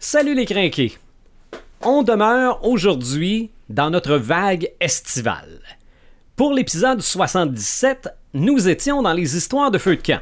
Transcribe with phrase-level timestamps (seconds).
[0.00, 0.96] Salut les crinqués!
[1.82, 5.58] On demeure aujourd'hui dans notre vague estivale.
[6.36, 10.20] Pour l'épisode 77, nous étions dans les histoires de feu de camp.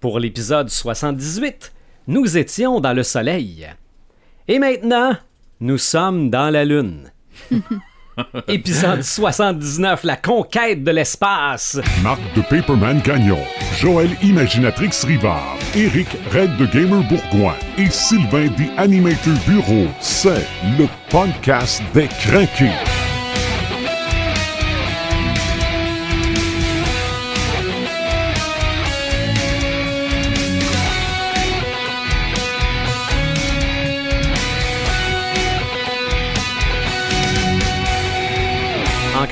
[0.00, 1.70] Pour l'épisode 78,
[2.06, 3.68] nous étions dans le soleil.
[4.48, 5.18] Et maintenant,
[5.60, 7.12] nous sommes dans la lune.
[8.48, 11.80] Épisode 79, la conquête de l'espace.
[12.02, 13.38] Marc de Paperman Gagnon,
[13.78, 19.88] Joël Imaginatrix Rivard, Eric Red de Gamer Bourgoin et Sylvain des Animator Bureau.
[20.00, 20.46] C'est
[20.78, 23.11] le podcast des craqués.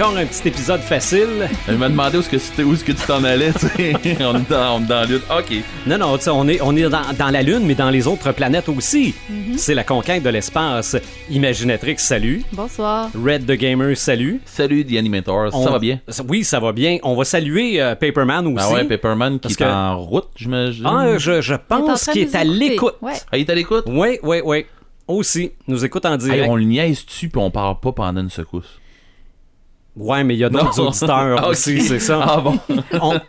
[0.01, 1.47] Encore un petit épisode facile.
[1.69, 3.93] Je me demandais où est-ce que, c'était- où est-ce que tu t'en allais, tu sais.
[4.25, 5.25] on est dans, on est dans la lutte.
[5.31, 5.53] OK.
[5.87, 8.07] Non, non, tu sais, on est, on est dans, dans la Lune, mais dans les
[8.07, 9.15] autres planètes aussi.
[9.59, 10.97] C'est la conquête de l'espace.
[11.29, 12.43] Imaginatrix, salut.
[12.55, 13.11] Bonsoir.
[13.15, 14.41] Red the Gamer, salut.
[14.47, 15.51] Salut, The Animator.
[15.53, 16.01] On- Ça va bien?
[16.27, 16.97] Oui, ça va bien.
[17.03, 18.57] On va saluer euh, Paperman aussi.
[18.71, 20.87] Ah ouais, Pepperman qui Parce est que- en route, j'imagine.
[20.87, 22.95] Ah, je, je pense qu'il est à l'écoute.
[23.03, 23.13] Ouais.
[23.31, 23.85] Ah, il est à l'écoute?
[23.87, 24.65] Oui, oui, oui.
[25.07, 26.45] Aussi, nous écoute en direct.
[26.45, 28.79] Hey, on le niaise dessus puis on parle pas pendant une secousse?
[29.97, 32.21] Ouais, mais il y a d'autres auditeurs Ah, aussi, c'est ça.
[32.23, 32.59] Ah bon?
[33.01, 33.21] On-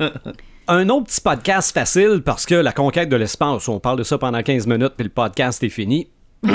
[0.68, 4.18] Un autre petit podcast facile parce que la conquête de l'espace, on parle de ça
[4.18, 6.08] pendant 15 minutes puis le podcast est fini.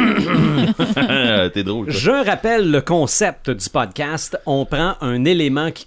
[1.54, 1.86] T'es drôle.
[1.86, 1.94] toi.
[1.94, 4.38] Je rappelle le concept du podcast.
[4.46, 5.86] On prend un élément qui,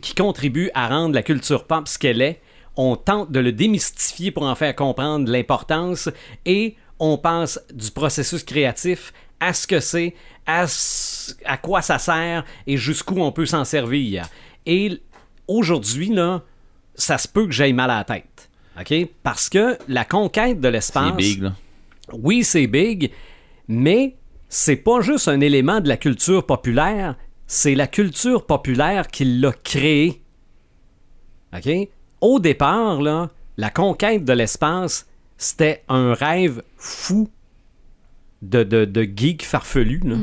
[0.00, 2.40] qui contribue à rendre la culture pop ce qu'elle est.
[2.76, 6.08] On tente de le démystifier pour en faire comprendre l'importance
[6.44, 10.14] et on passe du processus créatif à ce que c'est,
[10.46, 10.66] à,
[11.44, 14.28] à quoi ça sert et jusqu'où on peut s'en servir.
[14.66, 15.00] Et
[15.48, 16.42] aujourd'hui, là,
[16.94, 18.48] ça se peut que j'aille mal à la tête.
[18.80, 18.94] OK?
[19.22, 21.52] Parce que la conquête de l'espace C'est big, là.
[22.12, 23.10] oui, c'est big,
[23.68, 24.16] mais
[24.48, 29.52] c'est pas juste un élément de la culture populaire, c'est la culture populaire qui l'a
[29.52, 30.22] créé.
[31.56, 31.68] OK?
[32.20, 35.06] Au départ, là, la conquête de l'espace,
[35.38, 37.28] c'était un rêve fou
[38.42, 40.00] de, de, de geek farfelu.
[40.04, 40.16] là.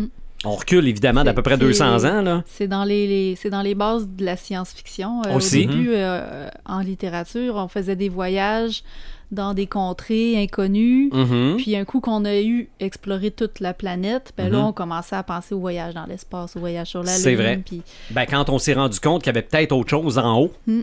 [0.46, 1.60] On recule évidemment d'à peu près Mm.
[1.60, 2.22] C'est- 200 ans.
[2.22, 2.44] Là.
[2.46, 5.22] C'est dans les, les- c'est dans les bases de la science-fiction.
[5.26, 5.66] Euh, Aussi.
[5.66, 8.84] Au début, euh, en littérature, on faisait des voyages
[9.32, 11.10] dans des contrées inconnues.
[11.14, 11.56] Mhm.
[11.58, 14.66] Puis un coup qu'on a eu exploré toute la planète, ben là, Mhm.
[14.66, 17.22] on commençait à penser au voyage dans l'espace, au voyage sur la Lune.
[17.24, 17.62] C'est vrai.
[17.66, 17.82] Puis
[18.12, 20.82] Ben, quand on s'est rendu compte qu'il y avait peut-être autre chose en haut Mm.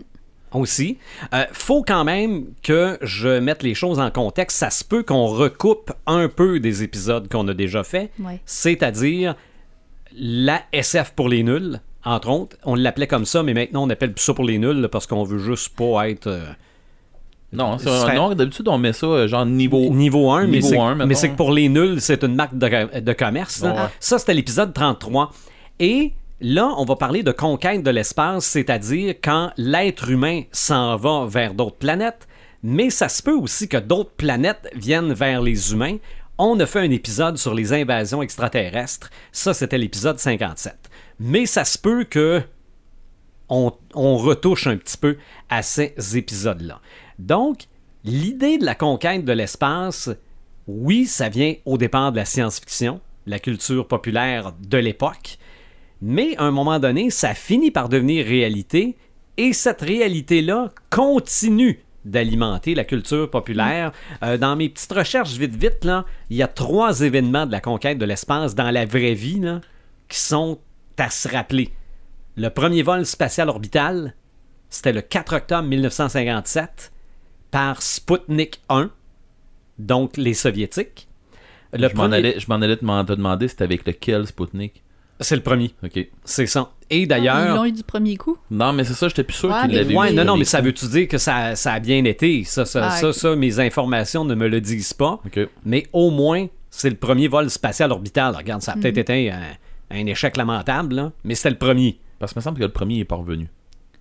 [0.53, 0.97] Aussi.
[1.33, 4.57] Euh, faut quand même que je mette les choses en contexte.
[4.57, 8.39] Ça se peut qu'on recoupe un peu des épisodes qu'on a déjà fait, Ouais.
[8.45, 9.35] c'est-à-dire
[10.13, 12.57] la SF pour les nuls, entre autres.
[12.63, 15.23] On l'appelait comme ça, mais maintenant on appelle plus ça pour les nuls parce qu'on
[15.23, 16.45] veut juste pas être euh,
[17.53, 19.89] Non, un- non, d'habitude, on met ça euh, genre niveau.
[19.89, 21.07] niveau 1, mais Niveau c'est, un, mettons.
[21.07, 23.61] mais c'est que pour les nuls, c'est une marque de, de commerce.
[23.61, 23.73] Ouais.
[23.99, 25.31] Ça, c'était l'épisode 33.
[25.79, 31.25] Et là, on va parler de conquête de l'espace, c'est-à-dire quand l'être humain s'en va
[31.27, 32.27] vers d'autres planètes,
[32.63, 35.97] mais ça se peut aussi que d'autres planètes viennent vers les humains.
[36.37, 39.09] On a fait un épisode sur les invasions extraterrestres.
[39.31, 40.75] Ça, c'était l'épisode 57.
[41.19, 42.41] Mais ça se peut que
[43.49, 45.17] on, retouche un petit peu
[45.49, 46.79] à ces épisodes-là.
[47.19, 47.63] Donc,
[48.05, 50.09] l'idée de la conquête de l'espace,
[50.67, 55.37] oui, ça vient au départ de la science-fiction, la culture populaire de l'époque,
[56.01, 58.97] mais à un moment donné, ça finit par devenir réalité,
[59.37, 63.91] et cette réalité-là continue d'alimenter la culture populaire.
[64.23, 67.61] Euh, dans mes petites recherches vite vite, là, il y a trois événements de la
[67.61, 69.61] conquête de l'espace dans la vraie vie là,
[70.09, 70.59] qui sont
[70.97, 71.69] à se rappeler.
[72.35, 74.15] Le premier vol spatial orbital,
[74.69, 76.91] c'était le 4 octobre 1957
[77.51, 78.89] par Sputnik 1,
[79.79, 81.07] donc les soviétiques.
[81.73, 82.39] Le Je m'en premier- allais,
[83.05, 84.83] te demander c'était avec lequel Sputnik?
[85.21, 86.07] C'est le premier, OK.
[86.25, 86.71] c'est ça.
[86.89, 88.37] Et ils d'ailleurs, l'ont eu du premier coup?
[88.49, 90.15] Non, mais c'est ça, j'étais plus sûr Ouais, qu'il l'avait Ouais, eu.
[90.15, 92.43] non, non, mais ça veut-tu dire que ça, ça a bien été?
[92.43, 95.21] Ça, ça, Ah, ça, ça, mes informations ne me le disent pas.
[95.25, 95.39] OK.
[95.63, 98.35] Mais au moins, c'est le premier vol spatial orbital.
[98.35, 98.81] Regarde, ça a Mhm.
[98.81, 99.41] peut-être été un,
[99.91, 101.97] un échec lamentable, là, mais c'était le premier.
[102.19, 103.47] Parce que me semble que le premier est pas revenu.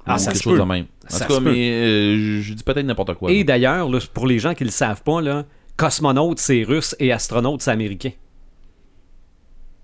[0.06, 0.58] Ah, Ou ça quelque se chose peut.
[0.60, 0.86] de même.
[1.06, 3.30] En Ça tout cas, mais euh, je- je dis peut-être n'importe quoi.
[3.30, 3.44] Et là.
[3.44, 5.44] d'ailleurs, là, pour les gens qui ne le savent pas, là,
[5.76, 8.10] cosmonaute, c'est russe et astronaute, c'est américain.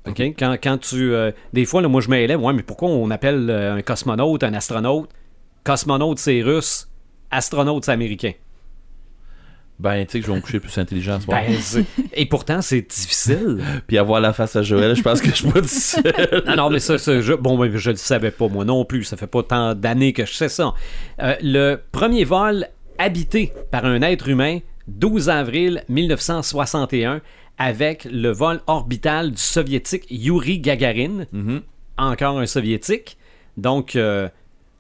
[0.07, 0.21] OK?
[0.39, 1.13] Quand, quand tu.
[1.13, 2.41] euh, des fois, là, moi, je m'élève.
[2.43, 5.11] Ouais, mais pourquoi on appelle euh, un cosmonaute un astronaute?
[5.65, 6.89] Cosmonaute, c'est russe.
[7.31, 8.33] Astronaute, c'est américain.
[9.79, 11.39] Ben, tu sais que je vais me coucher plus intelligent ce soir.
[11.47, 13.59] Ben, et pourtant, c'est difficile.
[13.87, 16.43] Puis avoir la face à Joël, je pense que je suis pas seul.
[16.47, 19.05] Ah non, mais ça, ça, je, bon, ben, je le savais pas, moi non plus.
[19.05, 20.73] Ça fait pas tant d'années que je sais ça.
[21.21, 27.21] Euh, le premier vol habité par un être humain, 12 avril 1961,
[27.59, 31.63] avec le vol orbital du soviétique Yuri Gagarin, Mhm.
[31.99, 33.17] encore un soviétique.
[33.57, 34.29] Donc, euh,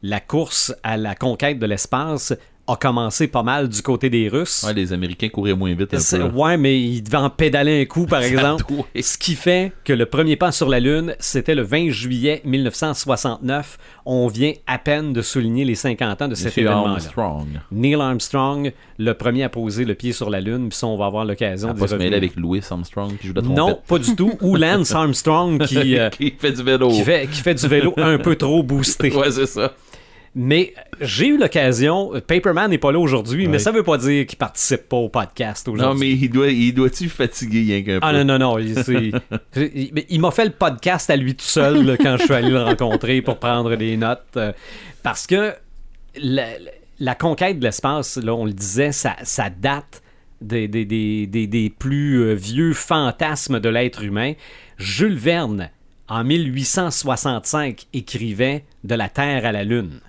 [0.02, 2.34] la course à la conquête de l'espace
[2.68, 4.64] a commencé pas mal du côté des Russes.
[4.66, 6.22] Ouais, les Américains couraient moins vite un peu.
[6.36, 8.64] ouais, mais ils devaient en pédaler un coup, par exemple.
[9.00, 13.78] Ce qui fait que le premier pas sur la Lune, c'était le 20 juillet 1969.
[14.04, 16.92] On vient à peine de souligner les 50 ans de cet événement-là.
[16.92, 17.46] Armstrong.
[17.72, 21.06] Neil Armstrong, le premier à poser le pied sur la Lune, puis ça, on va
[21.06, 23.80] avoir l'occasion On de va se mêler avec Louis Armstrong qui joue de la Non,
[23.86, 24.32] pas du tout.
[24.42, 26.88] Ou Lance Armstrong qui, euh, qui fait du vélo.
[26.90, 29.12] qui, fait, qui fait du vélo un peu trop boosté.
[29.14, 29.72] Ouais, c'est ça.
[30.38, 34.36] Mais j'ai eu l'occasion, Paperman n'est pas là aujourd'hui, mais ça veut pas dire qu'il
[34.36, 35.94] participe pas au podcast aujourd'hui.
[35.94, 38.22] Non, mais il doit, il doit-tu fatiguer rien qu'un Ah peu?
[38.22, 38.58] non, non, non.
[38.58, 38.74] Il,
[40.10, 42.62] il- m'a fait le podcast à lui tout seul là, quand je suis allé le
[42.62, 44.20] rencontrer pour prendre des notes.
[44.36, 44.52] euh,
[45.02, 45.54] parce que
[46.20, 46.46] la,
[47.00, 50.02] la conquête de l'espace, là, on le disait, ça, ça date
[50.42, 54.34] des, des, des, des- des plus euh, vieux fantasmes de l'être humain.
[54.76, 55.70] Jules Verne,
[56.08, 60.00] en 1865, écrivait De la Terre à la Lune.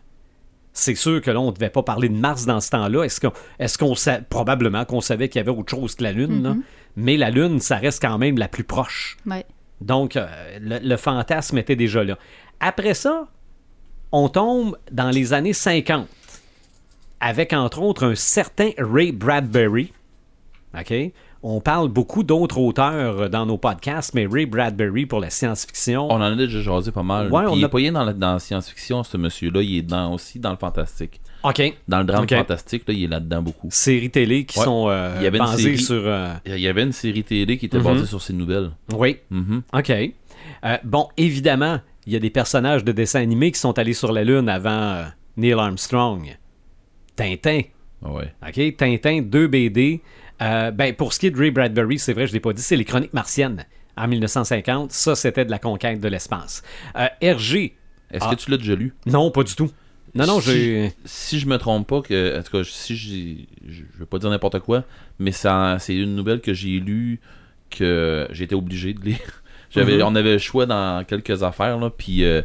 [0.80, 3.04] C'est sûr que là, on ne devait pas parler de Mars dans ce temps-là.
[3.04, 6.12] Est-ce qu'on, est-ce qu'on sa- probablement qu'on savait qu'il y avait autre chose que la
[6.12, 6.56] Lune, là.
[6.96, 9.18] mais la Lune, ça reste quand même la plus proche.
[9.26, 9.46] Ouais.
[9.82, 10.28] Donc, euh,
[10.62, 12.18] le, le fantasme était déjà là.
[12.60, 13.28] Après ça,
[14.12, 16.08] on tombe dans les années 50,
[17.20, 19.92] avec entre autres un certain Ray Bradbury.
[20.78, 20.94] OK?
[21.44, 26.08] On parle beaucoup d'autres auteurs dans nos podcasts, mais Ray Bradbury pour la science-fiction.
[26.10, 27.32] On en a déjà jasé pas mal.
[27.32, 29.62] Ouais, on il a- est pas dans la, dans la science-fiction, ce monsieur-là.
[29.62, 31.22] Il est dans, aussi dans le fantastique.
[31.44, 31.62] OK.
[31.88, 33.68] Dans le drame fantastique, là, il est là-dedans beaucoup.
[33.72, 34.66] Séries télé qui Ouais.
[34.66, 35.78] sont euh, Il y avait une basées série.
[35.78, 36.02] sur.
[36.06, 37.84] euh, Il y avait une série télé qui était Mhm.
[37.84, 38.72] basée sur ses nouvelles.
[38.96, 39.18] Oui.
[39.30, 39.62] Mhm.
[39.74, 39.90] OK.
[39.92, 44.12] Euh, bon, évidemment, il y a des personnages de dessins animés qui sont allés sur
[44.12, 45.04] la Lune avant euh,
[45.38, 46.36] Neil Armstrong.
[47.16, 47.62] Tintin.
[48.02, 48.34] Ouais.
[48.48, 48.78] OK?
[48.78, 50.02] Tintin, 2 BD.
[50.42, 52.54] Euh, ben, pour ce qui est de Ray Bradbury, c'est vrai, je ne l'ai pas
[52.54, 54.92] dit, c'est les Chroniques martiennes en 1950.
[54.92, 56.64] Ça, c'était de la conquête de l'espace.
[56.98, 57.76] Euh, Hergé.
[58.12, 58.36] Est-ce Ah.
[58.36, 58.94] que tu l'as déjà lu?
[59.06, 59.70] Non, pas du tout.
[60.16, 64.06] Non, non, Si- je me trompe pas, que, en tout cas, si je je veux
[64.06, 64.84] pas dire n'importe quoi,
[65.20, 67.20] mais ça, c'est une nouvelle que j'ai lue
[67.70, 69.18] que j'étais obligé de lire.
[69.70, 70.04] J'avais, Mhm.
[70.04, 72.42] On avait le choix dans quelques affaires, là, puis euh,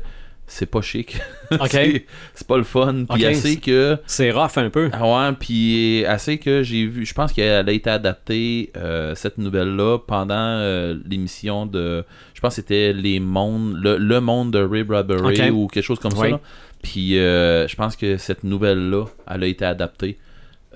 [0.47, 1.19] c'est pas chic.
[1.71, 3.05] C'est, pas le fun.
[3.09, 3.99] Puis assez que.
[4.06, 4.91] C'est rough un peu.
[4.93, 7.06] Ah ouais, puis assez que j'ai vu.
[7.06, 12.05] Je pense qu'elle a été adaptée, euh, cette nouvelle-là, pendant euh, l'émission de.
[12.35, 13.77] Je pense que c'était Les Mondes.
[13.81, 16.31] Le, Le Monde de Ray Bradbury ou quelque chose comme Oui.
[16.31, 16.41] ça.
[16.83, 20.19] Puis euh, je pense que cette nouvelle-là, elle a été adaptée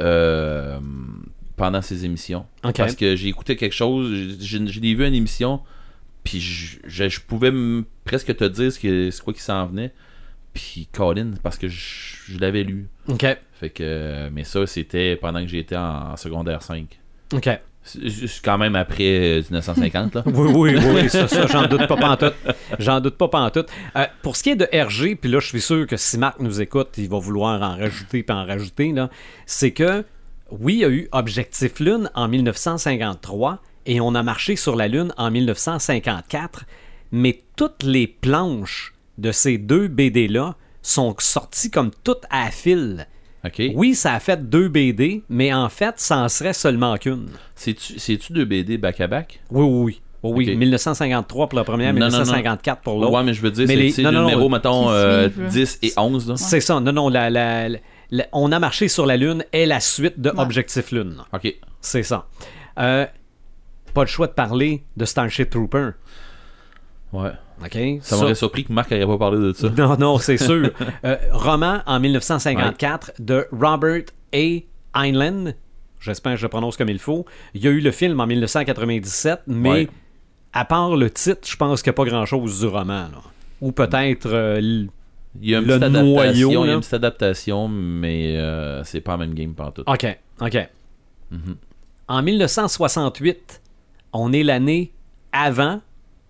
[0.01, 0.79] euh,
[1.57, 2.47] pendant ces émissions.
[2.63, 5.61] Parce que j'ai écouté quelque chose, j'ai j'ai vu une émission,
[6.27, 7.51] puis je, je- je pouvais
[8.05, 9.93] presque te dire ce que c'est quoi qui s'en venait.
[10.53, 12.89] Puis Colin, parce que je, je l'avais lu.
[13.09, 13.25] OK.
[13.61, 16.87] Fait que, mais ça, c'était pendant que j'étais en, en secondaire 5.
[17.35, 17.49] OK.
[17.83, 20.23] C'est quand même après euh, 1950, là.
[20.27, 22.35] Oui, oui, oui, oui, ça, ça, j'en doute pas pantoute.
[22.81, 23.69] J'en doute pas pantoute.
[23.95, 26.41] Euh, pour ce qui est de RG, puis là, je suis sûr que si Marc
[26.41, 29.09] nous écoute, il va vouloir en rajouter puis en rajouter, là,
[29.47, 30.05] c'est que,
[30.51, 34.89] oui, il y a eu Objectif Lune en 1953 et on a marché sur la
[34.89, 36.65] Lune en 1954,
[37.13, 43.07] mais toutes les planches de ces deux BD-là sont sorties comme toutes à fil.
[43.45, 43.63] OK.
[43.75, 47.29] Oui, ça a fait deux BD, mais en fait, ça en serait seulement qu'une.
[47.55, 49.41] C'est-tu deux BD back-à-back?
[49.51, 50.01] Oui, oui, oui.
[50.23, 50.53] Oui, oui.
[50.53, 50.59] Ok.
[50.59, 52.13] 1953 pour la première, Non, non, non.
[52.19, 53.13] 1954 pour l'autre.
[53.13, 55.43] Ouais, mais je veux dire, c'est les- c'est non, le numéro, mettons, qui euh, suivent,
[55.43, 55.49] là.
[55.49, 56.37] 10 et 11, là.
[56.37, 56.81] C'est ça.
[56.81, 57.69] Non, non, la, la-
[58.11, 60.41] la- on a marché sur la Lune est la suite de Ouais.
[60.41, 61.17] Objectif Lune.
[61.33, 61.55] OK.
[61.81, 62.27] C'est ça.
[62.81, 63.07] Euh,
[63.97, 65.91] pas le choix de parler de Starship Trooper.
[67.13, 67.31] Ouais.
[67.65, 67.79] OK?
[68.03, 69.71] Ça m'aurait surpris que Marc n'aurait pas parlé de ça.
[69.71, 70.71] Non, non, c'est sûr.
[71.05, 74.03] Euh, roman en 1954 de Robert
[74.35, 74.61] A.
[74.95, 75.53] Heinlein.
[76.01, 77.25] J'espère que je le prononce comme il faut.
[77.55, 79.89] Il y a eu le film en 1997, mais Ouais.
[80.53, 83.09] à part le titre, je pense qu'il n'y a pas grand-chose du roman.
[83.11, 83.21] là.
[83.63, 84.89] Ou peut-être euh, Il
[85.51, 89.13] y a une Le noyau, il y a une petite adaptation, mais euh, c'est pas
[89.13, 89.83] la même game partout.
[89.87, 90.69] OK, OK.
[91.31, 91.57] Mhm.
[92.09, 93.61] En 1968,
[94.13, 94.93] on est l'année
[95.33, 95.81] avant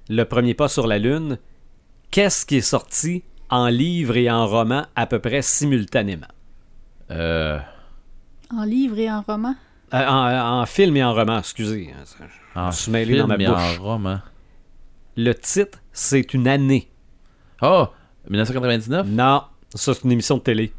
[0.09, 1.39] le premier pas sur la Lune.
[2.11, 6.27] Qu'est-ce qui est sorti en livre et en roman à peu près simultanément?
[7.11, 7.59] Euh,
[8.55, 9.55] En livre et en roman?
[9.95, 11.93] Euh, en, en film et en roman, excusez.
[12.55, 13.79] en me suis mêlé dans ma film et bouche.
[13.79, 14.19] en roman.
[15.17, 16.89] Le titre, c'est une année.
[17.61, 17.91] Ah!
[18.29, 19.07] 1999?
[19.09, 19.43] Non,
[19.75, 20.73] ça c'est une émission de télé.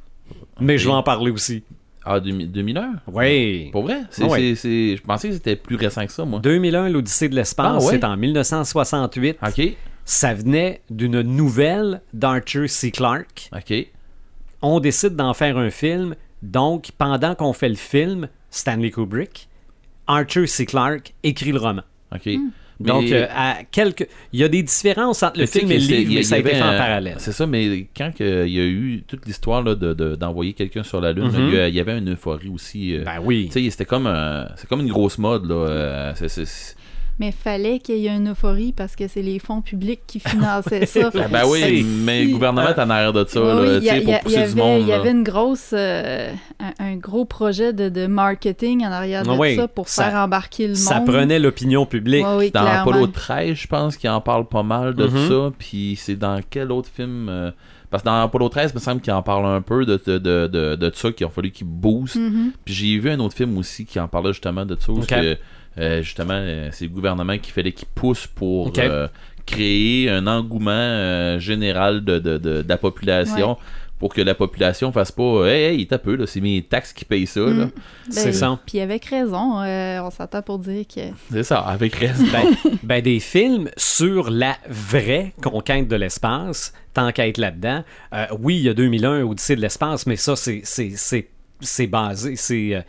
[0.60, 1.64] Mais je vais en parler aussi.
[2.10, 2.94] Ah, 2000 2001?
[3.12, 3.70] Oui.
[3.72, 4.02] Pour vrai?
[4.10, 4.40] C'est, Ah ouais.
[4.40, 6.40] c'est- c'est- Je pensais que c'était plus récent que ça, moi.
[6.40, 7.92] 2001, l'Odyssée de l'espace, Ah ouais?
[7.92, 9.38] c'est en 1968.
[9.46, 9.76] OK.
[10.06, 12.92] Ça venait d'une nouvelle d'Arthur C.
[12.92, 13.50] Clarke.
[13.56, 13.88] OK.
[14.62, 16.16] On décide d'en faire un film.
[16.42, 19.50] Donc, pendant qu'on fait le film, Stanley Kubrick,
[20.08, 20.66] Arthur C.
[20.66, 21.82] Clarke écrit le roman.
[22.16, 22.26] Ok.
[22.28, 22.50] Hmm.
[22.80, 24.08] Mais- Donc, euh, à quelques...
[24.34, 26.38] il y a des différences entre le Mais film et le livre, mais ça a
[26.38, 27.16] été fait en parallèle.
[27.18, 30.84] C'est ça, mais quand il y a eu toute l'histoire là, de, de- d'envoyer quelqu'un
[30.84, 31.48] sur la Lune, Mhm.
[31.50, 32.96] il, y a- il y avait une euphorie aussi.
[32.96, 33.50] euh, Ben oui.
[33.52, 35.46] c'était comme, un- c'est comme une grosse mode.
[35.50, 36.14] Là, euh,
[37.20, 40.86] Mais fallait qu'il y ait une euphorie parce que c'est les fonds publics qui finançaient
[40.86, 41.10] ça.
[41.16, 43.40] Ah, ben oui, mais le gouvernement est en arrière de ça.
[43.40, 44.82] Là, y, a- pour pousser du avait, monde.
[44.82, 49.24] il y avait une grosse, euh, un, un gros projet de, de marketing en arrière
[49.24, 51.08] de Ah oui, ça pour ça- faire embarquer le Ça monde.
[51.08, 52.26] prenait l'opinion publique.
[52.38, 52.92] Oui, Dans clairement.
[52.92, 55.28] Apollo 13, je pense qu'il en parle pas mal de Mhm.
[55.28, 55.52] ça.
[55.58, 57.50] Puis c'est dans quel autre film euh,
[57.90, 60.18] Parce que dans Apollo 13, il me semble qu'il en parle un peu de, de,
[60.20, 62.18] de, de, de ça, qu'il a fallu qu'il booste.
[62.18, 62.52] Mhm.
[62.64, 64.92] Puis j'ai vu un autre film aussi qui en parlait justement de ça.
[65.08, 65.38] que,
[65.78, 69.08] euh, justement, euh, c'est le gouvernement qui fallait qu'il pousse pour euh,
[69.46, 73.58] créer un engouement euh, général de, de, de, de la population.
[74.00, 77.04] Pour que la population fasse pas Hey, hey, un peu, là, c'est mes taxes qui
[77.04, 77.40] payent ça.
[77.40, 77.66] là.
[77.66, 77.72] Mm.
[78.12, 78.60] C'est Ben, ça.
[78.64, 82.24] Puis avec raison, euh, on s'entend pour dire que C'est ça, avec raison.
[82.32, 82.46] Ben,
[82.84, 87.84] ben, des films sur la vraie conquête de l'espace, tant qu'à être là-dedans.
[88.14, 91.28] Euh, oui, il y a 2001, Odyssée de l'espace, mais ça, c'est, c'est, c'est,
[91.60, 92.82] c'est basé, c'est, euh,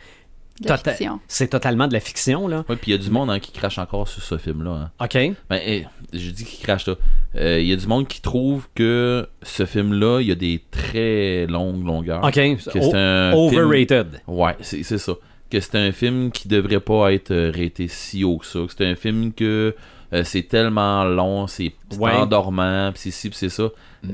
[0.63, 0.95] tota-
[1.27, 2.65] c'est totalement de la fiction, là.
[2.69, 4.71] Ouais, puis il y a du monde hein, qui crache encore sur ce film-là.
[4.71, 4.91] hein.
[5.05, 5.17] OK?
[5.49, 6.95] Ben, je dis qu'il crache là.
[7.35, 10.61] Euh, Il y a du monde qui trouve que ce film-là, il y a des
[10.71, 12.23] très longues longueurs.
[12.23, 12.33] OK.
[12.33, 14.21] Que un film- overrated.
[14.27, 15.13] Ouais, c'est c'est ça.
[15.49, 18.59] Que c'est un film qui devrait pas être euh, raté si haut que ça.
[18.59, 19.75] Que c'est un film que
[20.13, 22.11] euh, c'est tellement long, c'est Ouais.
[22.11, 23.69] endormant, pis c'est ci, pis c'est ça.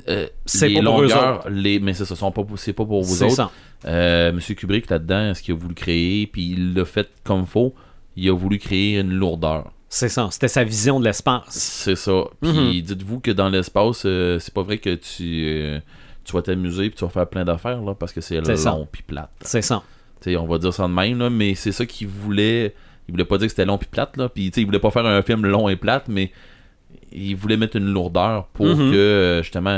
[0.09, 2.85] Euh, C'est les pas pour eux longueurs, les, mais c'est ça, sont pas, c'est pas
[2.85, 3.35] pour vous C'est autres.
[3.35, 3.51] ça.
[3.87, 7.73] Euh, Monsieur Kubrick là-dedans, ce qu'il a voulu créer, puis il l'a fait comme faut.
[8.15, 9.71] Il a voulu créer une lourdeur.
[9.89, 10.27] C'est ça.
[10.31, 11.43] C'était sa vision de l'espace.
[11.49, 12.23] C'est ça.
[12.41, 12.81] Puis Mhm.
[12.81, 15.79] dites-vous que dans l'espace, euh, c'est pas vrai que tu, euh,
[16.23, 19.03] tu vas t'amuser puis tu vas faire plein d'affaires là, parce que c'est long puis
[19.03, 19.29] plate.
[19.41, 19.83] C'est ça.
[20.27, 22.73] On va dire ça de même, là, mais c'est ça qu'il voulait.
[23.07, 24.27] Il voulait pas dire que c'était long puis plate, là.
[24.27, 26.31] Puis il voulait pas faire un film long et plate, mais
[27.11, 28.91] il voulait mettre une lourdeur pour Mhm.
[28.91, 29.77] que justement.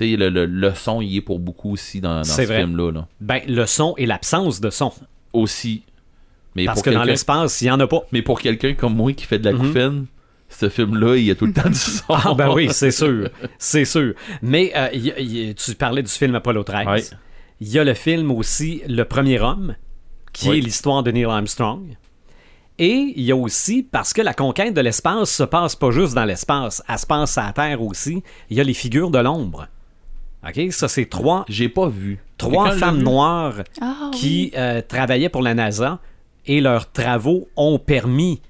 [0.00, 2.90] Tu sais, le, le, le son y est pour beaucoup aussi dans, dans ce film-là.
[2.92, 3.08] Là.
[3.20, 4.92] Ben, le son et l'absence de son.
[5.32, 5.82] Aussi.
[6.56, 8.00] Mais Parce que dans l'espace, il n'y en a pas.
[8.12, 10.06] mais pour quelqu'un comme moi qui fait de la couffaine,
[10.48, 12.02] ce film-là, il y a tout le temps du son.
[12.08, 13.28] Ah, ben oui, c'est sûr.
[13.58, 14.14] C'est sûr.
[14.42, 16.86] Mais euh, il y a- il y a- tu parlais du film Apollo 13.
[16.88, 17.04] Ouais.
[17.60, 19.76] Il y a le film aussi Le Premier Homme,
[20.32, 21.96] qui est l'histoire de Neil Armstrong.
[22.78, 26.14] Et il y a aussi, parce que la conquête de l'espace se passe pas juste
[26.14, 29.18] dans l'espace, elle se passe à la Terre aussi, il y a les figures de
[29.18, 29.68] l'ombre.
[30.46, 30.72] OK?
[30.72, 32.18] Ça, c'est trois, J'ai pas vu.
[32.38, 34.18] trois femmes vu- noires Ah, oui.
[34.18, 35.98] qui euh, travaillaient pour la NASA
[36.46, 38.40] et leurs travaux ont permis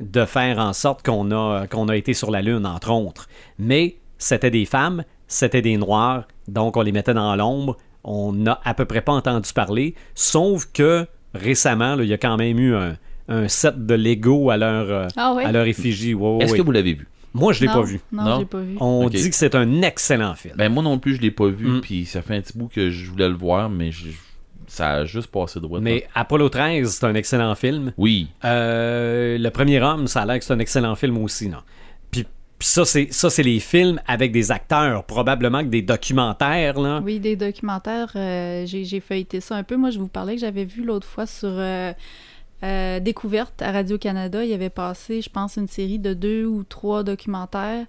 [0.00, 3.28] de faire en sorte qu'on a, qu'on a été sur la Lune, entre autres.
[3.58, 7.76] Mais c'était des femmes, c'était des noirs, donc on les mettait dans l'ombre.
[8.04, 12.18] On n'a à peu près pas entendu parler, sauf que récemment, là, il y a
[12.18, 12.96] quand même eu un,
[13.28, 15.44] un set de Lego à leur, euh, Ah ouais?
[15.44, 16.14] à leur effigie.
[16.40, 17.06] Est-ce que vous l'avez vu?
[17.34, 18.00] Moi, je l'ai pas vu.
[18.12, 18.38] Non, Non?
[18.40, 18.76] j'ai pas vu.
[18.80, 20.54] On dit que c'est un excellent film.
[20.56, 21.80] Ben moi non plus, je l'ai pas vu, Mm.
[21.80, 24.08] puis ça fait un petit bout que je voulais le voir, mais je-
[24.66, 25.80] ça a juste passé droit.
[25.80, 27.92] Mais Apollo 13, c'est un excellent film.
[27.98, 28.28] Oui.
[28.44, 31.58] Euh, le premier homme, ça a l'air que c'est un excellent film aussi, non?
[32.10, 32.24] Puis,
[32.58, 37.00] puis ça, c'est ça, c'est les films avec des acteurs, probablement que des documentaires, là.
[37.04, 39.76] Oui, des documentaires, euh, j'ai j'ai feuilleté ça un peu.
[39.76, 41.92] Moi, je vous parlais que j'avais vu l'autre fois sur euh,
[42.62, 44.44] euh, Découverte à Radio-Canada.
[44.44, 47.86] Il y avait passé, je pense, une série de deux ou trois documentaires.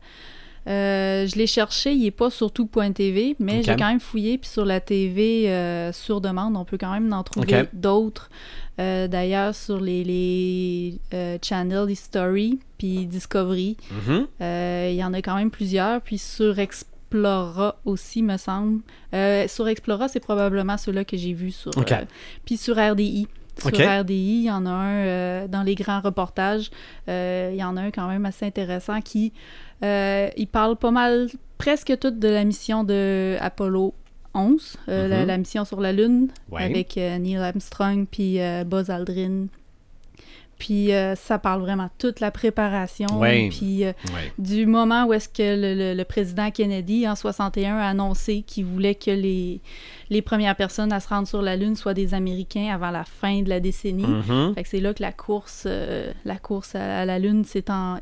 [0.66, 4.38] Euh, je l'ai cherché, il n'est pas sur tout.tv, mais j'ai quand même fouillé.
[4.38, 8.30] Puis sur la TV, euh, sur demande, on peut quand même en trouver d'autres.
[8.80, 11.00] Euh, D'ailleurs, sur les, les
[11.44, 14.28] channels History puis Discovery, Mhm.
[14.42, 16.00] euh, il y en a quand même plusieurs.
[16.02, 18.80] Puis sur Explora aussi, me semble.
[19.48, 21.72] Sur Explora, c'est probablement ceux-là que j'ai vus sur.
[22.46, 23.28] Puis sur RDI.
[23.60, 23.72] Sur.
[24.02, 26.70] RDI, il y en a un euh, dans les grands reportages.
[27.08, 29.32] euh, il y en a un quand même assez intéressant qui.
[29.84, 33.94] euh, il parle pas mal, presque toute de la mission de Apollo
[34.34, 35.28] 11, euh, la, Mhm.
[35.28, 36.64] la mission sur la Lune, Ouais.
[36.64, 39.48] avec Neil Armstrong puis Buzz Aldrin.
[40.66, 43.20] Puis euh, ça parle vraiment de toute la préparation.
[43.20, 43.50] Ouais.
[43.50, 44.32] Puis euh, Ouais.
[44.40, 48.64] du moment où est-ce que le, le- le président Kennedy, en 61, a annoncé qu'il
[48.64, 49.60] voulait que les,
[50.10, 53.42] les premières personnes à se rendre sur la Lune soient des Américains avant la fin
[53.42, 54.06] de la décennie.
[54.08, 54.54] Mhm.
[54.56, 57.66] Fait que c'est là que la course, euh, la course à, à la Lune s'est
[57.70, 57.98] en,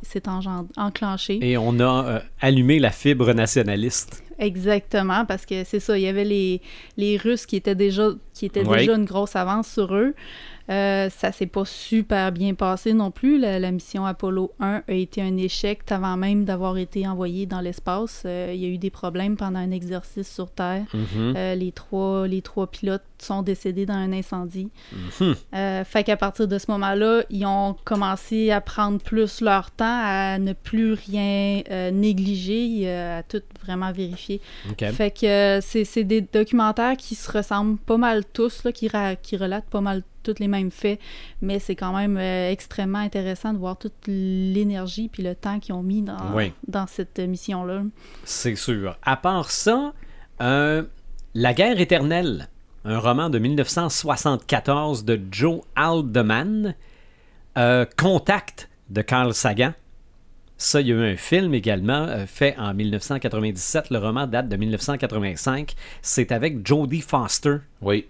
[0.77, 1.39] enclenchée.
[1.41, 4.24] Et on a allumé la fibre nationaliste.
[4.38, 6.62] Exactement, parce que c'est ça, il y avait les,
[6.98, 8.80] les Russes qui étaient déjà qui étaient Ouais.
[8.80, 10.13] déjà une grosse avance sur eux.
[10.72, 13.38] Euh, ça s'est pas super bien passé non plus.
[13.38, 17.60] La, la mission Apollo 1 a été un échec avant même d'avoir été envoyé dans
[17.60, 18.24] l'espace.
[18.25, 20.86] Euh, il y a eu des problèmes pendant un exercice sur Terre.
[20.94, 21.34] Mhm.
[21.36, 24.70] Euh, les, trois, les trois pilotes sont décédés dans un incendie.
[24.94, 25.36] Mhm.
[25.54, 30.01] Euh, fait qu'à partir de ce moment-là, ils ont commencé à prendre plus leur temps,
[30.04, 34.41] à ne plus rien négliger, à tout vraiment vérifier.
[34.70, 34.84] OK.
[34.91, 38.89] Fait que euh, c'est des documentaires qui se ressemblent pas mal tous, là, qui,
[39.22, 41.00] qui relatent pas mal tous les mêmes faits,
[41.41, 45.74] mais c'est quand même euh, extrêmement intéressant de voir toute l'énergie puis le temps qu'ils
[45.74, 46.53] ont mis dans, Oui.
[46.68, 47.82] dans cette mission-là.
[48.24, 48.98] C'est sûr.
[49.01, 49.94] À part ça,
[50.41, 50.84] euh,
[51.34, 52.50] La guerre éternelle,
[52.86, 56.75] un roman de 1974 de Joe Haldeman,
[57.58, 59.74] euh, Contact de Carl Sagan.
[60.63, 63.89] Ça, il y a eu un film également euh, fait en 1997.
[63.89, 65.74] Le roman date de 1985.
[66.03, 67.58] C'est avec Jodie Foster.
[67.82, 68.06] Oui.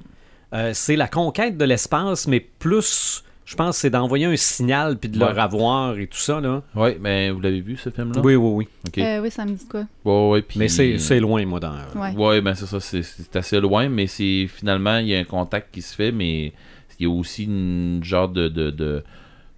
[0.53, 5.07] Euh, c'est la conquête de l'espace, mais plus, je pense, c'est d'envoyer un signal puis
[5.09, 5.31] de le Ouais.
[5.31, 6.41] ravoir et tout ça.
[6.41, 6.61] Là.
[6.75, 8.19] Oui, mais vous l'avez vu ce film-là?
[8.21, 8.67] Oui, oui, oui.
[8.85, 8.97] Ok.
[8.97, 9.85] Euh, oui, ça me dit quoi?
[10.03, 11.73] Ouais, ouais, puis- Mais c'est loin, moi, dans.
[11.95, 12.11] Ouais.
[12.17, 15.23] Ouais, ben c'est ça, c'est- c'est assez loin, mais c'est finalement il y a un
[15.23, 16.47] contact qui se fait, mais
[16.99, 19.03] il y a aussi une genre de, de, de-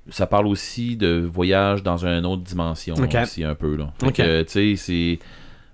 [0.10, 3.15] ça parle aussi de voyage dans une autre dimension Ok.
[3.24, 3.91] aussi un peu là.
[4.00, 4.13] Fait Ok.
[4.15, 5.19] que, tu sais, c'est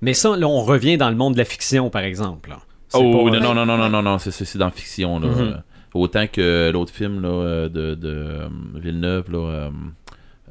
[0.01, 2.49] Mais ça, là, on revient dans le monde de la fiction, par exemple.
[2.49, 2.59] là.
[2.87, 5.27] C'est oh pas- non non non non non non non, c'est dans la fiction là.
[5.27, 5.35] Mhm.
[5.39, 5.53] Euh,
[5.95, 9.37] Autant que l'autre film là euh, de, de euh, Villeneuve là.
[9.39, 9.69] euh,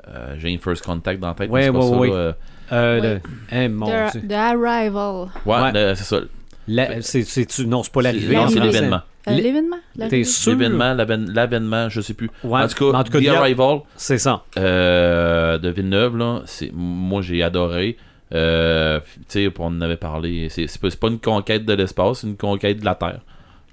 [0.08, 2.25] euh, J'ai une First Contact dans la tête, Ouais, mais c'est pas ouais, ça, ouais.
[2.26, 2.35] là,
[2.73, 3.08] euh, Ouais.
[3.08, 3.20] le-
[3.52, 4.28] eh, mon The, Dieu.
[4.28, 5.28] The Arrival.
[5.47, 6.16] ouais, c'est ça.
[6.68, 8.37] La- c'est- c'est-tu- non, c'est pas l'arrivée.
[8.37, 9.00] Non, c'est l'événement.
[9.26, 9.76] Euh, L'événement?
[10.08, 10.52] T'es sûr?
[10.52, 12.30] L'événement, l'avènement, je sais plus.
[12.44, 12.62] Ouais.
[12.62, 14.42] En tout cas, En tout cas, The Arrival, C'est ça.
[14.56, 17.96] euh, de Villeneuve, là, c'est, moi j'ai adoré.
[18.34, 20.48] Euh, tu sais, on en avait parlé.
[20.50, 23.20] C'est, c'est, pas, c'est pas une conquête de l'espace, c'est une conquête de la Terre.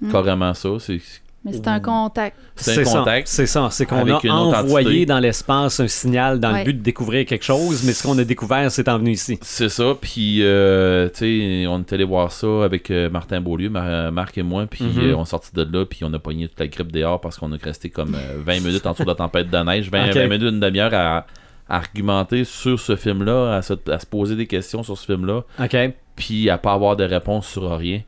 [0.00, 0.12] Mm.
[0.12, 0.68] Carrément ça.
[0.78, 1.00] C'est,
[1.46, 2.36] Mais c'est un contact.
[2.56, 2.98] c'est un ça.
[2.98, 3.28] contact.
[3.28, 3.68] C'est ça.
[3.70, 4.14] C'est qu'on a
[4.60, 5.06] envoyé entité.
[5.06, 8.24] dans l'espace un signal dans le but de découvrir quelque chose, mais ce qu'on a
[8.24, 9.38] découvert, c'est en venu ici.
[9.42, 13.70] C'est ça, puis euh, tu sais, on est allé voir ça avec euh, Martin Beaulieu,
[13.70, 14.98] Mar- Marc et moi, puis Mhm.
[15.10, 17.36] euh, on est sorti de là, puis on a pogné toute la grippe dehors parce
[17.38, 20.08] qu'on a resté comme euh, 20 minutes en dessous de la tempête de neige, 20,
[20.08, 20.14] Ok.
[20.16, 21.26] 20 minutes, une demi-heure à, à
[21.68, 25.76] argumenter sur ce film-là, à se, à se poser des questions sur ce film-là, OK.
[26.14, 28.00] puis à pas avoir de réponse sur rien.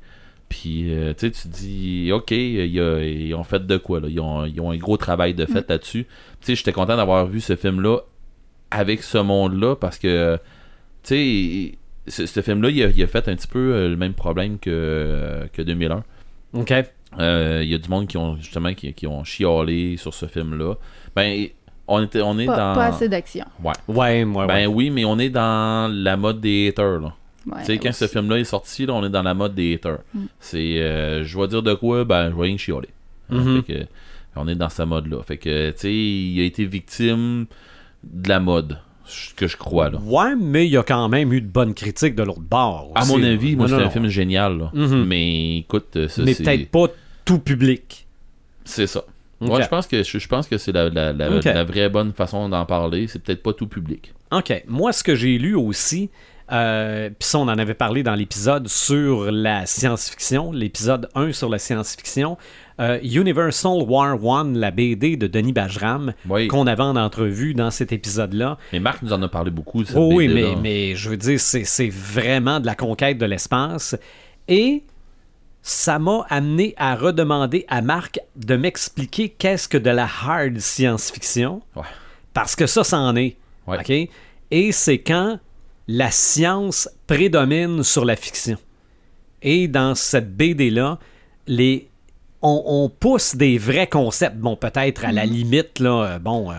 [0.49, 4.09] Puis, euh, tu sais, tu te dis, OK, a- ils ont fait de quoi, là?
[4.09, 6.05] Ils ont, ils ont un gros travail de fait là-dessus.
[6.41, 7.99] Tu sais, j'étais content d'avoir vu ce film-là
[8.71, 10.39] avec ce monde-là parce que,
[11.03, 13.97] tu sais, ce, ce film-là, il a, il a fait un petit peu euh, le
[13.97, 16.03] même problème que, que 2001.
[16.55, 16.73] OK.
[17.19, 20.25] Euh, Il y a du monde qui ont, justement, qui, qui ont chialé sur ce
[20.27, 20.75] film-là.
[21.15, 21.47] Ben,
[21.87, 22.75] on, était, on est Pas, dans...
[22.75, 23.45] pas assez d'action.
[23.63, 23.73] Ouais.
[23.87, 24.47] Ouais, ouais.
[24.47, 27.15] Ben oui, mais on est dans la mode des haters, là.
[27.53, 27.99] Ouais, Tu sais, quand aussi.
[27.99, 29.99] ce film-là est sorti, là, on est dans la mode des haters.
[30.15, 30.21] Mm.
[30.41, 32.89] C'est, euh, je vais dire de quoi, ben, je vais rien chialer.
[33.31, 33.63] Mhm.
[33.63, 33.87] Fait que,
[34.37, 35.23] on est dans sa mode-là.
[35.27, 37.47] Fait que, tu sais, il a été victime
[38.05, 39.99] de la mode, ce que je crois, là.
[40.03, 42.93] Ouais, mais il y a quand même eu de bonnes critiques de l'autre bord.
[42.95, 43.29] À aussi, mon là.
[43.29, 44.71] avis, moi, c'est un film génial, là.
[44.75, 45.05] Mhm.
[45.05, 46.87] Mais écoute, euh, ça, Mais peut-être pas
[47.25, 48.07] tout public.
[48.65, 49.03] C'est ça.
[49.41, 49.49] Ok.
[49.49, 52.49] Moi, je pense que, je, je pense que c'est la, la, la vraie bonne façon
[52.49, 53.07] d'en parler.
[53.07, 54.13] C'est peut-être pas tout public.
[54.33, 54.65] OK.
[54.67, 56.11] Moi, ce que j'ai lu aussi,
[56.51, 61.49] euh, puis ça, on en avait parlé dans l'épisode sur la science-fiction, l'épisode 1 sur
[61.49, 62.37] la science-fiction,
[62.81, 66.49] euh, Universal War One, la BD de Denis Bajram, Oui.
[66.49, 68.57] qu'on avait en entrevue dans cet épisode-là.
[68.73, 69.85] Mais Marc nous en a parlé beaucoup.
[69.85, 70.29] cette Oh oui,
[70.63, 73.97] mais, je veux dire, c'est vraiment de la conquête de l'espace.
[74.47, 74.85] Et
[75.61, 81.61] ça m'a amené à redemander à Marc de m'expliquer qu'est-ce que de la hard science-fiction.
[81.77, 81.83] Ouais.
[82.33, 83.37] Parce que ça, c'en est.
[83.67, 83.79] Ouais.
[83.81, 84.11] OK?
[84.51, 85.39] Et c'est quand
[85.89, 88.59] la science prédomine sur la fiction.
[89.43, 90.99] Et dans cette BD-là,
[91.47, 91.89] les...
[92.43, 94.37] on, on pousse des vrais concepts.
[94.37, 96.55] Bon, peut-être à la limite, là, euh, bon, euh,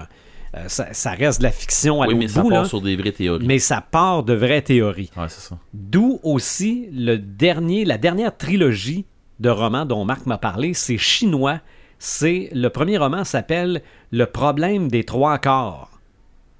[0.56, 2.96] euh, ça, ça reste de la fiction à Oui, mais ça part là, sur des
[2.96, 3.46] vraies théories.
[3.46, 5.12] mais ça part de vraies théories.
[5.16, 5.28] Ouais.
[5.74, 9.06] D'où aussi le dernier, la dernière trilogie
[9.40, 11.60] de romans dont Marc m'a parlé, c'est chinois.
[12.00, 16.00] C'est le premier roman s'appelle Le problème des trois corps.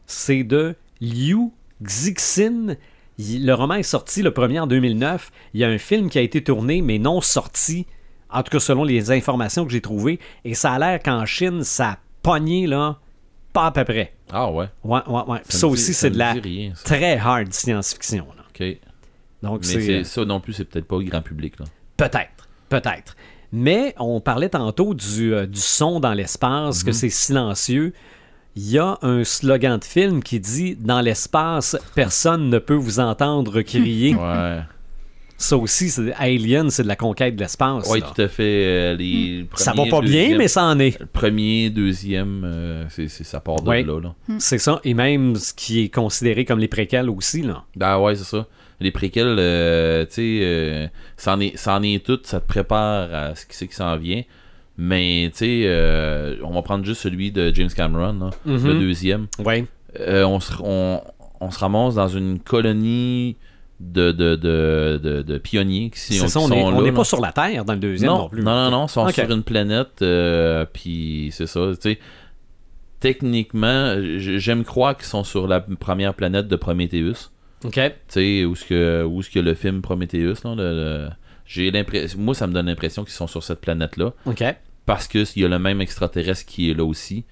[0.06, 1.50] C'est de Liu
[1.84, 2.76] Xixin.
[3.20, 5.32] Le roman est sorti le premier en 2009.
[5.54, 7.86] Il y a un film qui a été tourné mais non sorti.
[8.30, 11.64] En tout cas selon les informations que j'ai trouvées et ça a l'air qu'en Chine
[11.64, 13.00] ça a pogné là
[13.52, 14.14] pas à peu près.
[14.32, 14.68] Ah ouais?
[14.84, 15.40] Ouais ouais ouais.
[15.50, 18.28] Ça Ça, me dit- aussi c'est de la rien, très hard science-fiction.
[18.38, 18.44] là.
[18.50, 18.78] OK.
[19.42, 21.60] Donc Mais c'est c'est ça non plus, c'est peut-être pas grand public.
[21.60, 21.66] Là.
[21.98, 23.16] Peut-être, peut-être.
[23.52, 26.86] Mais on parlait tantôt du, euh, du son dans l'espace, Mhm.
[26.86, 27.94] que c'est silencieux.
[28.56, 33.00] Il y a un slogan de film qui dit Dans l'espace, personne ne peut vous
[33.00, 34.16] entendre crier.
[34.20, 34.60] Ouais.
[35.42, 37.88] Ça aussi, c'est Alien, c'est de la conquête de l'espace.
[37.90, 38.44] Oui, tout à fait.
[38.66, 41.00] euh, les Ça va premiers, pas bien, mais ça en est.
[41.00, 43.84] Le premier, deuxième, euh, c'est, c'est- ça part de Ouais.
[43.84, 44.16] là, là.
[44.40, 44.82] C'est ça.
[44.84, 47.42] Et même ce qui est considéré comme les préquels aussi.
[47.42, 47.64] Là.
[47.78, 48.48] Ben ouais, c'est ça.
[48.82, 52.46] Les préquels, euh, tu sais, euh, ça en est, ça en est tout, ça te
[52.48, 54.24] prépare à ce qui c'est qui s'en vient.
[54.82, 58.66] Mais, tu sais, euh, on va prendre juste celui de James Cameron, là, Mhm.
[58.68, 59.28] le deuxième.
[59.44, 59.66] Ouais.
[60.00, 61.02] Euh, on, se, on,
[61.42, 63.36] on se ramasse dans une colonie
[63.82, 66.82] de, de, de, de, de pionniers qui, C'est qui ça, on sont est- on là,
[66.82, 66.96] n'est là.
[66.96, 68.42] pas sur la Terre dans le deuxième non, non, plus.
[68.42, 72.00] non, non, non, ils sont sur une planète, euh, puis c'est ça, tu sais.
[73.00, 77.32] Techniquement, j'aime croire qu'ils sont sur la première planète de Prometheus.
[77.64, 77.74] OK.
[77.74, 81.10] Tu sais, où est-ce que, où que le film Prometheus, là, le- le-
[81.46, 84.44] j'ai l'impression, moi, ça me donne l'impression qu'ils sont sur cette planète-là, OK.
[84.90, 87.24] Parce que il y a le même extraterrestre qui est là aussi.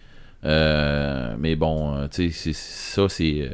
[0.45, 3.49] Euh, mais bon, euh, tu sais, c'est- ça, c'est euh,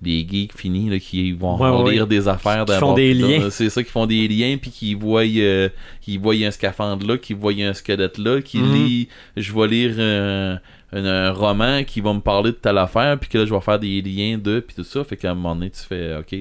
[0.00, 3.50] des geeks finis là, qui vont Ouais, ouais, lire des affaires Qui font des liens.
[3.50, 5.68] C'est ça, qui font des liens, puis qui voient, euh,
[6.00, 10.58] qui voient un scaphandre là, qui voient un squelette là, qui lit, je vais lire
[10.94, 13.78] un roman qui va me parler de telle affaire, puis que là, je vais faire
[13.80, 15.02] des liens de, puis tout ça.
[15.04, 16.34] Fait qu'à un moment donné, tu fais, ok,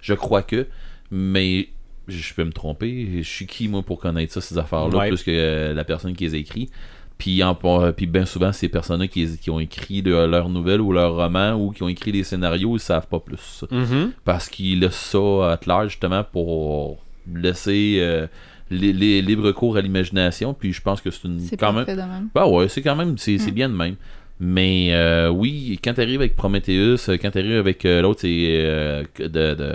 [0.00, 0.66] je crois que,
[1.10, 1.68] mais
[2.08, 3.08] je peux me tromper.
[3.22, 5.08] Je suis qui, moi, pour connaître ça, ces affaires-là, Ouais.
[5.08, 6.70] plus que euh, la personne qui les a écrit.
[7.18, 7.54] Puis, en,
[7.96, 11.54] puis bien souvent, ces personnes-là qui, qui ont écrit de- leurs nouvelles ou leurs romans
[11.54, 13.64] ou qui ont écrit les scénarios, ils savent pas plus.
[13.70, 14.12] Mhm.
[14.24, 16.98] Parce qu'ils laissent ça à large, justement, pour
[17.34, 18.26] laisser euh,
[18.70, 20.52] les, les libre cours à l'imagination.
[20.54, 21.86] Puis je pense que c'est une C'est quand même.
[21.86, 22.28] parfait de même.
[22.34, 23.54] Bah ouais, c'est quand même, c'est c'est Mm.
[23.54, 23.96] bien de même.
[24.38, 28.28] Mais euh, oui, quand t'arrives avec Prometheus, euh, quand t'arrives avec euh, l'autre, c'est
[28.60, 29.72] euh, de, de,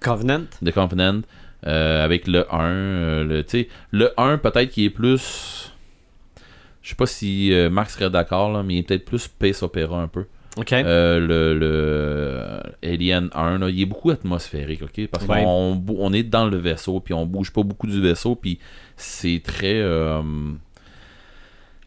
[0.00, 0.42] Covenant.
[0.62, 1.22] de Covenant,
[1.66, 3.44] euh, avec le 1, euh, le,
[3.92, 5.72] le 1 peut-être qui est plus...
[6.82, 9.62] Je sais pas si euh, Marc serait d'accord, là, mais il est peut-être plus space
[9.62, 10.26] opéra un peu.
[10.58, 10.72] OK.
[10.72, 15.08] Euh, le, le Alien 1, là, il est beaucoup atmosphérique, ok?
[15.10, 15.42] Parce Ouais.
[15.42, 18.58] qu'on on est dans le vaisseau, puis on bouge pas beaucoup du vaisseau, puis
[18.96, 19.82] c'est très.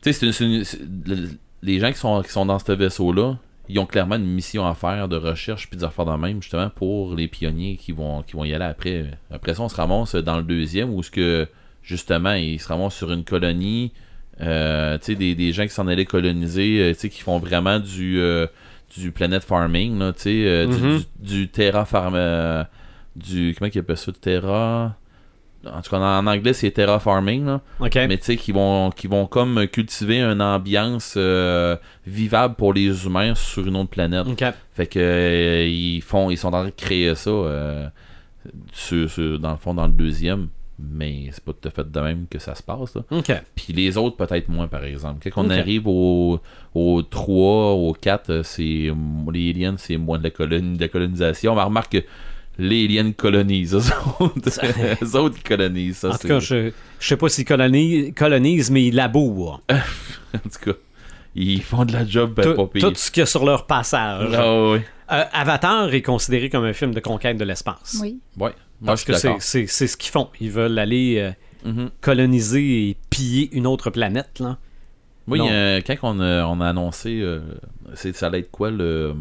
[0.02, 0.64] Tu sais, c'est une-
[1.06, 3.38] une- les gens qui sont, qui sont dans ce vaisseau-là,
[3.70, 6.70] ils ont clairement une mission à faire de recherche puis des affaires de même, justement,
[6.70, 9.06] pour les pionniers qui vont, qui vont y aller après.
[9.32, 11.48] Après ça, on se ramasse dans le deuxième où ce que,
[11.84, 13.92] justement, ils se ramassent sur une colonie.
[14.42, 17.40] euh, tu sais, des, des gens qui s'en allaient coloniser, euh, tu sais, qui font
[17.40, 18.46] vraiment du, euh,
[18.96, 22.16] du planet farming, tu sais, euh, du- du, du terra farm,
[23.16, 24.96] du, comment ils appellent ça, du terra,
[25.74, 27.62] en tout cas, en, anglais, c'est terra farming, là,
[28.08, 31.76] mais tu sais, qui vont, qui vont comme cultiver une ambiance euh,
[32.06, 34.28] vivable pour les humains sur une autre planète.
[34.74, 37.88] Fait que euh, ils font, ils sont en train de créer ça euh,
[38.74, 40.48] sur- sur- dans le fond dans le deuxième,
[40.80, 42.96] mais c'est pas tout à fait de même que ça se passe.
[42.96, 43.02] Là.
[43.56, 45.28] Puis les autres peut-être moins par exemple.
[45.32, 46.40] Quand on arrive au,
[46.76, 48.92] au 3, au 4, euh, c'est
[49.34, 51.54] les aliens, c'est moins de la, colon- de la colonisation.
[51.58, 52.04] On remarque que
[52.60, 54.60] les aliens colonisent, eux autres,
[55.04, 56.10] eux autres ils colonisent ça.
[56.12, 59.62] En tout cas, je, je sais pas s'ils colonisent, colonisent, mais ils labourent.
[59.70, 60.78] en tout cas,
[61.36, 62.90] ils font de la job ben, tout, pas pire.
[62.90, 64.30] tout ce qu'il y a sur leur passage.
[64.34, 64.80] Ah oui.
[65.12, 67.98] Euh, Avatar est considéré comme un film de conquête de l'espace.
[68.02, 68.20] Oui.
[68.38, 68.52] Ouais.
[68.82, 69.42] Moi, Parce que c'est, d'accord.
[69.42, 70.30] c'est, c'est ce qu'ils font.
[70.42, 71.32] Ils veulent aller euh,
[71.66, 71.90] Mhm.
[72.02, 74.40] coloniser et piller une autre planète.
[74.40, 74.58] Là.
[75.28, 77.40] Oui, euh, quand on a, on a annoncé, euh,
[77.96, 79.14] c'est, ça allait être quoi le,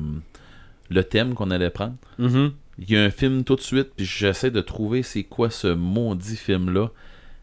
[0.91, 1.95] le thème qu'on allait prendre?
[2.19, 2.53] Mhm.
[2.79, 5.69] Il y a un film tout de suite, puis j'essaie de trouver c'est quoi ce
[5.69, 6.91] maudit film-là.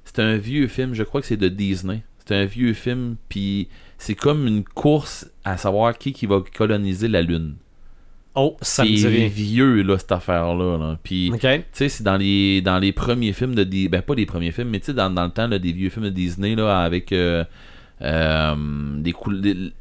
[0.06, 2.04] C'est un vieux film, je crois que c'est de Disney.
[2.19, 3.67] C'est un vieux film, puis
[3.98, 7.56] c'est comme une course à savoir qui qui va coloniser la Lune.
[8.36, 9.28] Oh, ça me rien.
[9.28, 10.78] vieux, là, cette affaire-là.
[10.78, 11.00] là.
[11.04, 11.39] Puis, OK.
[11.39, 13.89] tu sais, c'est dans les, dans les premiers films de Disney.
[13.89, 15.89] Ben, pas les premiers films, mais tu sais, dans, dans le temps, là, des vieux
[15.89, 17.43] films de Disney, là, avec euh,
[18.01, 18.56] euh,
[18.97, 19.13] des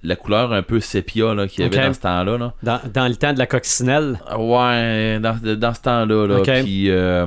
[0.02, 2.54] la couleur un peu sépia, qu'il y avait dans ce temps-là, là.
[2.62, 4.20] Dans, dans le temps de la coccinelle?
[4.38, 6.62] Ouais, dans, dans ce temps-là, là.
[6.62, 7.26] Puis, euh,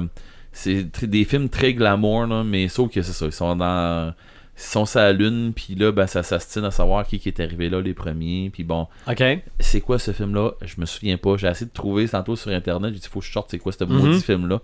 [0.51, 3.25] c'est des films très glamour, là, mais sauf que c'est ça.
[3.25, 4.13] Ils sont dans.
[4.57, 7.41] Ils sont sur la lune, puis là, ben, ça s'astine à savoir qui, qui est
[7.41, 8.49] arrivé là les premiers.
[8.53, 9.21] Puis bon, OK.
[9.59, 10.51] c'est quoi ce film-là?
[10.61, 11.35] Je me souviens pas.
[11.35, 12.93] J'ai essayé de trouver tantôt sur internet.
[12.93, 13.97] J'ai dit, faut que je sorte, c'est quoi ce Mhm.
[13.97, 14.61] maudit film-là?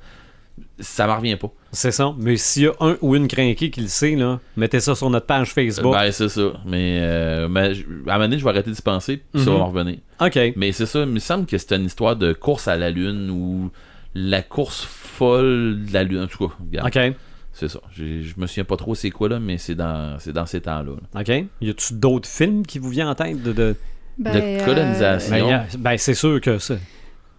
[0.79, 1.51] Ça m'en revient pas.
[1.71, 2.13] C'est ça.
[2.17, 5.09] Mais s'il y a un ou une crinquée qui le sait, là, mettez ça sur
[5.09, 5.93] notre page Facebook.
[5.93, 6.53] Ben, c'est ça.
[6.65, 9.49] Mais, euh, mais je- à un moment donné, je vais arrêter d'y penser, puis ça
[9.49, 9.57] Mhm.
[9.57, 9.97] va m'en revenir.
[10.19, 10.39] OK.
[10.55, 13.29] Mais c'est ça, il me semble que c'est une histoire de course à la Lune
[13.29, 13.69] ou
[14.15, 16.23] la course folle de la Lune.
[16.23, 17.15] En tout cas, regarde, OK.
[17.53, 17.79] c'est ça.
[17.93, 18.03] Je
[18.37, 20.93] me souviens pas trop c'est quoi là, mais c'est dans, c'est dans ces temps-là.
[21.13, 21.21] là.
[21.21, 21.45] OK.
[21.61, 23.53] Y a-tu d'autres films qui vous viennent en tête de.
[23.53, 23.75] de...
[24.17, 25.47] Ben, De colonisation?
[25.47, 26.75] Ben, ben, c'est sûr que ça.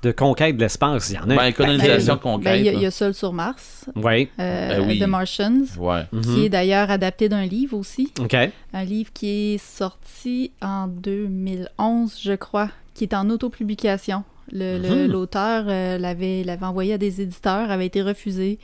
[0.02, 1.36] De conquête de l'espace, il y en a.
[1.36, 4.28] Ben, colonisation Ben, y, a- il y a Seul sur Mars, Oui.
[4.40, 4.98] euh, Ben oui.
[4.98, 6.02] The Martians, Ouais.
[6.10, 6.22] Mhm.
[6.22, 8.12] qui est d'ailleurs adapté d'un livre aussi.
[8.20, 8.34] OK.
[8.72, 14.24] Un livre qui est sorti en 2011, je crois, qui est en autopublication.
[14.50, 15.12] Le- Mhm.
[15.12, 18.58] L'auteur euh, l'avait l'avait envoyé à des éditeurs, avait été refusé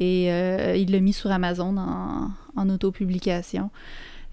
[0.00, 3.70] et euh, il l'a mis sur Amazon en, en autopublication.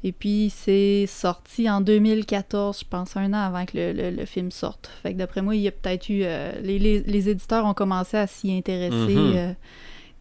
[0.03, 4.25] Et puis, c'est sorti en 2014, je pense, un an avant que le, le- le
[4.25, 4.89] film sorte.
[5.01, 6.21] Fait que d'après moi, il y a peut-être eu...
[6.23, 9.33] euh, les, les- les éditeurs ont commencé à s'y intéresser Mhm.
[9.35, 9.53] euh,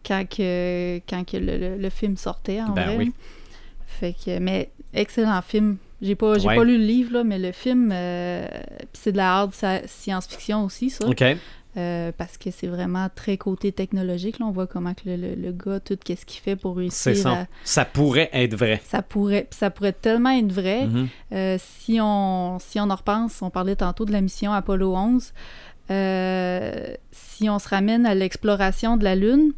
[0.05, 2.97] quand, que, quand que le, le- film sortait, en Ben vrai.
[2.97, 3.13] oui.
[3.85, 4.39] Fait que...
[4.39, 5.77] Mais excellent film.
[6.01, 6.55] J'ai pas, Ouais.
[6.55, 7.91] pas lu le livre, là, mais le film...
[7.93, 8.47] euh,
[8.93, 11.07] c'est de la hard sci- science-fiction aussi, ça.
[11.07, 11.23] OK.
[11.77, 14.39] Euh, parce que c'est vraiment très côté technologique.
[14.39, 14.47] Là.
[14.47, 16.79] On voit comment que le, le- le gars, tout qu'est-ce qu'il fait pour C'est
[17.11, 17.31] réussir ça.
[17.41, 17.45] à...
[17.63, 18.81] Ça pourrait être vrai.
[18.83, 20.87] Ça pourrait, ça pourrait tellement être vrai.
[20.87, 21.07] Mhm.
[21.33, 25.33] Euh, si, on, si on en repense, on parlait tantôt de la mission Apollo 11.
[25.91, 29.53] Euh, si on se ramène à l'exploration de la Lune,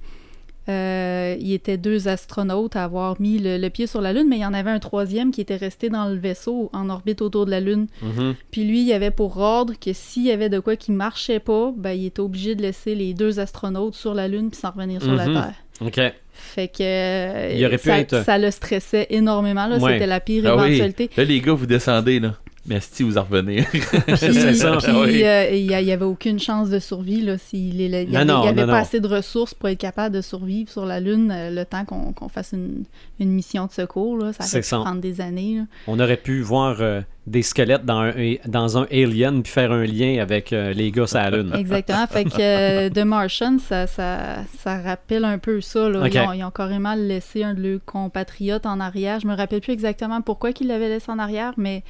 [0.67, 4.28] euh, il y était deux astronautes à avoir mis le, le pied sur la Lune,
[4.30, 7.22] mais il y en avait un troisième qui était resté dans le vaisseau en orbite
[7.24, 7.88] autour de la Lune.
[8.04, 8.36] Mhm.
[8.52, 11.74] Puis lui, il avait pour ordre que s'il y avait de quoi qui marchait pas,
[11.76, 15.02] ben, il était obligé de laisser les deux astronautes sur la Lune puis s'en revenir
[15.02, 15.34] sur la Mhm.
[15.34, 15.54] Terre.
[15.82, 16.13] OK.
[16.34, 19.65] Fait que euh, Il aurait pu ça, être- ça le stressait énormément.
[19.67, 19.78] là.
[19.78, 19.93] Ouais.
[19.93, 20.67] C'était la pire Ah oui.
[20.76, 21.10] éventualité.
[21.17, 22.36] Là, les gars, vous descendez, là.
[22.69, 23.63] Mais si vous en revenez.
[23.71, 23.82] Puis,
[24.15, 24.77] C'est ça.
[24.77, 25.23] puis, Ah oui.
[25.25, 27.21] euh, il n'y avait aucune chance de survie.
[27.21, 28.82] Là, s'il il n'y avait, non, il y avait non, pas non.
[28.84, 32.13] assez de ressources pour être capable de survivre sur la Lune euh, le temps qu'on
[32.13, 32.84] qu'on fasse une,
[33.19, 34.17] une mission de secours.
[34.17, 34.34] Là.
[34.34, 35.55] Ça aurait pu prendre des années.
[35.58, 35.63] là.
[35.88, 39.85] On aurait pu voir euh, des squelettes dans un, dans un Alien puis faire un
[39.85, 41.53] lien avec euh, les gars sur la Lune.
[41.57, 42.07] Exactement.
[42.07, 45.89] fait que euh, The Martian, ça, ça, ça rappelle un peu ça.
[45.89, 46.07] Là.
[46.07, 49.19] Ils, ont, ils ont carrément laissé un de leurs compatriotes en arrière.
[49.19, 51.83] Je me rappelle plus exactement pourquoi qu'il l'avait laissé en arrière, mais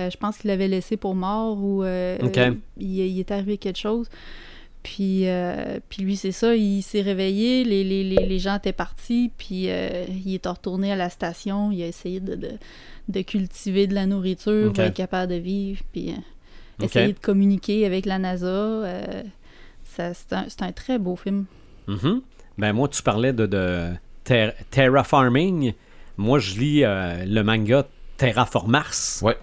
[0.00, 4.08] euh, je pense qu'il l'avait laissé pour mort ou il, il est arrivé quelque chose.
[4.88, 8.72] Puis, euh, puis lui, c'est ça, il s'est réveillé, les, les, les, les gens étaient
[8.72, 12.50] partis, puis euh, il est retourné à la station, il a essayé de, de,
[13.08, 17.84] de cultiver de la nourriture pour être capable de vivre, puis euh, essayer de communiquer
[17.84, 18.46] avec la NASA.
[18.46, 19.22] euh,
[19.84, 21.46] ça- c'est un, c'est un très beau film.
[21.88, 22.22] Mhm.
[22.58, 23.88] Ben moi, tu parlais de, de
[24.22, 25.72] ter- terraforming.
[26.16, 27.86] Moi, je lis euh, le manga
[28.18, 29.20] Terraform Mars.
[29.24, 29.36] Ouais.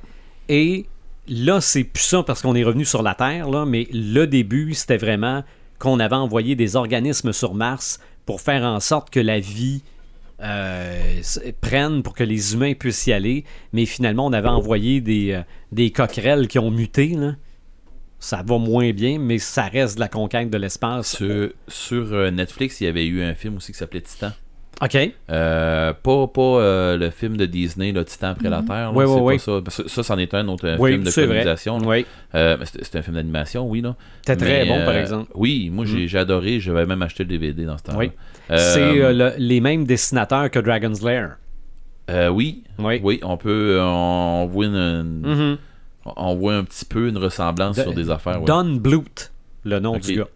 [0.48, 0.86] Et
[1.28, 4.74] là, c'est plus ça parce qu'on est revenu sur la Terre, là, mais le début,
[4.74, 5.44] c'était vraiment
[5.80, 9.82] qu'on avait envoyé des organismes sur Mars pour faire en sorte que la vie
[10.42, 11.22] euh,
[11.62, 13.44] prenne pour que les humains puissent y aller.
[13.72, 15.44] Mais finalement, on avait envoyé des,
[15.78, 17.16] euh, coquerelles qui ont muté.
[18.20, 21.18] Ça va moins bien, mais ça reste de la conquête de l'espace.
[21.18, 24.32] sur sur, euh, Netflix, il y avait eu un film aussi qui s'appelait Titan.
[24.82, 24.98] OK.
[25.30, 28.92] Euh, pas pas euh, le film de Disney, là, Titan après la Terre.
[28.92, 29.36] là, Ouais, ouais, c'est ouais.
[29.36, 29.62] pas ça.
[29.64, 31.78] Parce que Ça, c'en est un autre euh, Oui, film de colonisation.
[31.80, 32.06] Oui.
[32.36, 33.84] Euh, c'est un film d'animation, oui.
[34.26, 35.32] C'était très bon, par exemple.
[35.36, 36.08] Oui, moi j'ai Mhm.
[36.08, 36.60] j'ai adoré.
[36.60, 37.98] J'avais même acheté le DVD dans ce temps-là.
[38.00, 38.12] Oui.
[38.58, 41.38] C'est le- les mêmes dessinateurs que Dragon's Lair.
[42.32, 43.00] oui, Oui.
[43.04, 43.80] oui, on peut.
[43.82, 45.58] on voit une, une- Mhm.
[46.06, 48.42] on voit un petit peu une ressemblance De- sur des affaires.
[48.42, 49.32] Don Bluth,
[49.64, 50.28] le nom du gars.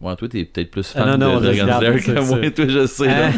[0.00, 2.50] Ouais, toi, t'es peut-être plus Ah, fan non, non, de je Dragon's Lair que moi.
[2.50, 3.08] Toi, je sais.
[3.08, 3.32] Hein?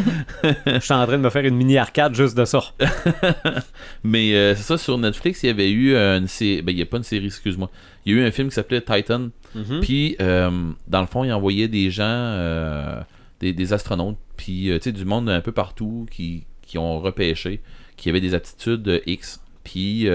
[0.65, 2.61] Je suis en train de me faire une mini arcade juste de ça.
[4.03, 6.61] Mais euh, c'est ça, sur Netflix, il y avait eu euh, une série.
[6.61, 7.69] Ben, il n'y a pas une série, excuse-moi.
[8.05, 9.29] Il y a eu un film qui s'appelait Titan.
[9.55, 9.79] Mhm.
[9.81, 10.49] Puis, euh,
[10.87, 12.99] dans le fond, il envoyait des gens, euh,
[13.39, 17.61] des, des astronautes, puis, tu sais, du monde un peu partout qui, qui ont repêché,
[17.95, 19.41] qui avaient des aptitudes X.
[19.63, 20.07] Puis,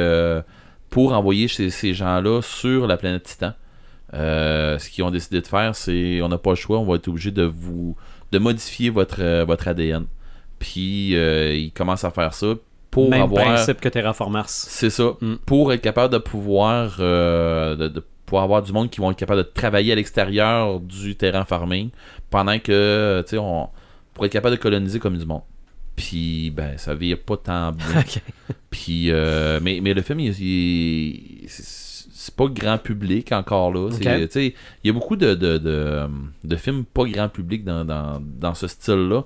[0.91, 3.55] pour envoyer ces, ces gens-là sur la planète Titan,
[4.15, 6.97] euh, ce qu'ils ont décidé de faire, c'est on n'a pas le choix, on va
[6.97, 7.97] être obligé de vous
[8.33, 10.07] de modifier votre, euh, votre ADN.
[10.59, 12.55] Puis, euh, ils commencent à faire ça
[12.91, 13.45] pour Même avoir.
[13.45, 14.67] principe que Terraform Mars.
[14.71, 15.15] C'est ça.
[15.21, 15.35] Mm.
[15.45, 19.19] Pour être capable de pouvoir euh, de, de pouvoir avoir du monde qui vont être
[19.19, 21.91] capable de travailler à l'extérieur du terrain farming
[22.31, 23.69] pendant que tu sais on
[24.15, 25.43] pour être capable de coloniser comme du monde.
[25.97, 28.03] Puis ben ça vire pas tant bien.
[28.71, 31.49] Puis euh, mais, mais le film il, il-
[32.25, 33.89] c'est pas grand public encore là.
[34.01, 34.53] Il
[34.85, 36.07] y a beaucoup de, de, de,
[36.45, 39.25] de films pas grand public dans, dans, dans ce style-là.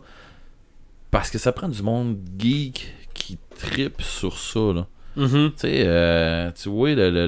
[1.11, 4.61] Parce que ça prend du monde geek qui tripe sur ça.
[4.75, 4.87] Là.
[5.17, 5.51] Mhm.
[5.51, 7.27] Tu sais, euh, tu vois le, le-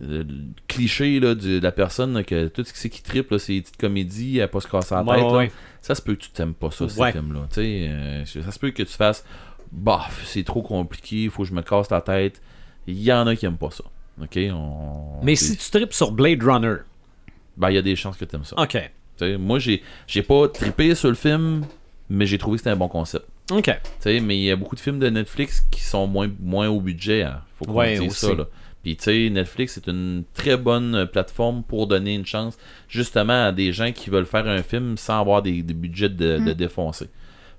[0.00, 0.26] le-
[0.68, 4.40] cliché là, de la personne là, que tout ce qui tripe, c'est des petites comédies
[4.40, 5.24] à pas se casser la tête.
[5.24, 5.52] Ouais, ouais.
[5.82, 7.12] Ça se peut que tu t'aimes pas ça, ces Ouais.
[7.12, 7.48] films-là.
[7.58, 9.24] Euh, ça se peut que tu fasses
[9.72, 12.40] Bof, c'est trop compliqué, il faut que je me casse la tête.
[12.86, 13.84] Il y en a qui aiment pas ça.
[14.22, 15.22] Ok, on...
[15.24, 16.76] Mais si tu tripes sur Blade Runner,
[17.56, 18.56] Ben, il y a des chances que tu aimes ça.
[18.60, 18.90] ok.
[19.38, 21.62] Moi, j'ai j'ai pas trippé sur le film,
[22.08, 23.26] mais j'ai trouvé que c'était un bon concept.
[23.52, 23.64] Ok.
[23.64, 26.68] Tu sais, mais il y a beaucoup de films de Netflix qui sont moins, moins
[26.68, 27.24] au budget.
[27.24, 27.40] hein.
[27.58, 28.26] Faut qu'on Ouais, dise aussi.
[28.26, 28.34] ça.
[28.34, 28.46] Là.
[28.82, 32.56] Puis tu sais, Netflix c'est une très bonne plateforme pour donner une chance
[32.88, 36.38] justement à des gens qui veulent faire un film sans avoir des, des budgets de,
[36.38, 37.10] de défoncer.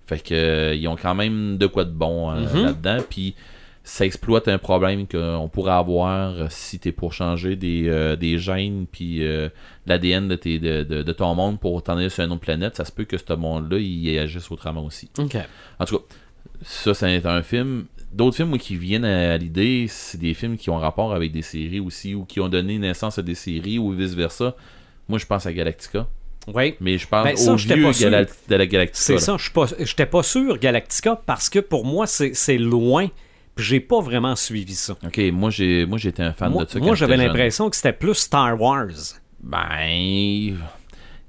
[0.07, 2.63] Fait que euh, ils ont quand même de quoi de bon euh, Mhm.
[2.63, 2.97] là-dedans.
[3.07, 3.35] Puis
[3.83, 8.37] ça exploite un problème qu'on pourrait avoir euh, si t'es pour changer des, euh, des
[8.37, 9.49] gènes puis euh,
[9.87, 12.75] l'ADN de, tes- de, de, de ton monde pour t'en aller sur une autre planète.
[12.75, 15.09] Ça se peut que ce monde-là, il agisse autrement aussi.
[15.79, 16.03] En tout cas,
[16.61, 17.85] ça, c'est un film.
[18.13, 21.41] d'autres films moi, qui viennent à, l'idée, c'est des films qui ont rapport avec des
[21.41, 24.55] séries aussi, ou qui ont donné naissance à des séries, ou vice-versa.
[25.09, 26.07] Moi, je pense à Galactica.
[26.53, 26.75] Oui.
[26.79, 28.09] Mais je pense Ben, ça, au vieux pas sûr.
[28.11, 28.99] Gala- de la Galactica.
[29.03, 33.07] C'est ça, je suis pas- j'étais pas sûr Galactica parce que pour moi c'est loin,
[33.55, 34.95] puis j'ai pas vraiment suivi ça.
[35.05, 36.79] Ok, moi j'ai moi j'étais un fan Moi, de ça.
[36.79, 38.89] moi, j'avais l'impression que c'était plus Star Wars.
[39.43, 40.57] Ben.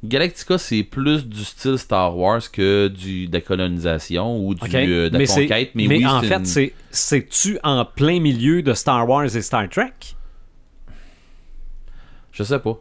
[0.05, 5.09] Galactica, c'est plus du style Star Wars que du, de la colonisation ou du, euh,
[5.09, 5.71] de la mais conquête.
[5.77, 9.41] Mais, mais oui, en fait, une- c'est c'est-tu en plein milieu de Star Wars et
[9.43, 9.93] Star Trek?
[12.33, 12.81] Je sais pas.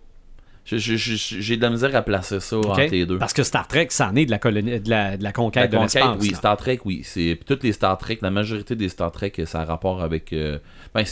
[0.78, 3.18] J'ai de la misère à placer ça entre les deux.
[3.18, 5.34] Parce que Star Trek, ça en est de la, colonie, de la, de la La
[5.34, 6.18] conquête de l'espace.
[6.20, 6.30] oui.
[6.30, 6.38] là.
[6.38, 7.02] Star Trek, oui.
[7.04, 10.34] C'est toutes les Star Trek, la majorité des Star Trek, ça a rapport avec.
[10.34, 10.60] euh,
[10.94, 11.04] Ben,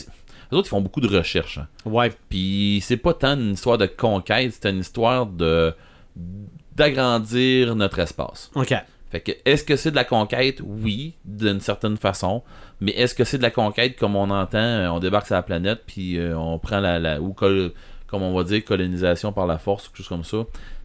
[0.51, 1.59] les autres, ils font beaucoup de recherches.
[1.59, 1.67] hein.
[1.85, 2.11] Ouais.
[2.29, 5.73] Puis c'est pas tant une histoire de conquête, c'est une histoire de
[6.75, 8.51] d'agrandir notre espace.
[8.55, 8.73] OK.
[9.11, 10.61] Fait que est-ce que c'est de la conquête?
[10.63, 12.43] Oui, d'une certaine façon.
[12.79, 13.97] Mais est-ce que c'est de la conquête?
[13.97, 17.19] Comme on entend euh, On débarque sur la planète puis euh, on prend la, la
[17.19, 17.33] ou
[18.09, 20.37] comme on va dire colonisation par la force ou quelque chose comme ça.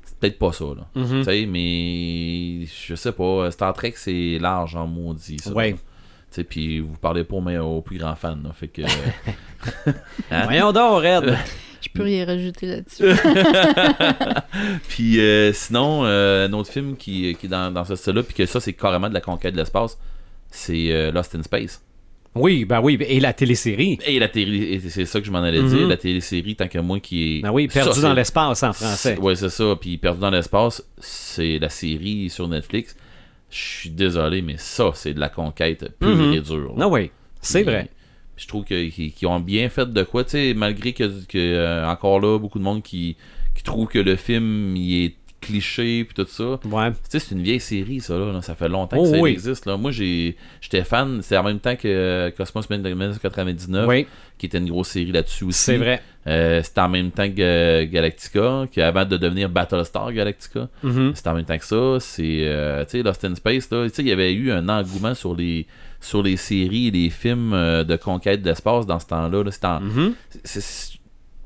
[0.05, 0.87] C'est peut-être pas ça là.
[0.95, 1.19] Mhm.
[1.19, 3.51] Tu sais, mais je sais pas.
[3.51, 5.39] Star Trek c'est large en maudit.
[5.39, 5.73] Ça, Ouais.
[5.73, 5.79] Tu
[6.41, 8.37] sais, puis vous parlez pas mais aux plus grands fans.
[8.43, 8.53] là.
[8.53, 8.83] fait que
[10.31, 10.45] Hein?
[10.45, 11.37] Voyons donc, Red.
[11.81, 13.05] Je peux rien rajouter là-dessus.
[14.89, 18.33] Puis euh, sinon, euh, un autre film qui, qui est dans, dans ce style-là, puis
[18.35, 19.99] que ça, c'est carrément de la conquête de l'espace,
[20.51, 21.83] c'est euh, Lost in Space.
[22.35, 22.99] Oui, ben oui.
[23.09, 23.99] Et la télésérie.
[24.07, 25.69] Et la télé, c'est ça que je m'en allais Mhm.
[25.69, 27.43] dire, la télésérie, tant que moi, qui est.
[27.43, 29.17] Ben oui, perdu Ça, dans l'espace en français.
[29.19, 29.77] Ouais, c'est ça.
[29.81, 32.97] Puis Perdu dans l'espace, c'est la série sur Netflix.
[33.51, 36.33] Je suis désolé, mais ça, c'est de la conquête pure Mhm.
[36.33, 36.57] et dure.
[36.77, 36.87] là.
[36.87, 37.11] Non, oui.
[37.41, 37.89] C'est vrai.
[38.37, 42.19] Je trouve qu'ils ont bien fait de quoi, tu sais, malgré que, que, euh, encore
[42.19, 43.17] là, beaucoup de monde qui,
[43.55, 45.15] qui trouve que le film il est
[45.45, 46.59] cliché puis tout ça.
[46.65, 46.91] Ouais.
[46.91, 48.41] Tu sais, c'est une vieille série, ça, là.
[48.43, 49.31] Ça fait longtemps Oh, que ça oui.
[49.33, 49.77] existe, là.
[49.77, 51.21] Moi, j'ai, j'étais fan.
[51.23, 54.07] C'est en même temps que Cosmos 1999, Oui,
[54.39, 55.59] qui était une grosse série là-dessus aussi.
[55.61, 56.03] c'est vrai.
[56.27, 60.69] Euh, c'était en même temps que Galactica, qui avant de devenir Battlestar Galactica.
[60.83, 61.13] Mhm.
[61.15, 61.97] C'était en même temps que ça.
[62.01, 63.85] C'est, euh, tu sais, Lost in Space, là.
[63.89, 65.67] Tu sais, il y avait eu un engouement sur les,
[66.01, 69.43] sur les séries et les films euh, de conquête d'espace dans ce temps-là.
[69.43, 69.51] là.
[69.51, 70.15] C'était en- Mhm.
[70.45, 70.94] c'est-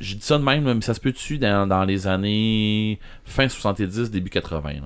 [0.00, 4.10] je dis ça de même, mais ça se peut-tu dans, dans les années fin 70,
[4.10, 4.70] début 80.
[4.74, 4.80] Là?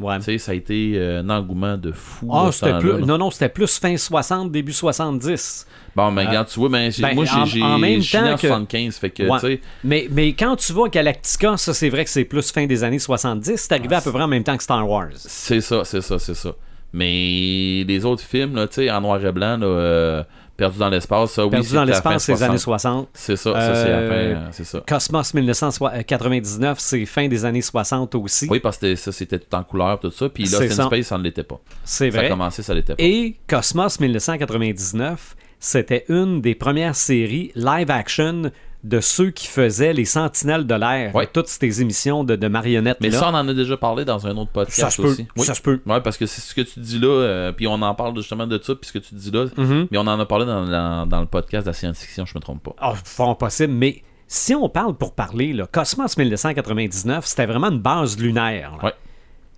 [0.00, 0.16] Ouais.
[0.18, 2.28] Tu sais, ça a été euh, un engouement de fou.
[2.32, 2.92] Ah, c'était plus.
[3.04, 5.66] Non, non, c'était plus fin 60, début 70.
[5.96, 8.00] Bon, mais Euh, regarde, tu vois, ben, j'ai- ben, moi, j'ai, en- j'ai, en même
[8.04, 9.60] temps en que- 75, fait que, Ouais.
[9.82, 12.84] Mais, mais quand tu vas à Galactica, ça, c'est vrai que c'est plus fin des
[12.84, 13.56] années 70.
[13.56, 15.08] C'est arrivé à peu près en même temps que Star Wars.
[15.16, 16.52] c'est ça, c'est ça, c'est ça.
[16.92, 20.22] Mais les autres films, là, tu sais, en noir et blanc, là, euh,
[20.58, 23.06] Perdu dans l'espace, ça, oui, Perdu c'est dans l'espace, c'est les années 60.
[23.06, 23.08] 60.
[23.14, 24.82] C'est ça, ça, c'est la Euh, fin, c'est ça.
[24.86, 28.48] Cosmos 1999, c'est fin des années 60 aussi.
[28.50, 30.28] Oui, parce que ça, c'était tout en couleur, tout ça.
[30.28, 30.84] Puis Lost in ça.
[30.86, 31.60] Space, ça ne l'était pas.
[31.84, 32.28] C'est Ça a vrai.
[32.30, 33.02] commencé, ça l'était pas.
[33.02, 38.50] Et Cosmos 1999, c'était une des premières séries live action
[38.84, 41.14] de ceux qui faisaient les Sentinelles de l'air.
[41.14, 41.26] Ouais.
[41.26, 42.98] Toutes ces émissions de, de marionnettes.
[43.00, 43.18] Mais là.
[43.18, 45.08] ça, on en a déjà parlé dans un autre podcast Ça se peut.
[45.08, 45.26] aussi.
[45.36, 45.44] Oui.
[45.44, 45.80] Ça se peut.
[45.84, 48.46] Ouais, parce que c'est ce que tu dis là, euh, puis on en parle justement
[48.46, 49.88] de ça, puis ce que tu dis là, Mhm.
[49.90, 52.40] mais on en a parlé dans, dans- dans le podcast de la science-fiction, je me
[52.40, 52.74] trompe pas.
[52.78, 57.80] Ah, fort possible, mais si on parle pour parler, là, Cosmos 1999, c'était vraiment une
[57.80, 58.72] base lunaire.
[58.78, 58.84] Là.
[58.84, 58.92] Ouais.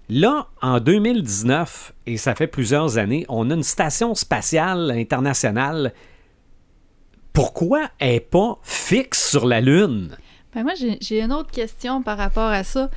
[0.08, 5.92] Là, en 2019, et ça fait plusieurs années, on a une station spatiale internationale.
[7.32, 10.16] Pourquoi elle n'est pas fixe sur la Lune?
[10.54, 12.90] Ben moi, j'ai une autre question par rapport à ça.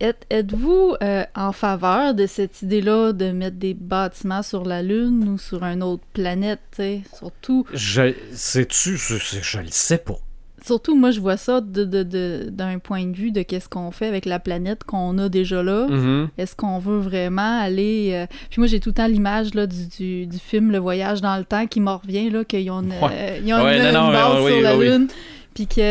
[0.00, 5.28] Êtes- Êtes-vous euh, en faveur de cette idée-là de mettre des bâtiments sur la Lune
[5.28, 6.82] ou sur une autre planète?
[7.16, 10.16] Surtout, Je sais-tu, je, je, je le sais pas.
[10.64, 13.90] Surtout, moi, je vois ça de- de- de- d'un point de vue de qu'est-ce qu'on
[13.90, 15.86] fait avec la planète qu'on a déjà là.
[15.88, 16.28] Mhm.
[16.38, 18.10] Est-ce qu'on veut vraiment aller...
[18.14, 21.20] euh, Puis moi, j'ai tout le temps l'image là, du, du, du film Le Voyage
[21.20, 23.10] dans le temps qui m'en revient, là, qu'ils ont une, Ouais.
[23.12, 24.86] euh, ils ont une, non, une base sur oui, la oui.
[24.88, 25.08] Lune,
[25.54, 25.82] puis qu'ils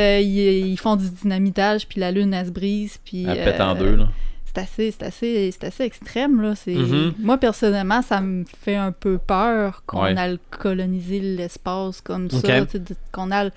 [0.72, 3.26] ils font du dynamitage, puis la Lune, elle se brise, puis...
[3.28, 4.10] Elle pète en euh, deux, là.
[4.56, 6.54] C'est assez, c'est assez, c'est assez extrême, là.
[6.56, 6.76] C'est...
[6.76, 7.14] Mhm.
[7.20, 10.18] Moi, personnellement, ça me fait un peu peur qu'on Ouais.
[10.18, 12.66] aille coloniser l'espace comme ça,
[13.12, 13.50] qu'on aille...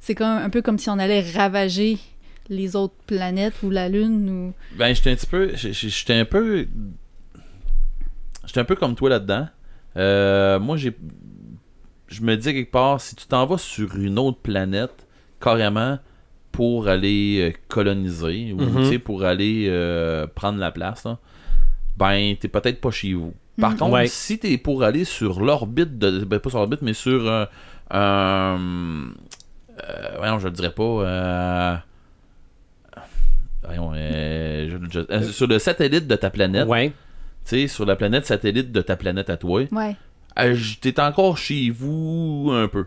[0.00, 1.98] C'est comme, un peu comme si on allait ravager
[2.48, 4.52] les autres planètes ou la Lune ou...
[4.78, 5.50] Ben, j'étais un petit peu.
[5.54, 6.66] J'étais un peu.
[8.46, 9.48] J'étais un peu comme toi là-dedans.
[9.96, 10.94] Euh, moi, j'ai.
[12.08, 15.06] Je me dis quelque part, si tu t'en vas sur une autre planète,
[15.40, 15.98] carrément,
[16.54, 18.82] pour aller euh, coloniser, ou Mhm.
[18.82, 21.18] tu sais, pour aller euh, prendre la place, là,
[21.98, 23.34] ben, t'es peut-être pas chez vous.
[23.60, 23.78] Par Mhm.
[23.78, 24.06] contre, Ouais.
[24.06, 27.48] si t'es pour aller sur l'orbite, de, ben, pas sur l'orbite, mais sur un.
[27.90, 29.10] un-
[29.88, 30.82] euh, voyons, je le dirais pas.
[30.84, 31.74] euh,
[33.64, 36.90] voyons, euh, je- je- euh, sur le satellite de ta planète, Ouais.
[36.90, 36.94] tu
[37.44, 39.96] sais, sur la planète satellite de ta planète à toi, Ouais.
[40.38, 42.86] euh, t'es encore chez vous un peu.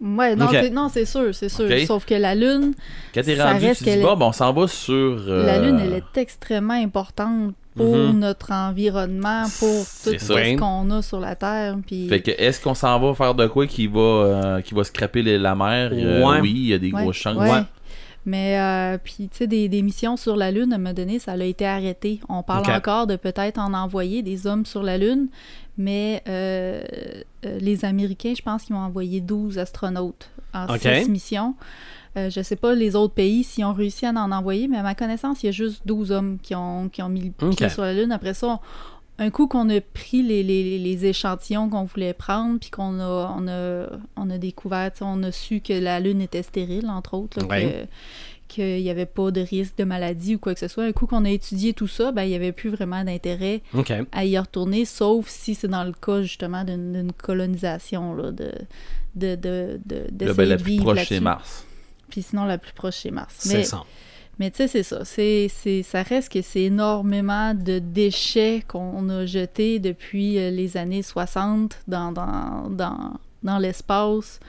[0.00, 1.68] Ouais, non, c'est- non, c'est sûr, c'est sûr.
[1.86, 2.72] Sauf que la Lune,
[3.14, 4.94] Quand t'es Ça rendu, reste tu dis, qu'elle bon, est- ben, on s'en va sur.
[4.94, 8.18] euh, la Lune, elle est extrêmement importante pour Mhm.
[8.18, 10.18] notre environnement, pour tout ça.
[10.18, 11.76] ce qu'on a sur la Terre.
[11.86, 12.08] Puis...
[12.08, 15.22] Fait que est-ce qu'on s'en va faire de quoi qui va, euh, qui va scraper
[15.22, 15.90] les- la mer?
[15.92, 16.40] Euh, Ouais.
[16.40, 17.36] Oui, il y a des Ouais, grosses chances.
[17.36, 17.62] ouais.
[18.26, 21.18] Mais, euh, puis, tu sais, des, des missions sur la Lune, à un moment donné,
[21.18, 22.20] ça a été arrêté.
[22.28, 25.28] On parle encore de peut-être en envoyer des hommes sur la Lune,
[25.78, 26.82] mais euh,
[27.46, 30.80] euh, les Américains, je pense qu'ils ont envoyé 12 astronautes en Ok.
[31.02, 31.54] six missions.
[32.16, 34.82] Euh, je sais pas les autres pays s'ils ont réussi à en envoyer, mais à
[34.82, 37.68] ma connaissance, il y a juste 12 hommes qui ont, qui ont mis le pied
[37.68, 38.10] sur la Lune.
[38.12, 38.58] Après ça, on-
[39.22, 43.34] un coup qu'on a pris les, les- les échantillons qu'on voulait prendre, puis qu'on a,
[43.38, 47.38] on a, on a découvert, on a su que la Lune était stérile, entre autres,
[47.38, 47.86] là, Ouais.
[48.50, 50.84] Qu'il n'y avait pas de risque de maladie ou quoi que ce soit.
[50.84, 53.62] Un coup qu'on a étudié tout ça, ben, il n'y avait plus vraiment d'intérêt
[54.12, 58.52] à y retourner, sauf si c'est dans le cas justement d'une colonisation, là, de,
[59.14, 61.64] de, de, de, Là, ben, la plus proche, c'est Mars.
[62.10, 63.36] Puis sinon, la plus proche, c'est Mars.
[63.38, 63.64] C'est Mais,
[64.38, 65.04] mais tu sais, c'est ça.
[65.04, 70.76] C'est, c'est, ça reste que c'est énormément de déchets qu'on a jetés depuis euh, les
[70.76, 73.12] années 60 dans, dans, dans,
[73.44, 74.40] dans l'espace.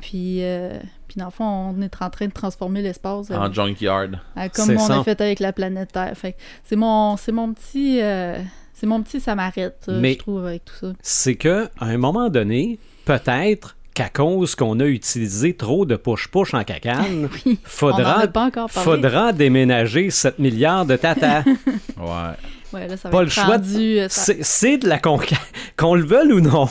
[0.00, 0.78] Puis, euh,
[1.14, 4.10] puis dans le fond, on est en train de transformer l'espace euh, En junkyard.
[4.34, 4.98] à- comme on ça.
[4.98, 6.12] a fait avec la planète Terre.
[6.16, 6.34] Fait
[6.64, 8.00] c'est mon, c'est mon petit...
[8.02, 8.36] euh,
[8.72, 10.88] c'est mon petit ça m'arrête, Mais- je trouve, avec tout ça.
[11.02, 16.52] C'est que à un moment donné, peut-être qu'à cause qu'on a utilisé trop de push-push
[16.54, 21.44] en cacane, n'en faudra, pas faudra déménager 7 milliards de tata.
[21.96, 22.32] Ouais.
[22.72, 25.38] Ouais, là, ça va Pas être le choix de- euh, ça- C'est de la conquête.
[25.76, 26.66] Qu'on le veuille ou non,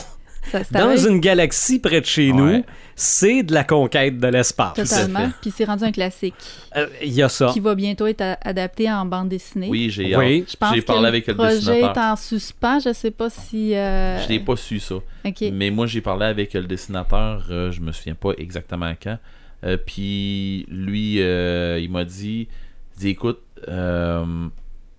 [0.52, 2.36] ça- dans une galaxie près de chez Ouais.
[2.58, 2.64] nous,
[2.96, 4.74] c'est de la conquête de l'espace.
[4.74, 5.30] Totalement.
[5.40, 6.34] Puis c'est rendu un classique
[6.76, 7.50] Euh, Il y a ça.
[7.52, 9.68] qui va bientôt être adapté en bande dessinée.
[9.68, 10.40] Oui, j'ai Oui.
[10.42, 10.50] hâte.
[10.52, 11.96] Je pense J'ai que parlé le avec le projet dessinateur.
[11.96, 12.78] est en suspens.
[12.80, 13.74] Je sais pas si.
[13.74, 14.96] euh, Je n'ai pas su ça.
[15.52, 19.18] Mais moi, j'ai parlé avec le dessinateur, euh, je me souviens pas exactement quand.
[19.64, 22.48] Euh, puis lui, euh, il m'a dit,
[23.02, 24.46] écoute, euh,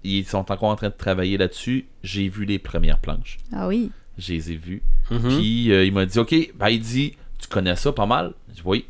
[0.03, 1.85] ils sont encore en train de travailler là-dessus.
[2.03, 3.37] J'ai vu les premières planches.
[3.53, 3.91] Ah oui.
[4.17, 4.81] Je les ai vues.
[5.11, 5.37] Mhm.
[5.37, 8.33] Puis euh, il m'a dit, ok, ben il dit, tu connais ça pas mal?
[8.49, 8.85] Je dis, oui.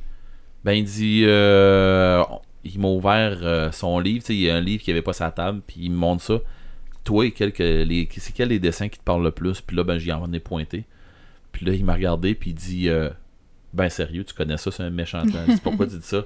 [0.63, 2.23] Ben il dit, euh,
[2.63, 5.01] il m'a ouvert euh, son livre, tu sais, il y a un livre qui avait
[5.03, 6.39] pas sa table, puis il me montre ça.
[7.03, 9.61] Toi, quel que- les, c'est quel les dessins qui te parlent le plus?
[9.61, 10.85] Puis là, ben j'y en ai pointé.
[11.51, 13.09] Puis là, il m'a regardé, puis il dit, euh,
[13.73, 15.21] ben sérieux, tu connais ça, c'est un méchant.
[15.25, 15.39] temps.
[15.47, 16.25] Je dis, pourquoi tu dis ça?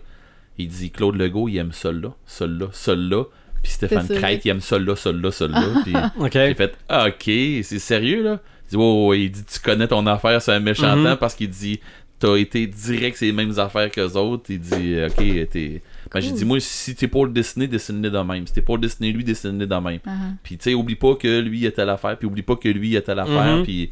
[0.58, 3.24] Il dit, Claude Legault, il aime celui-là, celui-là, celui-là.
[3.62, 4.08] Puis Stéphane.
[4.08, 5.82] Crête, il aime celui-là, celui-là, celui-là.
[5.84, 6.32] Puis OK.
[6.32, 8.40] j'ai fait Ah, Ok, c'est sérieux là?
[8.68, 11.04] Il dit ouais, il dit Tu connais ton affaire, c'est un méchant Mhm.
[11.04, 11.82] temps parce qu'il dit
[12.20, 14.46] T'as été direct c'est les mêmes affaires que autres.
[14.50, 15.82] Il dit Ok, t'es.
[16.14, 18.46] Ben, j'ai dit Moi, si t'es pour le dessiner, dessine-le de même.
[18.46, 20.00] Si t'es pour le dessiner lui, dessine-le de même.
[20.06, 20.12] Ah,
[20.44, 22.68] Puis tu sais, oublie pas que lui il a telle affaire, puis oublie pas que
[22.68, 23.58] lui il a telle affaire.
[23.58, 23.64] Mhm.
[23.64, 23.92] Puis.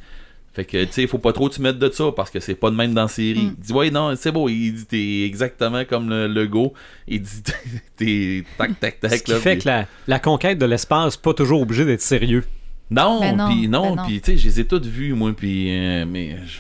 [0.54, 2.72] Fait que, tu sais, faut pas trop te mettre de ça parce que c'est pas
[2.72, 3.44] de même dans la série.
[3.44, 3.56] Mm.
[3.60, 4.50] Il dit, ouais, non, c'est beau.
[4.50, 6.74] Il dit, t'es exactement comme le, le go.
[7.08, 7.44] Il dit,
[7.96, 9.12] t'es tac, tac, tac.
[9.14, 12.02] Ce qui là, fait puis- que la, la conquête de l'espace, pas toujours obligé d'être
[12.02, 12.44] sérieux.
[12.90, 14.04] non, Ben non, puis non, ben non.
[14.08, 16.58] puis tu sais, je les ai toutes vues, moi, puis euh, mais je-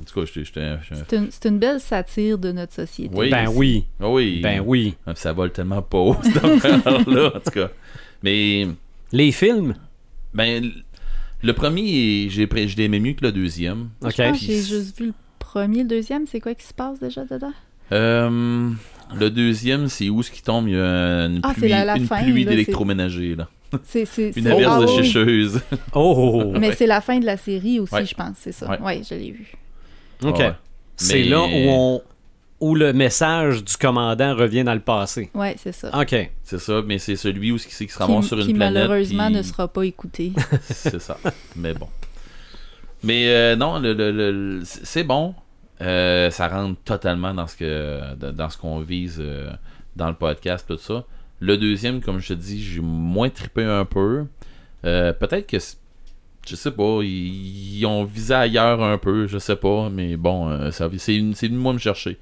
[0.00, 3.14] en tout cas, j'étais, j'étais, j'étais- C'est une, belle satire de notre société.
[3.14, 3.30] Oui.
[3.30, 4.94] ben oui, Ah oui, ben oui.
[5.06, 7.70] Ah, ça vole tellement pas haut cette affaire-là, en tout cas.
[8.22, 8.66] Mais
[9.12, 9.74] Les films,
[10.34, 10.70] ben,
[11.42, 13.90] le premier, j'ai, pré- je l'aimais mieux que le deuxième.
[14.04, 14.14] OK.
[14.16, 16.26] J'ai juste vu le premier, le deuxième.
[16.26, 17.52] C'est quoi qui se passe déjà dedans?
[17.92, 18.70] Euh,
[19.18, 20.68] le deuxième, c'est où ce qui tombe?
[20.68, 23.48] Il y a une Ah, pluie, la- la une fin, pluie là, d'électroménager là,
[23.82, 25.60] C'est, c'est, une averse de sécheuse.
[25.94, 26.52] Oh!
[26.58, 28.06] Mais c'est la fin de la série aussi, Ouais.
[28.06, 28.70] je pense, c'est ça.
[28.70, 28.78] Ouais.
[28.84, 29.52] Oui, je l'ai vu.
[30.24, 30.38] OK.
[30.38, 30.52] Ouais.
[30.96, 32.02] C'est Mais- là où, on,
[32.60, 35.30] où le message du commandant revient dans le passé.
[35.34, 35.90] Oui, c'est ça.
[35.98, 36.30] OK.
[36.44, 38.54] C'est ça, mais c'est celui où ce qui, qui se ramasse qui, sur une qui,
[38.54, 38.82] planète.
[38.88, 40.32] malheureusement puis- ne sera pas écouté.
[40.62, 41.16] c'est ça.
[41.56, 41.88] Mais bon.
[43.02, 45.34] Mais euh, non, le, le- le- c'est bon.
[45.80, 49.50] Euh, ça rentre totalement dans ce que dans ce qu'on vise euh,
[49.96, 51.04] dans le podcast, tout ça.
[51.38, 54.26] Le deuxième, comme je te dis, j'ai moins trippé un peu.
[54.84, 55.78] Euh, Peut-être que c'est-
[56.48, 60.48] je sais pas, ils, ils ont visé ailleurs un peu, je sais pas, mais bon,
[60.48, 62.18] euh, ça- c'est une moi me chercher.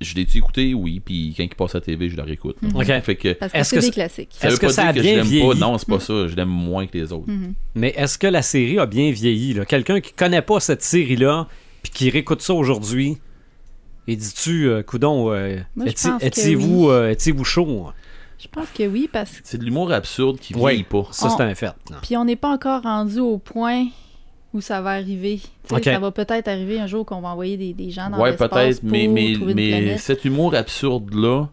[0.00, 2.56] Je l'ai-tu écouté, oui, puis quand il passe à la TV, je la réécoute.
[2.60, 2.74] Mhm.
[2.76, 2.86] OK.
[3.02, 4.28] Fait que Parce que Est-ce c'est que des c'est- classiques.
[4.32, 5.46] ça Est-ce veut que pas ça dire a que je bien l'aime vieilli?
[5.48, 7.30] pas, non, c'est pas ça, je l'aime moins que les autres.
[7.30, 7.54] Mhm.
[7.76, 9.54] Mais est-ce que la série a bien vieilli?
[9.54, 9.64] là?
[9.64, 11.46] Quelqu'un qui connaît pas cette série-là,
[11.84, 13.18] puis qui réécoute ça aujourd'hui,
[14.08, 17.86] et dis-tu, euh, coudon, euh, euh, étiez-vous chaud?
[18.42, 20.60] Je pense que oui, parce que C'est de l'humour absurde qui Oui.
[20.72, 21.06] vieillit pas.
[21.12, 21.72] Ça, On- c'est un fait.
[22.02, 23.86] Puis on n'est pas encore rendu au point
[24.52, 25.38] où ça va arriver.
[25.38, 25.84] Tu sais, Ok.
[25.84, 28.50] Ça va peut-être arriver un jour qu'on va envoyer des, des gens dans Ouais, l'espace
[28.50, 31.48] peut-être, pour mais, mais, trouver cet humour absurde-là,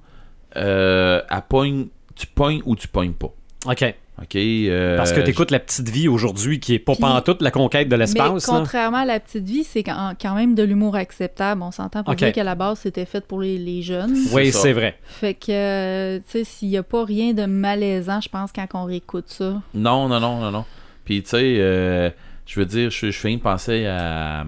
[0.55, 3.31] euh, elle pogne, tu pognes ou tu pognes pas.
[3.67, 3.95] OK.
[4.21, 4.35] OK.
[4.35, 7.51] euh, Parce que tu écoutes La Petite Vie aujourd'hui, qui est pas Puis- pantoute la
[7.51, 8.47] conquête de Mais l'espace.
[8.47, 8.53] là.
[8.59, 11.61] contrairement à la petite vie, c'est quand, même de l'humour acceptable.
[11.63, 12.19] On s'entend pour Ok.
[12.19, 14.15] dire qu'à la base, c'était fait pour les, les jeunes.
[14.33, 14.97] Oui, C'est vrai.
[15.03, 18.65] Fait que, euh, tu sais, s'il n'y a pas rien de malaisant, je pense, quand
[18.73, 19.61] on réécoute ça.
[19.73, 20.65] Non, non, non, non, non.
[21.05, 22.09] Puis, tu sais, euh,
[22.45, 24.43] je veux dire, je, je fais une penser à euh,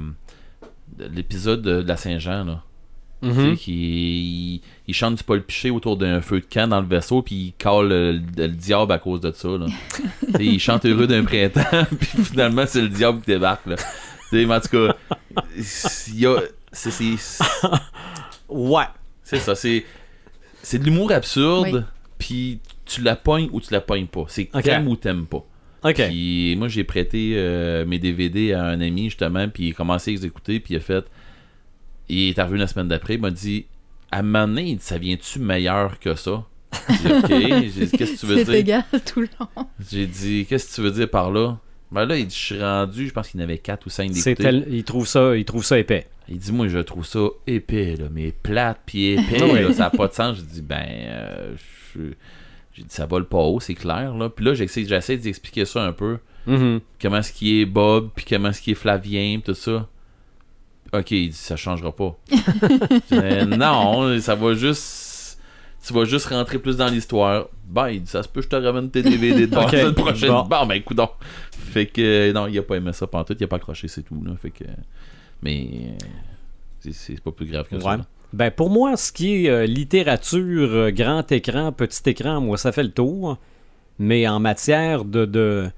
[1.14, 2.62] l'épisode de, de la Saint-Jean, là.
[3.22, 3.56] Mhm.
[3.56, 7.22] qui, il, il chante du Paul Piché autour d'un feu de camp dans le vaisseau,
[7.22, 9.66] puis il cale le, le- le diable à cause de ça, là.
[10.40, 13.76] Il chante heureux d'un printemps, puis finalement, c'est le diable qui débarque, là.
[14.32, 14.96] Mais en tout cas,
[15.58, 16.38] il y a...
[18.50, 18.84] Ouais.
[19.24, 19.86] C'est ça, c'est
[20.64, 21.86] c'est de l'humour absurde,
[22.18, 24.26] puis tu la pognes ou tu la pognes pas.
[24.28, 24.64] C'est Ok.
[24.64, 25.44] t'aimes ou t'aimes pas.
[25.84, 25.96] OK.
[26.08, 30.12] Puis moi j'ai prêté euh, mes DVD à un ami justement, puis il a commencé
[30.12, 31.06] à exécuter, puis il a fait
[32.14, 33.66] il est arrivé la semaine d'après, il m'a dit
[34.12, 36.44] à un moment donné, il dit, ça vient-tu meilleur que ça?
[36.90, 38.54] J'ai dit OK, j'ai dit qu'est-ce que tu veux C'est dire?
[38.56, 39.66] égal tout le long.
[39.90, 41.58] J'ai dit qu'est-ce que tu veux dire par là?
[41.92, 43.90] Ben là, il dit je suis rendu, je pense qu'il y en avait 4 ou
[43.90, 44.44] 5 C'est d'écouter.
[44.44, 46.08] tel- Il trouve ça, il trouve ça épais.
[46.30, 49.90] Il dit, moi, je trouve ça épais, là, mais plate, puis épais, là, ça n'a
[49.90, 50.38] pas de sens.
[50.38, 51.56] Je dis, ben, euh,
[51.94, 52.14] je-
[52.74, 54.30] j'ai dit, ça vole pas haut, c'est clair, là.
[54.30, 56.20] Puis là, j'essaie, j'essaie d'expliquer ça un peu.
[56.48, 56.80] Mhm.
[57.02, 59.90] Comment est-ce qui est Bob, puis comment est-ce qui est Flavien, puis tout ça.
[60.94, 62.18] Ok, il dit, ça changera pas.
[63.14, 65.40] Euh, non, ça va juste.
[65.86, 67.48] Tu vas juste rentrer plus dans l'histoire.
[67.68, 69.94] Ben, il dit, ça se peut, je te ramène tes DVD de Ok, la semaine
[69.96, 70.30] prochaine.
[70.30, 70.44] bon.
[70.44, 71.12] Bon, ben, écoute donc.
[71.52, 74.22] Fait que, non, il a pas aimé ça pantoute, il a pas accroché, c'est tout,
[74.24, 74.34] là.
[74.42, 74.66] Fait que.
[75.42, 75.96] Mais.
[76.82, 77.98] c'est- pas plus grave que ça.
[77.98, 78.06] Là.
[78.34, 82.72] Ben pour moi, ce qui est euh, littérature, euh, grand écran, petit écran, moi, ça
[82.72, 83.38] fait le tour.
[84.00, 85.70] Mais en matière de, de,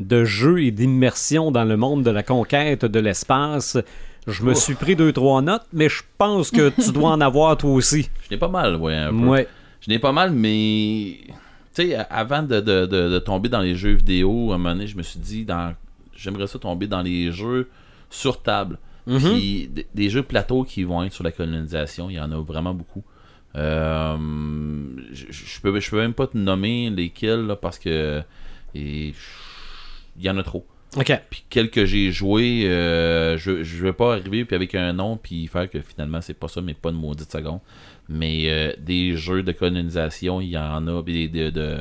[0.00, 3.78] de jeu et d'immersion dans le monde de la conquête de l'espace,
[4.26, 4.58] je me Ouf.
[4.58, 8.08] suis pris deux, trois notes, mais je pense que tu dois en avoir toi aussi.
[8.24, 9.26] Je n'ai pas mal, ouais, un peu.
[9.26, 9.48] Ouais.
[9.80, 11.18] Je n'ai pas mal, mais.
[11.74, 14.74] Tu sais, avant de, de- de- de tomber dans les jeux vidéo, à un moment
[14.74, 15.74] donné, je me suis dit, dans...
[16.14, 17.68] j'aimerais ça tomber dans les jeux
[18.10, 18.78] sur table.
[19.06, 19.18] Mhm.
[19.18, 22.74] Puis des jeux plateaux qui vont être sur la colonisation, il y en a vraiment
[22.74, 23.02] beaucoup.
[23.56, 24.16] Euh,
[25.12, 28.22] je, je peux, je peux même pas te nommer lesquels là, parce que
[28.74, 29.12] il
[30.20, 30.66] y en a trop.
[30.96, 31.12] OK.
[31.30, 35.16] Puis quels que j'ai joué, euh, je, je vais pas arriver puis avec un nom
[35.16, 37.60] puis faire que finalement c'est pas ça, mais pas une maudite seconde.
[38.08, 41.76] Mais euh, des jeux de colonisation, il y en a des de, de,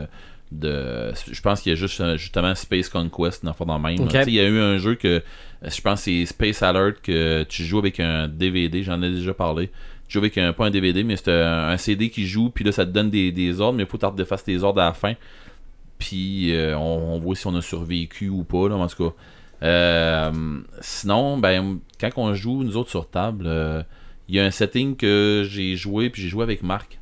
[0.52, 3.98] de- je pense qu'il y a juste euh, justement Space Conquest dans le même.
[3.98, 4.04] là.
[4.04, 4.10] Ok.
[4.12, 5.22] Tu sais, Il y a eu un jeu que
[5.62, 9.34] je pense que c'est Space Alert que tu joues avec un DVD, j'en ai déjà
[9.34, 9.68] parlé.
[10.08, 12.64] Tu joues avec un pas un DVD, mais c'est un, un CD qui joue, puis
[12.64, 14.86] là ça te donne des, des ordres, mais il faut que tu tes ordres à
[14.86, 15.14] la fin.
[16.02, 19.16] Puis euh, on, on voit si on a survécu ou pas, là, en tout cas.
[19.64, 20.32] Euh,
[20.82, 23.84] sinon, ben, quand on joue, nous autres sur table, euh,
[24.28, 27.00] il y a un setting que j'ai joué, puis j'ai joué avec Marc,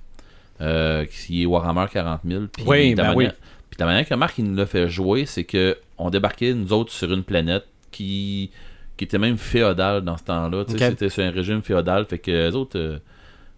[0.60, 2.44] qui est Warhammer 40 000.
[2.52, 3.28] Puis Oui, la ben manière- oui.
[3.70, 6.74] Puis la manière que Marc il nous l'a fait jouer, c'est que on débarquait, nous
[6.74, 8.52] autres, sur une planète qui,
[8.98, 10.66] qui était même féodale dans ce temps-là.
[10.90, 12.06] C'était sur un régime féodal.
[12.06, 13.00] Fait que les autres.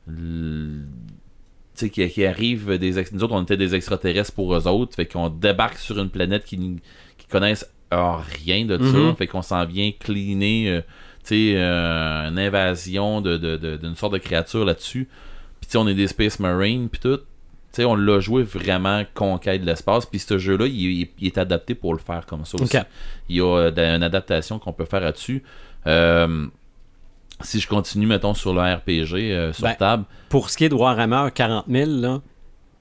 [0.08, 0.84] l-
[1.82, 4.96] sais, qui, qui arrivent des ex- nous autres on était des extraterrestres pour eux autres
[4.96, 6.58] fait qu'on débarque sur une planète qui,
[7.18, 9.16] qui connaissent rien de ça Mhm.
[9.16, 10.82] fait qu'on s'en vient cleaner euh,
[11.24, 13.38] tu sais euh, une invasion de,
[13.78, 15.08] d'une sorte de créature là-dessus.
[15.60, 17.18] Puis tu sais on est des Space Marines puis tout.
[17.18, 17.24] Tu
[17.74, 21.76] sais on l'a joué vraiment conquête de l'espace puis ce jeu là il, est adapté
[21.76, 22.72] pour le faire comme ça aussi.
[23.30, 25.44] Il y a euh, une adaptation qu'on peut faire là-dessus.
[25.88, 26.48] Euh,
[27.44, 30.70] si je continue mettons sur le RPG euh, sur Ben, table Pour ce qui est
[30.70, 32.22] de Warhammer 40 000, là,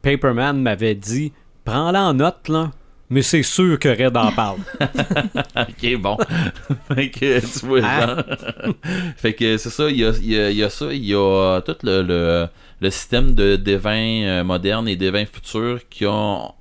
[0.03, 1.33] Paperman m'avait dit
[1.65, 2.71] prends-la en note, là,
[3.11, 4.59] mais c'est sûr que Red en parle.
[5.57, 6.17] Ok, bon.
[6.95, 8.25] fait que, tu vois, Ah.
[9.17, 11.15] fait que c'est ça, il y a, y a- il y a ça, il y
[11.15, 12.47] a tout le, le,
[12.81, 16.53] le système de d'évents euh, modernes et d'évents futurs qui, ont,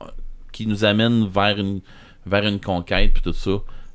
[0.51, 1.81] qui nous amènent vers une,
[2.25, 3.51] vers une conquête, puis tout ça.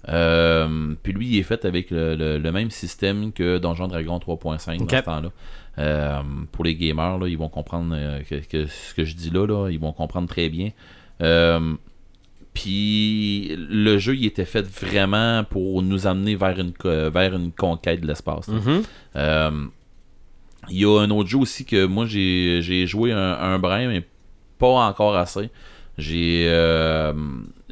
[0.09, 4.19] Euh, puis lui, il est fait avec le, le- le même système que Donjon Dragon
[4.19, 4.91] 3.5 Ok.
[4.91, 5.29] dans ce temps-là.
[5.79, 9.31] Euh, pour les gamers, là, ils vont comprendre euh, que, que ce que je dis
[9.31, 10.71] là, là, ils vont comprendre très bien.
[11.23, 11.75] Euh,
[12.53, 18.01] puis le jeu, il était fait vraiment pour nous amener vers une, vers une conquête
[18.01, 18.49] de l'espace.
[18.49, 18.83] Mhm.
[20.71, 23.87] Il y a un autre jeu aussi que moi j'ai j'ai joué un, un brin,
[23.89, 24.03] mais
[24.59, 25.51] pas encore assez.
[25.99, 26.45] J'ai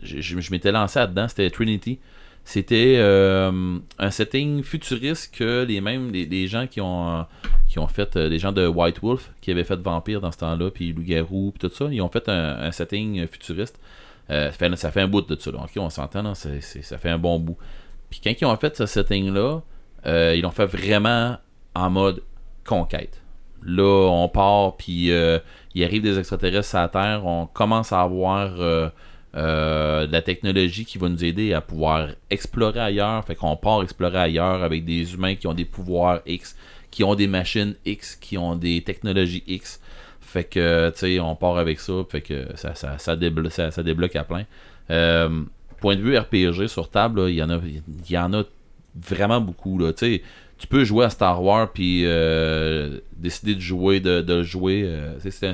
[0.03, 1.99] je m'étais lancé là-dedans, c'était Trinity.
[2.45, 7.23] C'était euh, un setting futuriste que les mêmes les, gens qui ont euh,
[7.69, 10.39] qui ont fait euh, les gens de White Wolf qui avaient fait Vampire dans ce
[10.39, 13.79] temps-là puis Loup-garou puis tout ça, ils ont fait un, setting futuriste.
[14.29, 15.51] Ça, fait, un bout de ça.
[15.51, 15.59] là.
[15.77, 17.59] On s'entend, c'est- ça fait un bon bout.
[18.09, 19.61] Puis quand ils ont fait ce setting-là,
[20.07, 21.37] euh, ils l'ont fait vraiment
[21.75, 22.23] en mode
[22.65, 23.21] conquête.
[23.63, 25.13] Là, on part, puis
[25.75, 28.91] il arrive des extraterrestres à la Terre, on commence à avoir
[30.03, 33.25] euh, de la technologie qui va nous aider à pouvoir explorer ailleurs.
[33.25, 36.57] Fait qu'on part explorer ailleurs avec des humains qui ont des pouvoirs X,
[36.91, 39.81] qui ont des machines X, qui ont des technologies X.
[40.21, 41.93] Fait que, tu sais, on part avec ça.
[42.09, 44.45] Fait que ça, ça, ça, déblo- ça- ça débloque à plein.
[44.91, 45.43] Euh,
[45.81, 48.43] point de vue RPG sur table, il y en a, il y en a
[48.95, 49.79] vraiment beaucoup.
[49.79, 49.93] Là.
[49.93, 50.23] Tu sais,
[50.59, 54.83] tu peux jouer à Star Wars puis euh, décider de jouer, de, de le jouer.
[54.85, 55.51] euh, c'est- un,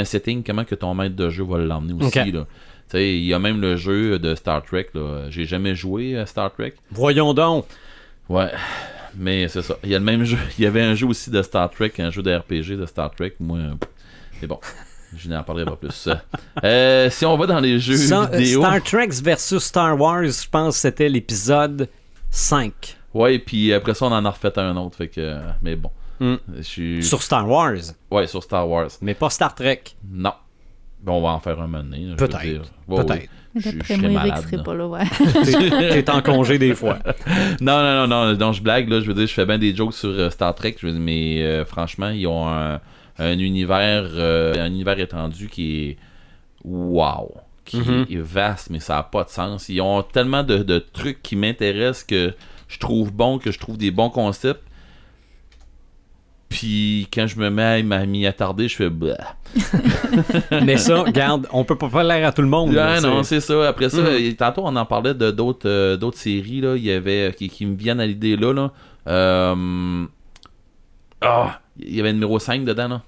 [0.00, 2.30] un- setting, comment que ton maître de jeu va l'emmener aussi.
[2.32, 2.46] Là.
[2.92, 4.88] Sais, il y a même le jeu de Star Trek.
[4.92, 5.30] Là.
[5.30, 6.74] J'ai jamais joué à Star Trek.
[6.90, 7.64] Voyons donc.
[8.28, 8.50] Ouais.
[9.16, 9.76] Mais c'est ça.
[9.82, 10.36] Il y a le même jeu.
[10.58, 13.10] Il y avait un jeu aussi de Star Trek, un jeu de RPG de Star
[13.10, 13.32] Trek.
[13.40, 13.60] Moi,
[14.38, 14.58] c'est bon.
[15.16, 16.08] Je n'en parlerai pas plus.
[16.64, 18.60] Euh, si on va dans les jeux euh, vidéo.
[18.60, 21.88] Star Trek versus Star Wars, je pense que c'était l'épisode
[22.30, 24.96] 5 Ouais, puis après ça, on en a refait un autre.
[24.96, 25.90] Fait que, mais bon.
[26.20, 26.36] Hmm.
[27.00, 27.76] Sur Star Wars,
[28.10, 28.88] Ouais, sur Star Wars.
[29.00, 29.82] mais pas Star Trek.
[30.10, 30.34] Non.
[31.02, 32.14] Bon, on va en faire un moment donné.
[32.16, 32.70] Peut-être.
[32.88, 33.28] Peut-être.
[33.54, 34.62] Je- je serais malade, serait là.
[34.62, 35.04] pas là, ouais.
[36.02, 36.98] T'es en congé des fois.
[37.60, 39.74] Non, non, non, non, non, je blague, là, je veux dire, je fais bien des
[39.76, 42.80] jokes sur euh, Star Trek, je veux dire, mais euh, franchement, ils ont un,
[43.18, 45.96] un univers euh, un univers étendu qui est
[46.64, 47.34] wow,
[47.64, 48.06] qui Mhm.
[48.10, 49.68] est vaste, mais ça n'a pas de sens.
[49.68, 52.32] Ils ont tellement de, de trucs qui m'intéressent que
[52.68, 54.62] je trouve bon, que je trouve des bons concepts.
[56.52, 59.16] Puis quand je me mets à m'y attarder, je fais bah.
[60.64, 62.72] Mais ça, regarde, on peut pas faire l'air à tout le monde.
[62.72, 63.68] là, Ouais, non, c'est- c'est ça.
[63.68, 64.16] Après ça, Mhm.
[64.18, 67.32] et tantôt on en parlait de d'autres euh, d'autres séries là, il y avait euh,
[67.32, 68.70] qui, qui me viennent à l'idée là là.
[69.08, 70.04] Euh,
[71.22, 73.02] Ah, il y avait le numéro 5 dedans là.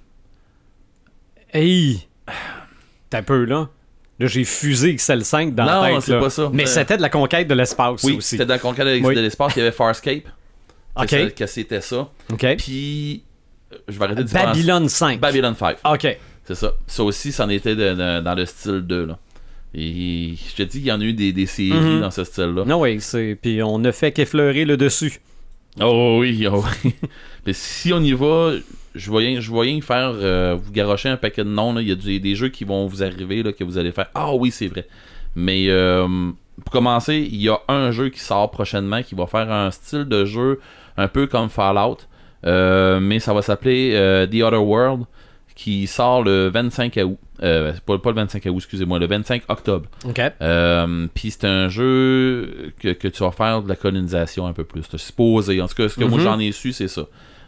[1.52, 2.06] Hey!
[3.10, 3.68] T'as un peu, là.
[4.20, 6.00] Là, j'ai fusé XL5 dans Non, la tête.
[6.02, 6.20] c'est là.
[6.20, 6.48] pas ça.
[6.52, 8.30] Mais Euh, c'était de la conquête de l'espace Oui, aussi.
[8.30, 9.14] c'était dans le conquête de Oui.
[9.14, 10.24] de l'espace, il y avait Farscape.
[10.96, 11.34] OK.
[11.34, 12.08] que c'était ça.
[12.32, 12.46] OK.
[12.56, 13.33] Puis euh,
[13.88, 15.20] je vais arrêter de dire Babylon 5.
[15.20, 15.76] Babylon 5.
[15.84, 16.18] OK.
[16.44, 16.72] C'est ça.
[16.86, 19.18] Ça aussi, c'en était de- de- dans le style 2 là.
[19.74, 22.00] Et je te dis, il y en a eu des, des séries Mhm.
[22.02, 22.64] dans ce style-là.
[22.64, 23.36] Non, oui, c'est.
[23.40, 25.20] Puis on ne fait qu'effleurer le dessus.
[25.80, 26.94] Oh oui, oh oui.
[27.46, 28.52] Mais si on y va,
[28.94, 31.76] je rien faire euh, vous garocher un paquet de noms.
[31.80, 34.06] Il y a des, des jeux qui vont vous arriver là, que vous allez faire.
[34.14, 34.86] Ah oui, c'est vrai.
[35.34, 36.06] Mais euh,
[36.64, 40.04] pour commencer, il y a un jeu qui sort prochainement qui va faire un style
[40.04, 40.60] de jeu
[40.96, 41.96] un peu comme Fallout.
[42.46, 45.04] Euh, mais ça va s'appeler euh, The Other World
[45.54, 47.16] qui sort le 25 août.
[47.42, 49.86] Euh, pas, pas le 25 août, excusez-moi, le 25 octobre.
[50.04, 50.20] OK.
[50.42, 54.64] Euh, Puis c'est un jeu que, que tu vas faire de la colonisation un peu
[54.64, 54.82] plus.
[54.90, 55.60] C'est supposé.
[55.62, 56.24] En tout cas, ce que moi Mhm.
[56.24, 57.06] j'en ai su, c'est ça.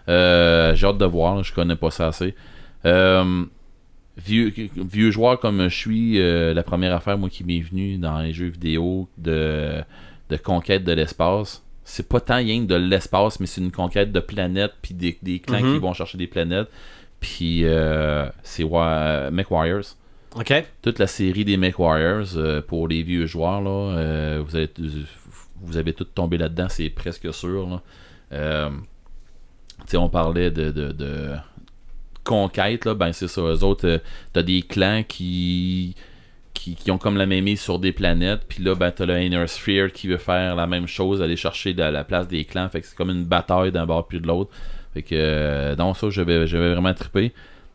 [0.09, 1.35] Euh, J'ai hâte de voir.
[1.37, 2.35] là, je connais pas ça assez.
[4.19, 6.19] Vieux, vieux joueur comme je suis,
[6.55, 9.83] la première affaire moi qui m'est venue dans les jeux vidéo de,
[10.31, 14.11] de conquête de l'espace, c'est pas tant rien que de l'espace, mais c'est une conquête
[14.11, 15.75] de planètes puis des, des clans Mhm.
[15.75, 16.69] qui vont chercher des planètes.
[17.21, 19.97] Puis euh, c'est MechWarriors
[20.35, 20.53] OK.
[20.83, 24.69] toute la série des MechWarriors euh, pour les vieux joueurs là, euh, vous avez
[25.63, 27.67] vous avez tout tombé là-dedans, c'est presque sûr.
[27.69, 27.83] Là.
[28.33, 28.71] Euh,
[29.95, 31.31] on parlait de, de, de
[32.25, 33.41] conquête là, ben c'est ça.
[33.43, 34.01] Eux autres,
[34.33, 35.95] t'as des clans qui,
[36.59, 39.21] qui qui ont comme la même mise sur des planètes, puis là ben t'as le
[39.23, 42.69] Inner Sphere qui veut faire la même chose, aller chercher de la place des clans,
[42.69, 44.51] fait que c'est comme une bataille d'un bord puis de l'autre.
[44.97, 47.33] Fait que euh, dans ça, j'avais j'avais vraiment trippé.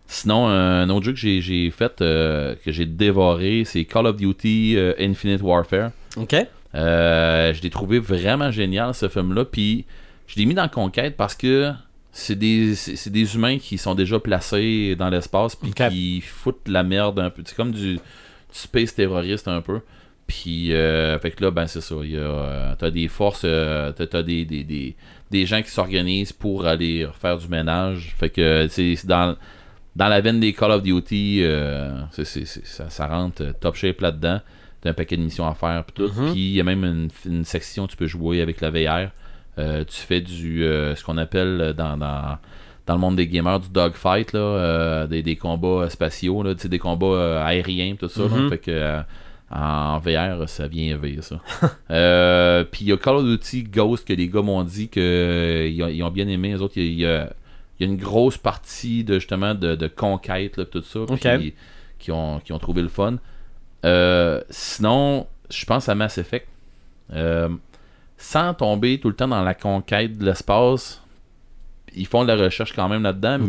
[0.07, 4.73] Sinon, un autre jeu que j'ai, fait, euh, que j'ai dévoré, c'est Call of Duty
[4.75, 5.91] euh, Infinite Warfare.
[6.17, 6.35] OK.
[6.73, 9.45] Je l'ai trouvé vraiment génial, ce film-là.
[9.45, 9.85] Puis,
[10.27, 11.71] je l'ai mis dans Conquête parce que
[12.11, 12.73] c'est des,
[13.05, 17.43] des humains qui sont déjà placés dans l'espace, puis qui foutent la merde un peu.
[17.45, 17.99] C'est comme du
[18.51, 19.79] space terroriste un peu.
[20.27, 21.95] Puis, euh, fait que là, ben, c'est ça.
[22.03, 24.95] Il y a, euh, t'as des forces, euh, t'as, t'as des, des, des,
[25.29, 28.15] des gens qui s'organisent pour aller faire du ménage.
[28.17, 29.35] Fait que, c'est c'est dans,
[29.95, 33.75] dans la veine des Call of Duty, euh, c'est, c'est- c'est- ça, ça rentre top
[33.75, 34.39] shape là-dedans.
[34.79, 36.05] T'as un paquet de missions à faire, puis.
[36.05, 36.31] Mhm.
[36.31, 39.09] Puis, il y a même une, une section où tu peux jouer avec la VR.
[39.57, 42.37] Tu fais du, ce qu'on appelle dans, dans,
[42.87, 46.79] dans le monde des gamers du dogfight, là, euh, des, des combats spatiaux, là, des
[46.79, 48.23] combats euh, aériens, tout ça.
[48.23, 48.27] là.
[48.29, 48.49] Mhm.
[48.49, 49.01] fait que euh,
[49.53, 51.35] en VR, ça vient vivre ça.
[52.71, 55.67] Puis il y a Call of Duty Ghost que les gars m'ont dit que euh,
[55.67, 56.49] ils ont, ils ont bien aimé.
[56.49, 57.31] Les autres, il y a,
[57.79, 61.01] y y une grosse partie de justement de, de conquête, là, tout ça,
[61.99, 63.17] qui, ont, qui ont trouvé le fun.
[63.85, 66.47] Euh, sinon, je pense à Mass Effect.
[67.13, 67.49] Euh,
[68.17, 71.01] sans tomber tout le temps dans la conquête de l'espace,
[71.95, 73.47] ils font de la recherche quand même là-dedans, mais.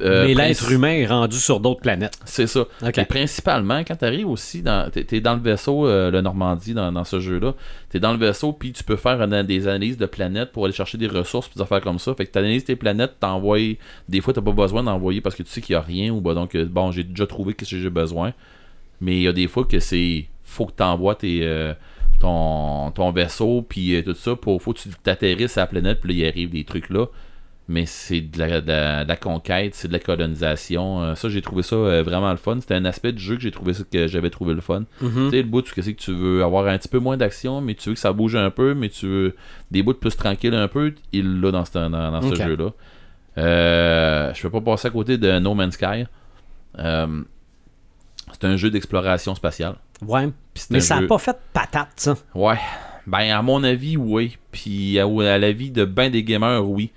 [0.00, 2.18] euh, Mais l'être humain est rendu sur d'autres planètes.
[2.24, 2.64] C'est ça.
[2.88, 6.74] Et principalement, quand tu arrives aussi, dans, t'es, t'es dans le vaisseau, euh, le Normandie,
[6.74, 7.54] dans, dans ce jeu-là,
[7.90, 10.74] tu es dans le vaisseau, puis tu peux faire des analyses de planètes pour aller
[10.74, 12.12] chercher des ressources, puis des affaires comme ça.
[12.14, 13.78] Fait que tu analyses tes planètes, t'envoies.
[14.08, 16.20] Des fois, tu pas besoin d'envoyer parce que tu sais qu'il n'y a rien, ou
[16.20, 18.32] bah, donc, euh, bon, j'ai déjà trouvé ce que j'ai besoin.
[19.00, 20.26] Mais il y a des fois que c'est.
[20.42, 21.72] Faut que tu envoies tes, euh,
[22.20, 24.34] ton, ton vaisseau, puis tout ça.
[24.34, 27.06] Pour, faut que tu t'atterrisses à la planète, puis là, il arrive des trucs là.
[27.66, 31.02] Mais c'est de la, de la- de la conquête, c'est de la colonisation.
[31.02, 32.58] Euh, ça, j'ai trouvé ça euh, vraiment le fun.
[32.60, 34.84] C'était un aspect du jeu que j'ai trouvé ça que j'avais trouvé le fun.
[35.00, 35.10] Mhm.
[35.24, 37.62] Tu sais, le bout, tu sais que tu veux avoir un petit peu moins d'action,
[37.62, 39.36] mais tu veux que ça bouge un peu, mais tu veux
[39.70, 42.42] des bouts plus tranquilles un peu, il l'a dans ce, dans, dans ce Ok.
[42.46, 42.70] jeu-là.
[43.38, 46.04] Euh, je peux pas passer à côté de No Man's Sky.
[46.78, 47.22] Euh,
[48.32, 49.76] c'est un jeu d'exploration spatiale.
[50.06, 50.28] Ouais.
[50.70, 52.14] Mais ça n'a jeu- pas fait patate, ça.
[52.34, 52.58] Ouais.
[53.06, 54.36] Ben, à mon avis, oui.
[54.52, 56.90] Puis à, à l'avis de ben des gamers, oui.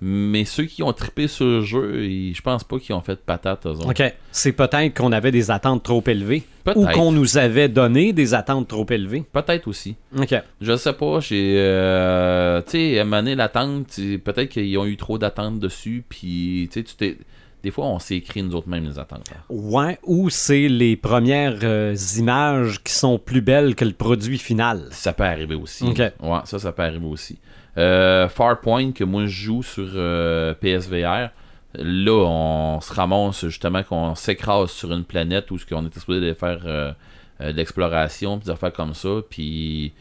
[0.00, 3.18] Mais ceux qui ont trippé sur le jeu, ils- je pense pas qu'ils ont fait
[3.18, 3.90] patate, eux autres.
[3.90, 4.14] OK.
[4.30, 6.44] C'est peut-être qu'on avait des attentes trop élevées.
[6.76, 9.24] Ou qu'on nous avait donné des attentes trop élevées.
[9.32, 9.96] Peut-être aussi.
[10.16, 10.34] OK.
[10.60, 11.54] Je sais pas, j'ai.
[11.58, 16.84] euh, tu sais, à l'attente, peut-être qu'ils ont eu trop d'attentes dessus, puis tu sais,
[16.84, 17.16] tu t'es.
[17.64, 19.24] Des fois, on s'est écrit nous autres mêmes les attentes.
[19.34, 19.40] hein.
[19.48, 24.86] Ouais, ou c'est les premières euh, images qui sont plus belles que le produit final.
[24.92, 25.84] Ça peut arriver aussi.
[25.84, 25.98] Ok.
[25.98, 27.36] Ouais, ça, ça peut arriver aussi.
[27.78, 31.30] Euh, Farpoint, que moi je joue sur euh, PSVR,
[31.74, 36.20] là, on se ramasse justement qu'on s'écrase sur une planète où ce qu'on était supposé
[36.20, 36.92] de faire euh,
[37.40, 39.92] de l'exploration, puis des affaires comme ça, puis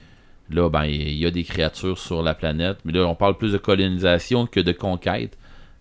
[0.50, 3.52] là, ben, il y a des créatures sur la planète, mais là, on parle plus
[3.52, 5.38] de colonisation que de conquête.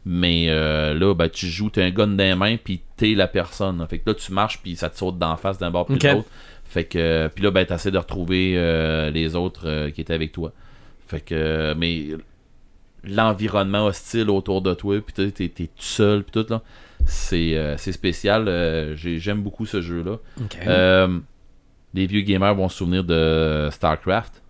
[0.09, 3.27] Mais euh, là, ben, tu joues, t'as un gun dans les mains, puis t'es la
[3.27, 3.85] personne.
[3.91, 6.03] Fait que là, tu marches, puis ça te saute d'en face d'un bord puis Ok.
[6.03, 6.29] de l'autre.
[6.65, 10.31] Fait que, puis là, ben, t'essaies de retrouver euh, les autres euh, qui étaient avec
[10.31, 10.53] toi.
[11.07, 12.09] Fait que, mais
[13.05, 16.63] l'environnement hostile autour de toi, puis t'es, t'es, tout seul, puis tout, là,
[17.07, 18.49] c'est, euh, c'est spécial.
[18.49, 20.17] euh, j'ai- j'aime beaucoup ce jeu-là.
[20.67, 21.19] Euh,
[21.95, 24.43] les vieux gamers vont se souvenir de StarCraft.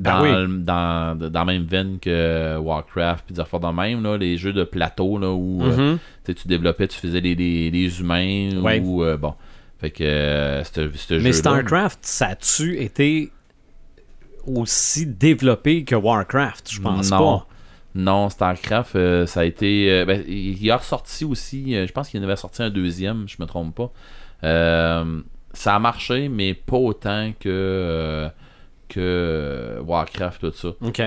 [0.00, 0.64] Ben Dans, oui.
[0.64, 4.64] dans, dans la même veine que Warcraft, puis des dans même, là, les jeux de
[4.64, 5.98] plateau, là, où Mhm.
[6.24, 7.20] tu développais, tu faisais
[7.70, 8.80] les humains, Ouais.
[8.80, 9.34] ou bon.
[9.78, 10.64] Fait que euh,
[11.22, 13.30] Mais StarCraft, ça a-tu été
[14.46, 16.70] aussi développé que Warcraft?
[16.72, 17.18] Je pense Non.
[17.38, 17.46] pas.
[17.96, 19.88] Non, StarCraft, euh, ça a été.
[19.90, 21.76] euh, ben, il a ressorti aussi.
[21.76, 23.92] euh, je pense qu'il en avait sorti un deuxième, je me trompe pas.
[25.52, 28.28] Ça a marché, mais pas autant que,
[28.88, 30.68] que Warcraft, tout ça.
[30.80, 31.02] OK.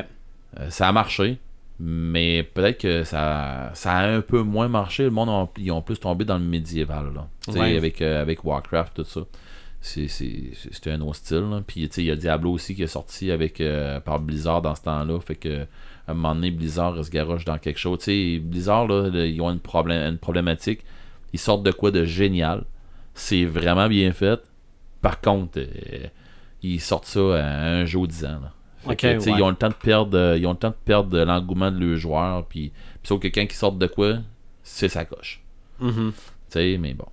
[0.70, 1.38] Ça a marché,
[1.80, 5.04] mais peut-être que ça, ça a un peu moins marché.
[5.04, 7.28] Le monde, a- ils ont plus tombé dans le médiéval, là.
[7.46, 7.76] Tu sais, Ouais.
[7.78, 9.22] Avec, avec Warcraft, tout ça.
[9.80, 11.50] C'était un autre style.
[11.50, 11.62] là.
[11.66, 14.62] Puis tu sais, il y a Diablo aussi qui est sorti avec, euh, par Blizzard
[14.62, 15.20] dans ce temps-là.
[15.20, 15.62] Fait que
[16.08, 18.00] à un moment donné, Blizzard se garoche dans quelque chose.
[18.00, 20.82] Tu sais, Blizzard, là, là, ils ont une, problème, une problématique.
[21.34, 22.64] Ils sortent de quoi de génial.
[23.14, 24.40] C'est vraiment bien fait.
[25.02, 26.08] Par contre, euh,
[26.64, 28.40] ils sortent ça à un jour 10 ans.
[28.42, 28.54] Là.
[28.80, 29.38] Fait Ok, que, ouais.
[29.38, 31.78] Ils ont le temps de perdre, euh, ils ont le temps de perdre l'engouement de
[31.78, 32.46] leurs joueurs.
[32.48, 32.72] Puis,
[33.04, 34.20] sauf que quelqu'un qui sort de quoi,
[34.64, 35.44] c'est sa coche.
[35.80, 36.14] Mhm.
[36.14, 37.08] Tu sais, mais bon.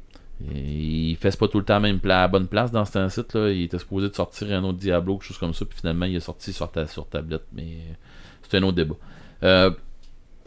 [0.52, 3.34] Il fait pas tout le temps même pla- à la bonne place dans ce site
[3.34, 3.50] là.
[3.50, 6.16] Il était supposé de sortir un autre Diablo, quelque chose comme ça, puis finalement il
[6.16, 7.92] est sorti sur, ta, sur tablette, mais euh,
[8.42, 8.96] c'est un autre débat.
[9.42, 9.70] Euh,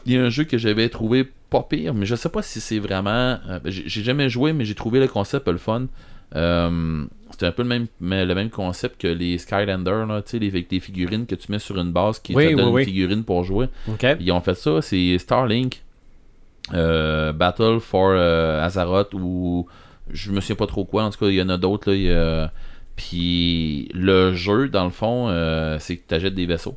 [0.06, 2.60] il y a un jeu que j'avais trouvé pas pire, mais je sais pas si
[2.60, 3.38] c'est vraiment.
[3.48, 5.86] euh, j'ai j'ai jamais joué, mais j'ai trouvé le concept le fun.
[6.36, 10.32] Euh, c'est un peu le même, mais le même concept que les Skylanders, là, tu
[10.32, 12.72] sais, les, les figurines que tu mets sur une base qui Oui, te donne oui,
[12.72, 12.82] oui.
[12.82, 13.66] une figurine pour jouer.
[14.20, 15.82] Ils ont fait ça, c'est Starlink,
[16.74, 19.66] euh, Battle for Azeroth ou
[20.12, 21.04] je me souviens pas trop quoi.
[21.04, 22.52] En tout cas, il y en a d'autres a-
[22.96, 26.76] Puis le jeu, dans le fond, euh, c'est que tu achètes des vaisseaux.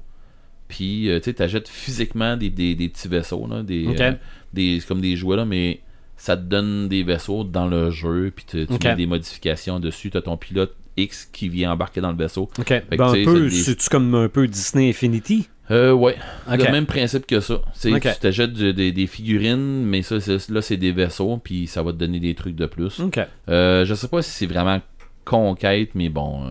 [0.68, 4.14] Puis euh, tu achètes physiquement des, des, des petits vaisseaux là, des, euh,
[4.54, 5.82] des comme des jouets là, mais
[6.16, 8.84] ça te donne des vaisseaux dans le jeu, puis tu tu Ok.
[8.86, 10.12] mets des modifications dessus.
[10.12, 12.44] Tu as ton pilote X qui vient embarquer dans le vaisseau.
[12.60, 12.64] OK.
[12.66, 15.50] que, Ben, un peu, des- c'est-tu comme un peu Disney Infinity?
[15.72, 16.16] Euh, ouais.
[16.50, 17.62] Le même principe que ça.
[17.74, 17.92] C'est.
[18.00, 21.92] Tu t'achètes des, des figurines, mais ça, c'est- là, c'est des vaisseaux, puis ça va
[21.94, 23.00] te donner des trucs de plus.
[23.00, 23.20] OK.
[23.50, 24.80] Euh, je sais pas si c'est vraiment
[25.26, 26.50] conquête, mais bon, euh,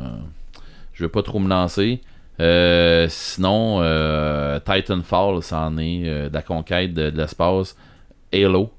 [0.95, 2.01] je vais pas trop me lancer.
[2.41, 7.77] Euh, sinon, euh, Titanfall, ça en est euh, de la conquête de, de l'espace.
[8.33, 8.71] Halo.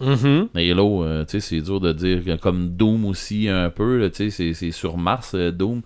[0.00, 0.48] Mhm.
[0.54, 4.54] Halo, euh, tu sais, c'est dur de dire comme Doom aussi un peu, tu sais,
[4.54, 5.82] c'est- sur Mars, Doom.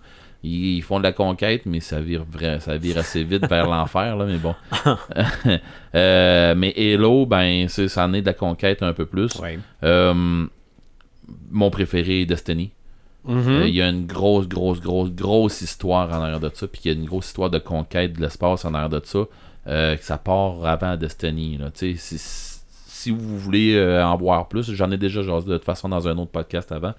[0.47, 4.15] Ils, font de la conquête, mais ça vire, vrai, ça vire assez vite vers l'enfer,
[4.15, 4.55] là, mais bon.
[5.95, 9.33] Euh, mais Halo, ben, c'est- ça en est de la conquête un peu plus.
[9.39, 9.57] Ouais.
[9.83, 10.45] Euh,
[11.49, 12.71] mon préféré est Destiny.
[13.25, 13.47] Mhm.
[13.47, 16.67] Euh, Il y a une grosse, grosse, grosse, grosse histoire en arrière de ça.
[16.67, 19.19] Puis il y a une grosse histoire de conquête de l'espace en arrière de ça.
[19.65, 21.57] que ça part avant Destiny.
[21.57, 21.69] Là.
[21.73, 26.07] Si, si vous voulez en voir plus, j'en ai déjà jasé de toute façon dans
[26.07, 26.93] un autre podcast avant.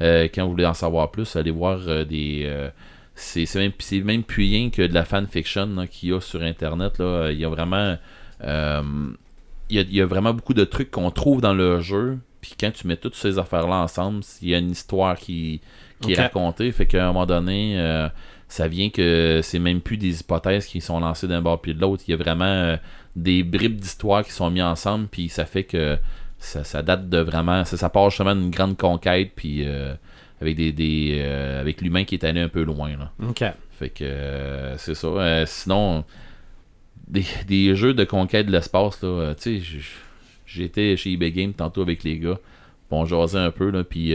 [0.00, 2.42] Euh, quand vous voulez en savoir plus, allez voir euh, des.
[2.44, 2.68] euh,
[3.14, 6.98] c'est même, c'est même plus rien que de la fanfiction qu'il y a sur Internet.
[6.98, 7.30] Là.
[7.30, 7.96] Il y a vraiment.
[8.44, 8.82] euh,
[9.70, 12.18] il y, a, il y a vraiment beaucoup de trucs qu'on trouve dans le jeu
[12.42, 15.60] Puis quand tu mets toutes ces affaires-là ensemble, il y a une histoire qui,
[16.00, 16.70] qui est racontée.
[16.72, 18.08] Fait qu'à un moment donné, euh,
[18.48, 21.80] ça vient que c'est même plus des hypothèses qui sont lancées d'un bord puis de
[21.80, 22.02] l'autre.
[22.06, 22.76] Il y a vraiment euh,
[23.16, 25.06] des bribes d'histoire qui sont mis ensemble.
[25.06, 25.96] Puis ça fait que
[26.38, 27.64] ça, ça date de vraiment.
[27.64, 29.32] Ça, ça part justement d'une grande conquête.
[29.34, 29.94] Puis euh,
[30.42, 32.90] avec des, des euh, avec l'humain qui est allé un peu loin.
[32.90, 33.10] Là.
[33.28, 33.44] OK.
[33.78, 35.06] Fait que euh, c'est ça.
[35.06, 36.04] Euh, sinon,
[37.08, 39.80] des, des jeux de conquête de l'espace, là, tu sais,
[40.46, 42.38] j'étais chez eBay Game tantôt avec les gars.
[42.90, 44.12] On jasait un peu, là, puis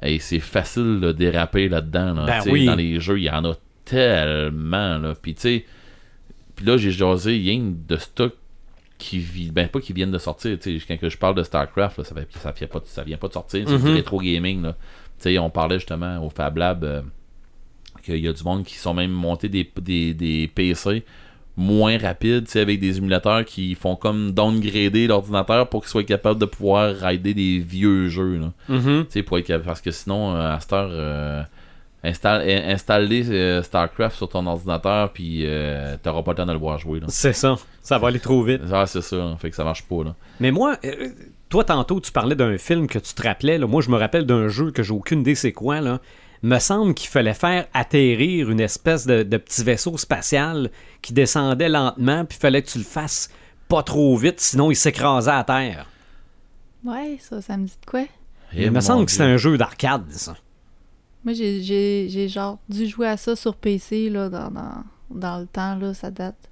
[0.00, 2.14] hey, c'est facile de déraper là-dedans.
[2.14, 2.66] Là, Ben oui.
[2.66, 3.54] Dans les jeux, il y en a
[3.84, 4.98] tellement.
[4.98, 5.14] Là.
[5.20, 5.64] Puis tu sais,
[6.54, 8.32] puis là, j'ai jasé rien de stock
[8.96, 11.98] qui vit ben pas qui viennent de sortir tu sais quand je parle de Starcraft
[11.98, 14.20] là, ça, fait, ça, vient pas de, ça vient pas de sortir c'est du rétro
[14.20, 14.76] gaming là
[15.30, 17.02] sais on parlait justement au Fab Lab euh,
[18.02, 21.04] qu'il y a du monde qui sont même montés des, des, des PC
[21.56, 26.46] moins rapides, avec des émulateurs qui font comme downgrader l'ordinateur pour qu'il soit capable de
[26.46, 28.38] pouvoir rider des vieux jeux.
[28.38, 28.52] Là.
[28.68, 29.06] Mhm.
[29.08, 31.42] Sais, pour être capable- parce que sinon, euh, à cette heure, euh,
[32.02, 35.46] installe- in- installer euh, StarCraft sur ton ordinateur, puis
[36.02, 37.00] t'auras pas le temps de le voir jouer.
[37.06, 37.54] C'est ça.
[37.80, 38.62] Ça va aller trop vite.
[38.72, 40.02] Ah, c'est ça, fait que ça marche pas.
[40.02, 40.16] Là.
[40.40, 40.76] Mais moi,
[41.54, 43.58] toi, tantôt, tu parlais d'un film que tu te rappelais.
[43.58, 43.68] là.
[43.68, 45.80] Moi, je me rappelle d'un jeu que j'ai aucune idée c'est quoi.
[45.80, 46.00] Là.
[46.42, 51.68] Me semble qu'il fallait faire atterrir une espèce de, de petit vaisseau spatial qui descendait
[51.68, 53.30] lentement, puis il fallait que tu le fasses
[53.68, 55.86] pas trop vite, sinon il s'écrasait à terre.
[56.84, 58.02] Ouais, ça, ça me dit de quoi?
[58.52, 60.36] Il me semble que c'est un jeu d'arcade, ça.
[61.24, 65.76] Moi, j'ai- genre dû jouer à ça sur PC là, dans, dans, dans le temps,
[65.76, 66.50] là, ça date.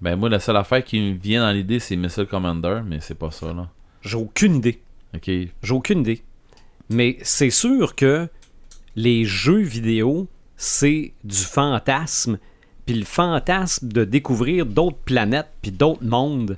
[0.00, 3.14] Ben, moi, la seule affaire qui me vient dans l'idée, c'est Missile Commander, mais c'est
[3.18, 3.52] pas ça.
[3.52, 3.68] là.
[4.02, 4.80] J'ai aucune idée.
[5.14, 5.26] Ok.
[5.28, 6.22] J'ai aucune idée.
[6.88, 8.28] Mais c'est sûr que
[8.96, 10.26] les jeux vidéo,
[10.56, 12.38] c'est du fantasme.
[12.86, 16.56] Puis le fantasme de découvrir d'autres planètes puis d'autres mondes,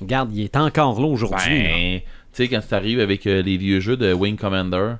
[0.00, 1.62] regarde, il est encore là aujourd'hui.
[1.62, 4.94] Ben, tu sais, quand tu arrives avec euh, les vieux jeux de Wing Commander,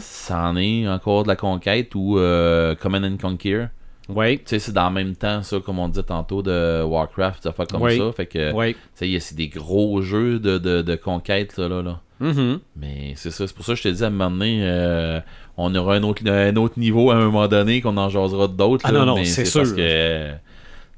[0.00, 3.66] ça en est encore de la conquête ou euh, Command and Conquer.
[4.14, 7.42] Oui, Tu sais, c'est dans le même temps, ça, comme on disait tantôt, de Warcraft,
[7.42, 7.98] ça fait comme Oui.
[7.98, 8.12] ça.
[8.12, 12.00] Fait que, tu sais, c'est des gros jeux de, de, de conquête, là, là, là.
[12.20, 12.60] Mhm.
[12.76, 15.20] Mais c'est ça, c'est pour ça que je te dis à un moment donné, euh,
[15.56, 18.84] on aura un autre, un autre niveau à un moment donné, qu'on en jasera d'autres.
[18.86, 19.76] Ah non, non, c'est Parce sûr.
[19.76, 20.30] que,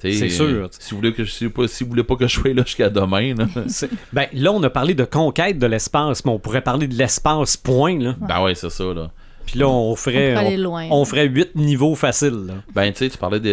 [0.01, 0.69] C'est sûr.
[0.73, 3.35] Si vous voulez que je, si vous, voulez pas que je sois là jusqu'à demain,
[3.37, 3.47] là.
[4.13, 7.57] Ben, là, on a parlé de conquête de l'espace, mais on pourrait parler de l'espace
[7.57, 7.99] point.
[8.01, 8.17] Là.
[8.21, 9.13] ben ouais, c'est ça, là.
[9.47, 10.88] Puis là, on ferait, on, loin.
[10.90, 12.47] on ferait 8 niveaux faciles.
[12.47, 12.55] là.
[12.74, 13.45] Ben, tu sais, tu parlais de,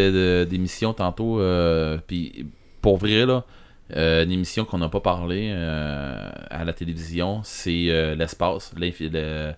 [0.43, 2.45] de- d'émissions tantôt, euh, puis
[2.81, 3.43] pour vrai, là,
[3.95, 6.15] euh, une émission qu'on n'a pas parlé euh,
[6.49, 8.71] à la télévision, c'est euh, l'espace.
[8.77, 9.51] Le- euh,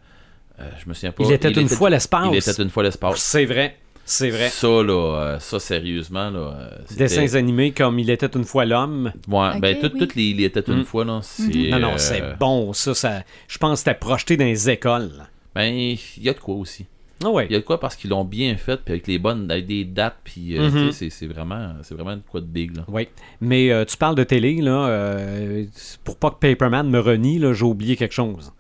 [0.84, 1.24] je me souviens pas.
[1.26, 2.28] Il était une fois l'espace.
[2.32, 3.18] Il était une fois l'espace.
[3.20, 3.78] C'est vrai.
[4.04, 4.50] C'est vrai.
[4.50, 6.70] Ça, là, euh, ça, sérieusement, là.
[6.88, 9.12] c'était- Dessins animés comme Il était une fois l'homme.
[9.28, 10.00] Ouais, ben, tout- oui.
[10.00, 10.86] toutes les, il était une Mm.
[10.86, 11.70] fois, là, c'est...
[11.70, 12.74] Non, non, euh, c'est bon.
[12.74, 15.12] Ça, ça, je pense que c'était projeté dans les écoles.
[15.56, 16.86] Ben, il y a de quoi aussi.
[17.24, 17.46] Ah ouais.
[17.50, 19.68] Il y a de quoi parce qu'ils l'ont bien fait, puis avec les bonnes, avec
[19.68, 20.92] des dates, puis, euh, Mhm.
[20.92, 22.84] c'est- c'est vraiment, c'est vraiment de quoi de big, là.
[22.88, 23.08] Oui.
[23.42, 24.88] Mais euh, tu parles de télé, là.
[24.88, 25.66] euh,
[26.04, 28.52] pour pas que Paperman me renie, là, j'ai oublié quelque chose.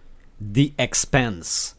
[0.42, 1.76] The Expanse.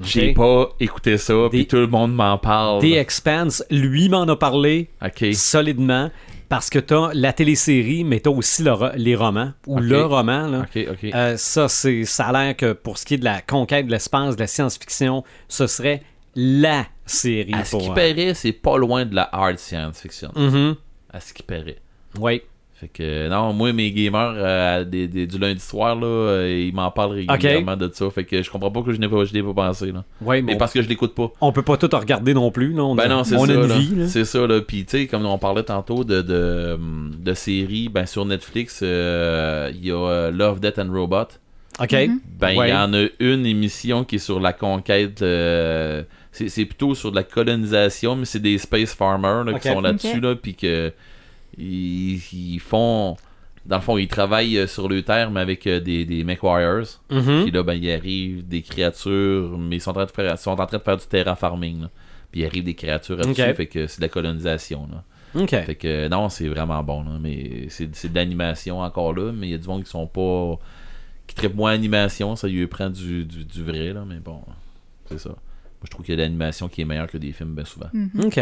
[0.00, 2.80] J'ai pas écouté ça, puis tout le monde m'en parle.
[2.82, 5.24] The Expanse, lui m'en a parlé Ok.
[5.34, 6.10] solidement
[6.48, 10.66] parce que t'as la télésérie, mais t'as aussi le les romans, ou le roman, là.
[11.14, 13.90] Euh, ça, c'est, ça a l'air que pour ce qui est de la conquête de
[13.90, 16.02] l'espace, de la science-fiction, ce serait
[16.34, 20.30] la série à ce qui euh, paraît, c'est pas loin de la hard science fiction.
[20.34, 20.76] mhm.
[21.10, 21.78] À ce qui paraît.
[22.18, 22.42] Oui.
[22.80, 26.72] Fait que, non, moi, mes gamers euh, des- des- du lundi soir, là, euh, ils
[26.72, 28.08] m'en parlent régulièrement de ça.
[28.10, 30.04] Fait que je comprends pas que je n'ai pas, je n'ai pas pensé, là.
[30.24, 31.32] Mais mais parce que je l'écoute pas.
[31.40, 32.72] on peut pas tout regarder non plus.
[32.72, 32.84] Là.
[32.84, 33.52] On, Ben a, non, c'est on ça.
[33.52, 33.78] a une là.
[33.78, 33.94] vie.
[33.96, 34.06] là.
[34.06, 34.60] C'est ça, là.
[34.60, 36.78] Puis, tu sais, comme on parlait tantôt de, de,
[37.18, 41.26] de séries, ben, sur Netflix, euh, il y a euh, Love, Death and Robot.
[41.80, 41.92] OK.
[41.92, 42.20] Mhm.
[42.38, 42.70] Ben, il Ouais.
[42.70, 45.20] y en a une émission qui est sur la conquête.
[45.22, 49.66] euh, c'est c'est plutôt sur de la colonisation, mais c'est des space farmers là, qui
[49.68, 50.92] sont là-dessus, là, puis que
[51.56, 53.16] ils, ils font.
[53.66, 57.00] Dans le fond, ils travaillent euh, sur le terre, mais avec euh, des, des MechWarriors.
[57.10, 57.42] Mhm.
[57.42, 60.52] Puis là, ben, il arrive des créatures, mais ils sont en train de faire, sont
[60.52, 61.82] en train de faire du terraforming.
[61.82, 61.90] Là.
[62.32, 64.88] Puis il arrive des créatures là-dessus, fait que c'est de la colonisation.
[64.90, 65.04] Là.
[65.64, 67.02] Fait que non, c'est vraiment bon.
[67.02, 69.90] Là, mais c'est c'est de l'animation encore là, mais il y a du monde qui
[69.90, 70.58] sont pas.
[71.26, 74.40] qui traitent moins animation, ça lui prend du, du, du vrai, là, mais bon,
[75.06, 75.28] c'est ça.
[75.28, 77.64] Moi, je trouve qu'il y a de l'animation qui est meilleure que des films, bien
[77.66, 77.90] souvent.
[78.24, 78.40] OK.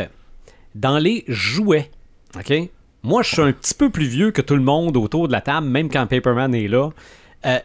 [0.76, 1.90] Dans les jouets,
[2.36, 2.70] OK?
[3.06, 5.40] Moi, je suis un petit peu plus vieux que tout le monde autour de la
[5.40, 6.90] table, même quand Paperman est là.
[7.46, 7.58] Euh,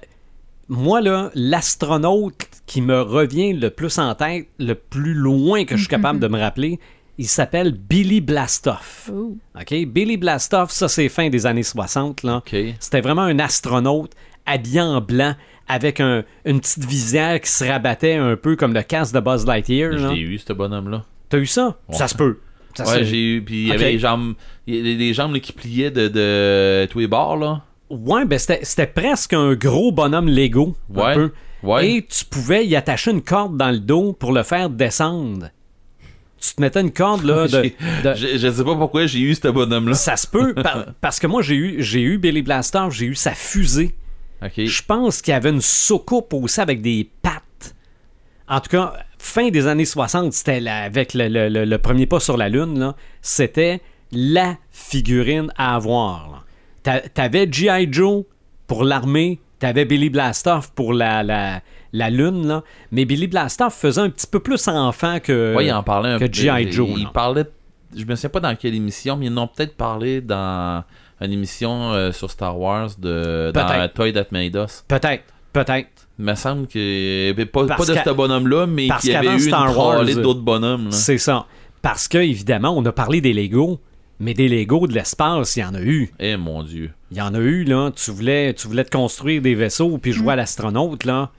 [0.69, 5.81] moi, là, l'astronaute qui me revient le plus en tête, le plus loin que je
[5.81, 6.79] suis capable de me rappeler,
[7.17, 9.09] il s'appelle Billy Blastoff.
[9.59, 9.85] OK?
[9.87, 12.37] Billy Blastoff, ça, c'est fin des années 60, là.
[12.37, 12.55] Ok.
[12.79, 14.11] C'était vraiment un astronaute
[14.45, 15.35] habillé en blanc,
[15.67, 19.45] avec un- une petite visière qui se rabattait un peu comme le casque de Buzz
[19.45, 19.91] Lightyear.
[19.91, 21.03] L'ai eu, ce bonhomme-là.
[21.29, 21.77] T'as eu ça?
[21.89, 21.95] Ouais.
[21.95, 22.39] Ça se peut.
[22.76, 23.41] Ça ouais, j'ai eu.
[23.43, 24.34] Puis il y avait les jambes.
[24.67, 27.63] Avait les jambes là, qui pliaient de, de tous les bords, là.
[27.89, 30.76] Ouais, ben c'était presque un gros bonhomme Lego.
[30.95, 31.13] un Ouais.
[31.15, 31.32] peu.
[31.63, 31.91] Ouais.
[31.91, 35.49] Et tu pouvais y attacher une corde dans le dos pour le faire descendre.
[36.39, 37.72] Tu te mettais une corde là de,
[38.15, 39.93] Je, je sais pas pourquoi j'ai eu ce bonhomme-là.
[39.93, 43.13] ça se peut par- parce que moi j'ai eu j'ai eu Billy Blaster, j'ai eu
[43.15, 43.93] sa fusée.
[44.57, 47.76] Je pense qu'il y avait une soucoupe aussi avec des pattes.
[48.47, 52.05] En tout cas, fin des années 60, c'était la- avec le, le- le- le premier
[52.05, 56.43] pas sur la Lune, là, c'était la figurine à avoir.
[56.84, 57.01] là.
[57.13, 57.88] T'avais G.I.
[57.91, 58.24] Joe
[58.67, 61.61] pour l'armée, t'avais Billy Blastoff pour la, la,
[61.93, 62.63] la Lune, là.
[62.91, 66.19] mais Billy Blastoff faisait un petit peu plus enfant que, Ouais, il en parlait un
[66.19, 66.32] que.
[66.32, 66.72] G.I.
[66.72, 66.89] Joe.
[66.97, 67.45] Il parlait.
[67.95, 70.84] Je me souviens pas dans quelle émission, mais ils en ont peut-être parlé dans
[71.22, 73.88] une émission euh, sur Star Wars de dans.
[73.93, 74.84] Toy That Made Us.
[74.88, 75.24] Peut-être,
[75.54, 76.08] peut-être.
[76.20, 79.28] Il me semble que pas, Parce pas de ce bonhomme-là, mais parce qu'il y avait
[79.28, 80.86] eu une Star Wars, trollée d'autres bonhommes.
[80.86, 80.91] là.
[80.91, 81.45] C'est ça.
[81.82, 83.80] Parce que, évidemment, on a parlé des Legos,
[84.20, 86.12] mais des Legos de l'espace, il y en a eu.
[86.20, 86.91] Eh mon dieu.
[87.10, 87.91] Il y en a eu, là.
[87.95, 91.32] Tu voulais, tu voulais te construire des vaisseaux puis jouer à l'astronaute, là.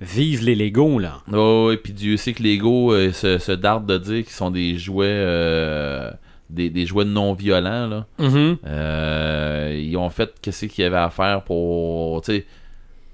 [0.00, 1.18] Vive les Legos, là.
[1.32, 4.50] Oh, et puis Dieu sait que Lego euh, se, se darde de dire qu'ils sont
[4.50, 6.10] des jouets euh,
[6.50, 8.06] des, des jouets non violents là.
[8.18, 8.56] Mhm.
[8.66, 12.46] Euh, ils ont fait qu'est-ce qu'il y avait à faire pour tu sais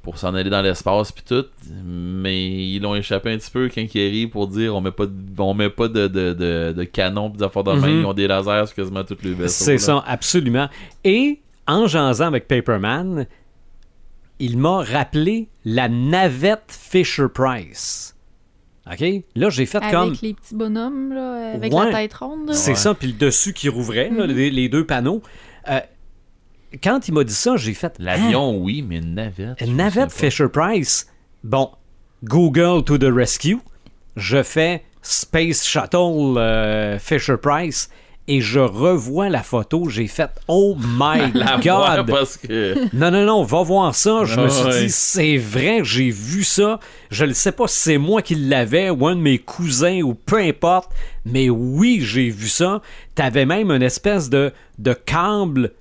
[0.03, 1.45] pour s'en aller dans l'espace puis tout,
[1.85, 5.07] mais ils l'ont échappé un petit peu quand ils arrivent pour dire on met pas
[5.07, 8.01] de, on met pas de, de, de, de canon pis d'affaires de main, Mhm.
[8.01, 9.65] ils ont des lasers sur quasiment tous les vaisseaux.
[9.65, 9.79] C'est là.
[9.79, 10.69] ça, absolument.
[11.05, 13.27] Et, en jasant avec Paperman,
[14.39, 18.15] il m'a rappelé la navette Fisher-Price.
[18.91, 19.05] OK?
[19.35, 20.15] Là, j'ai fait Avec comme...
[20.23, 21.91] les petits bonhommes, là, avec Ouais.
[21.93, 22.53] la tête ronde.
[22.55, 22.77] C'est Ouais.
[22.77, 24.33] ça, puis le dessus qui rouvrait, là, Mhm.
[24.35, 25.23] les, les deux panneaux.
[25.69, 25.81] Euh,
[26.83, 27.87] quand il m'a dit ça, j'ai fait...
[27.99, 28.05] Hein?
[28.05, 29.61] L'avion oui, mais une navette.
[29.61, 31.07] Une navette souviens Fisher Price.
[31.45, 31.71] Bon,
[32.25, 33.59] Google to the rescue.
[34.17, 37.89] Je fais Space Shuttle euh, Fisher Price
[38.29, 39.89] et je revois la photo.
[39.89, 41.33] J'ai fait Oh my.
[41.35, 42.07] La God!
[42.07, 44.25] parce que Non, non, non, va voir ça.
[44.25, 44.85] Je me suis ouais.
[44.85, 46.79] dit, c'est vrai, j'ai vu ça.
[47.11, 50.15] Je ne sais pas si c'est moi qui l'avais ou un de mes cousins ou
[50.15, 50.91] peu importe,
[51.25, 52.83] mais oui, j'ai vu ça.
[53.15, 55.73] T'avais même une espèce de, de câble.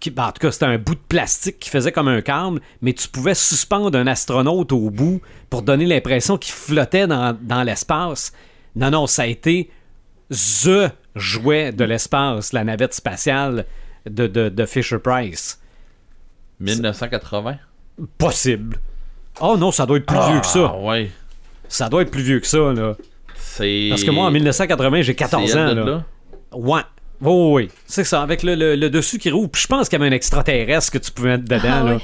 [0.00, 2.60] Qui, ben, en tout cas, c'était un bout de plastique qui faisait comme un câble,
[2.80, 5.20] mais tu pouvais suspendre un astronaute au bout
[5.50, 8.32] pour donner l'impression qu'il flottait dans, dans l'espace.
[8.76, 9.70] Non, non, ça a été
[10.30, 13.66] THE jouet de l'espace, la navette spatiale
[14.08, 15.60] de, de, de Fisher Price.
[16.60, 17.56] 1980.
[18.16, 18.78] Possible.
[19.40, 20.72] Oh non, ça doit être plus vieux que ça.
[20.74, 21.10] Ah, ouais.
[21.68, 22.96] Ça doit être plus vieux que ça, là.
[23.90, 26.04] Parce que moi, en 1980, j'ai 14 c'est ans, de là.
[26.52, 26.82] Ouais.
[27.20, 27.70] Oui, oui, oui.
[27.86, 29.48] C'est ça, avec le, le- le dessus qui roule.
[29.48, 31.98] Puis je pense qu'il y avait un extraterrestre que tu pouvais mettre dedans, Ah là.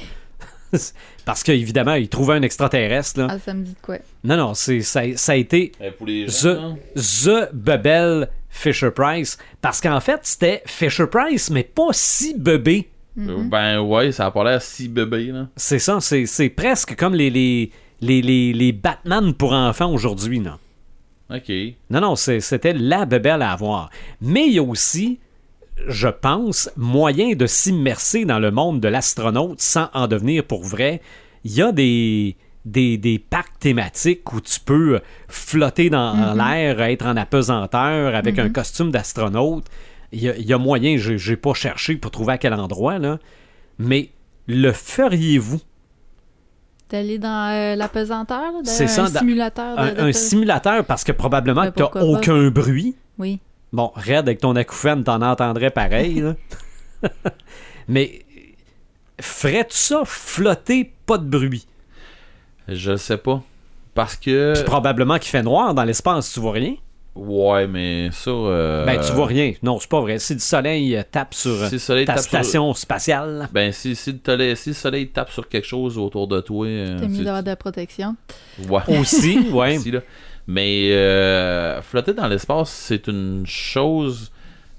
[1.25, 3.27] Parce qu'évidemment, il trouvait un extraterrestre, là.
[3.31, 3.97] Ah, ça me dit de quoi?
[4.23, 8.91] Non, non, c'est, ça, ça a été Eh, pour les gens, The, the Bebel Fisher
[8.91, 9.37] Price.
[9.61, 12.89] Parce qu'en fait, c'était Fisher Price, mais pas si bébé.
[13.19, 15.47] Euh, Ben ouais, ça a pas l'air si bébé là.
[15.55, 20.39] C'est ça, c'est, c'est presque comme les, les, les, les, les Batman pour enfants aujourd'hui,
[20.39, 20.59] là.
[21.29, 21.51] Ok.
[21.89, 23.89] Non, non, c'est- c'était la bébelle à avoir.
[24.21, 25.19] Mais il y a aussi,
[25.87, 31.01] je pense, moyen de s'immerser dans le monde de l'astronaute sans en devenir pour vrai.
[31.43, 36.81] Il y a des, des, des parcs thématiques où tu peux flotter dans en l'air,
[36.81, 39.65] être en apesanteur avec un costume d'astronaute.
[40.13, 43.19] Il y, y a moyen, je j'ai pas cherché pour trouver à quel endroit, là.
[43.79, 44.09] Mais
[44.47, 45.59] le feriez-vous?
[46.89, 49.77] D'aller dans euh, la pesanteur, C'est dans ça, un simulateur.
[49.77, 51.91] Un, de- un de- simulateur, parce que probablement que pas.
[52.01, 52.95] aucun bruit.
[53.17, 53.39] Oui.
[53.73, 56.21] Bon, Red, avec ton acouphène, t'en entendrais pareil.
[56.21, 56.35] là.
[57.89, 58.21] Mais
[59.19, 61.67] ferais-tu ça flotter, pas de bruit?
[62.67, 63.41] Je le sais pas.
[63.93, 64.53] Parce que.
[64.55, 66.75] Puis probablement qu'il fait noir dans l'espace, tu vois rien?
[67.17, 68.29] Ouais, mais ça.
[68.29, 69.53] euh, Ben, tu vois rien.
[69.63, 70.19] Non, c'est pas vrai.
[70.19, 73.71] Si du soleil euh, tape sur Si le soleil ta tape sur- station spatiale, Ben,
[73.71, 76.65] si, si, le soleil, si le soleil tape sur quelque chose autour de toi.
[76.67, 78.15] euh, T'as c'est- d'avoir de la protection.
[78.69, 78.81] Ouais.
[78.99, 79.77] aussi, ouais.
[79.77, 79.99] Aussi, là.
[80.47, 84.31] Mais euh, flotter dans l'espace, c'est une chose,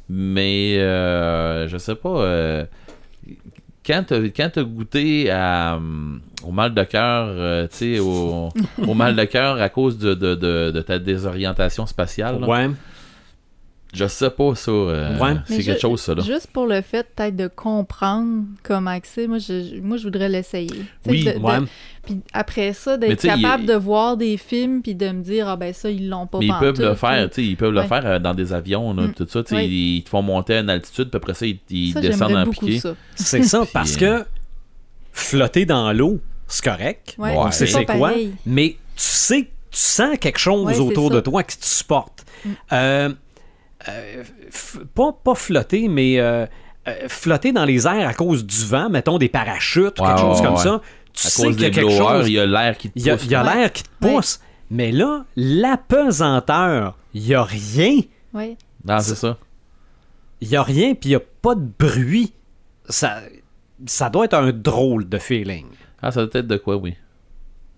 [0.09, 2.09] mais euh, je sais pas.
[3.89, 8.51] Quand t'as goûté hum, au mal de cœur, euh, tu sais, au,
[8.95, 12.71] mal de cœur à cause de, ta désorientation spatiale, Ouais.
[13.95, 14.71] Je sais pas ça.
[14.71, 15.35] euh, Ouais.
[15.47, 16.15] C'est quelque chose, ça.
[16.15, 16.23] Là.
[16.23, 20.71] Juste pour le fait peut-être de comprendre comment c'est, moi je, moi je voudrais l'essayer.
[21.07, 21.59] Oui, de- de- Ouais.
[22.05, 25.57] Puis après ça, d'être capable il- de voir des films puis de me dire ah
[25.57, 27.83] ben ça ils l'ont pas Mais ils peuvent le faire, tu sais, ils peuvent le
[27.83, 29.15] faire euh, dans des avions, là, Mm.
[29.15, 29.67] tout ça, tu sais, Ouais.
[29.69, 32.37] ils, ils te font monter à une altitude, puis après ça, ils, ils Ça descendent
[32.37, 32.81] en beaucoup piqué.
[32.81, 32.95] ça.
[33.15, 34.27] C'est ça, parce euh, que
[35.13, 37.15] flotter dans l'eau, c'est correct.
[37.19, 38.09] Ouais, on sait c'est quoi.
[38.09, 38.35] pareil.
[38.47, 42.25] Mais tu sais, tu sens quelque chose autour de toi qui te supporte.
[42.45, 42.51] Mm.
[42.73, 43.09] Euh,
[43.89, 44.25] euh,
[44.95, 46.47] pas, pas flotter, mais euh,
[46.89, 50.19] euh, flotter dans les airs à cause du vent, mettons des parachutes, ou Ouais, quelque
[50.21, 50.81] chose ouais, comme ça.
[51.13, 52.29] Tu À sais cause qu'il y a des quelque blowers, chose.
[52.29, 53.25] il y a l'air qui te Il y a, pousse.
[53.27, 53.55] il y a Ouais.
[53.55, 54.15] l'air qui te Ouais.
[54.15, 54.41] pousse.
[54.71, 58.01] Mais là, l'apesanteur, il y a rien.
[58.35, 58.57] Ouais.
[58.85, 59.37] Non, c'est ça.
[60.41, 62.33] Il y a rien, puis il y a pas de bruit.
[62.89, 63.21] Ça,
[63.87, 65.67] ça doit être un drôle de feeling.
[66.01, 66.95] Ah, ça doit être de quoi, oui.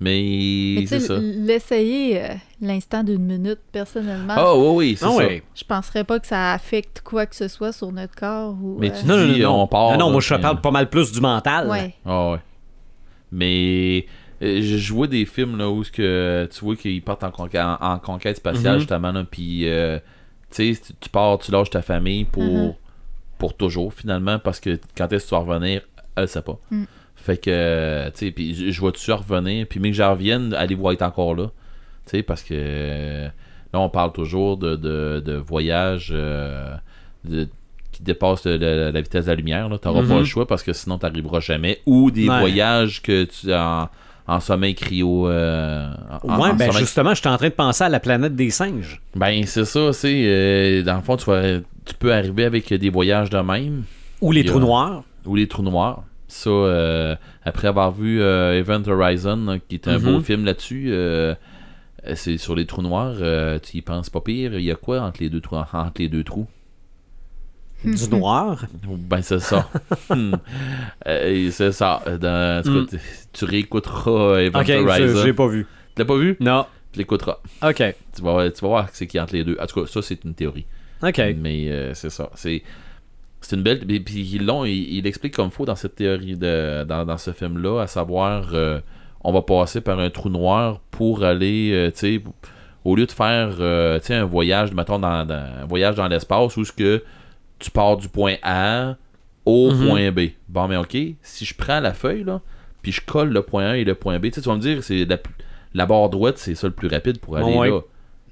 [0.03, 1.19] Mais, Mais c'est ça.
[1.19, 2.29] l'essayer euh,
[2.63, 5.17] l'instant d'une minute, personnellement, Ah, oui, oui, c'est Ah ça.
[5.17, 5.43] ouais.
[5.55, 8.57] je penserais pas que ça affecte quoi que ce soit sur notre corps.
[8.63, 9.63] Ou, Mais euh, tu Non, non, non, dis, non.
[9.63, 9.93] on part.
[9.93, 11.69] non, non, moi je parle pas mal plus du mental.
[11.69, 11.95] Ouais.
[12.07, 12.39] Ah ouais.
[13.33, 14.07] Mais
[14.43, 17.63] euh, je vois des films là où ce que tu vois qu'ils partent en, conquête,
[17.63, 18.79] en, en conquête spatiale Mhm.
[18.81, 19.99] justement là, puis euh,
[20.51, 22.75] tu sais tu- tu pars, tu lâches ta famille pour Mhm.
[23.39, 25.83] pour toujours finalement parce que quand est-ce que tu vas revenir,
[26.17, 26.59] elle sait pas.
[26.71, 26.85] Mm.
[27.23, 29.66] Fait que tu sais puis je- je vois-tu revenir?
[29.68, 31.47] Puis mais que j'en revienne, allez-vous être encore là.
[32.07, 33.25] Tu sais parce que
[33.73, 36.75] là on parle toujours de de, de voyages euh,
[37.25, 37.49] de-
[37.93, 38.03] qui
[38.57, 39.68] le- la vitesse de la lumière.
[39.81, 40.09] Tu n'auras Mhm.
[40.09, 41.81] pas le choix parce que sinon tu n'arriveras jamais.
[41.87, 42.39] Ou des Ouais.
[42.39, 43.89] voyages que tu en,
[44.27, 45.29] en sommeil cryo.
[45.29, 45.93] euh,
[46.23, 48.51] en- Ouais, en ben sommeil- justement, j'étais en train de penser à la planète des
[48.51, 49.01] singes.
[49.14, 50.23] Ben, c'est ça, c'est.
[50.25, 53.83] euh, dans le fond, tu, vas- tu peux arriver avec des voyages de même.
[54.21, 55.03] Ou les a- trous noirs.
[55.27, 56.05] Ou les trous noirs.
[56.31, 60.05] Ça, euh, après avoir vu euh, Event Horizon, là, qui est un Mhm.
[60.12, 61.35] beau film là-dessus, euh,
[62.14, 64.55] c'est sur les trous noirs, euh, tu y penses pas pire?
[64.55, 65.57] Il y a quoi entre les deux trous?
[65.57, 66.47] Entre les deux trous?
[67.85, 68.64] Du noir?
[68.85, 69.68] Ben, c'est ça.
[70.11, 70.35] Hmm.
[71.07, 72.03] Euh, c'est ça.
[72.20, 72.87] Dans, en tout cas, Mm.
[72.89, 72.99] tu-
[73.33, 75.22] tu réécouteras Event Ok, je Horizon.
[75.24, 75.66] j'ai pas vu.
[75.95, 76.37] Tu l'as pas vu?
[76.41, 76.66] Non.
[76.93, 77.39] Tu l'écouteras.
[77.62, 77.76] Ok.
[78.14, 79.57] Tu vas, tu vas voir c'est qui entre les deux.
[79.61, 80.66] En tout cas, ça, c'est une théorie.
[81.03, 81.20] Ok.
[81.39, 82.28] Mais euh, c'est ça.
[82.35, 82.62] C'est
[83.41, 83.80] c'est une belle.
[83.80, 87.18] Puis puis ils l'ont, il, il explique comme faut dans cette théorie de dans, dans
[87.18, 88.80] ce film-là, à savoir euh,
[89.22, 92.22] on va passer par un trou noir pour aller, euh, tu sais,
[92.84, 96.64] au lieu de faire euh, un voyage, mettons, dans, dans- un voyage dans l'espace où
[96.64, 97.03] ce que
[97.59, 98.97] tu pars du point A
[99.45, 99.86] au Mhm.
[99.88, 100.20] point B.
[100.49, 102.41] Bon, mais ok, si je prends la feuille, là,
[102.82, 105.05] puis je colle le point A et le point B, tu vas me dire, c'est
[105.05, 105.18] la,
[105.74, 107.68] la barre droite, c'est ça le plus rapide pour aller Ouais.
[107.68, 107.76] là.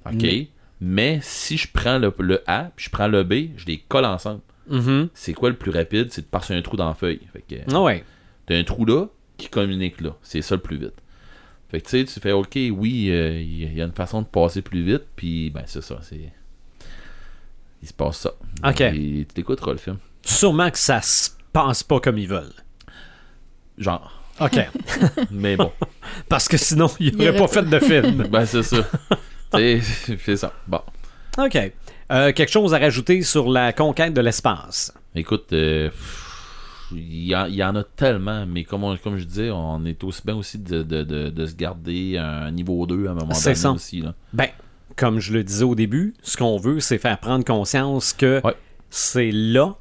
[0.07, 0.23] Ok.
[0.23, 0.49] Mais-
[0.81, 4.05] Mais si je prends le, le A, puis je prends le B, je les colle
[4.07, 4.41] ensemble.
[4.69, 5.09] Mhm.
[5.15, 6.09] C'est quoi le plus rapide?
[6.11, 7.21] C'est de passer un trou dans la feuille.
[7.33, 8.05] Fait que Ah ouais.
[8.47, 9.07] t'as un trou là
[9.37, 10.17] qui communique là.
[10.23, 10.95] C'est ça le plus vite.
[11.71, 14.27] Fait que tu sais, tu fais OK, oui, euh, il y a une façon de
[14.27, 16.33] passer plus vite, puis ben c'est ça, c'est.
[17.83, 18.33] Il se passe ça.
[18.65, 18.81] Ok.
[18.81, 19.99] Et tu t'écouteras le film.
[20.25, 22.53] Sûrement que ça se passe pas comme ils veulent.
[23.77, 24.13] Genre.
[24.41, 24.59] Ok.
[25.31, 25.71] Mais bon.
[26.29, 28.27] Parce que sinon, ils Il n'auraient aurait pas fait de film.
[28.29, 28.79] ben c'est ça.
[29.55, 30.53] Tu sais, c'est ça.
[30.67, 30.81] Bon.
[31.39, 31.73] Ok.
[32.11, 34.95] Euh, quelque chose à rajouter sur la conquête de l'espace?
[35.15, 35.91] Écoute, euh,
[36.93, 39.85] il y, en- il y en a tellement, mais comme, on- comme je disais, on
[39.85, 43.15] est aussi bien aussi de, de- de- de se garder un niveau 2 à un
[43.15, 43.71] moment C'est donné ça.
[43.73, 44.01] aussi.
[44.01, 44.15] Là.
[44.33, 44.47] Ben,
[44.97, 48.55] comme je le disais au début, ce qu'on veut, c'est faire prendre conscience que Ouais.
[48.89, 49.77] c'est là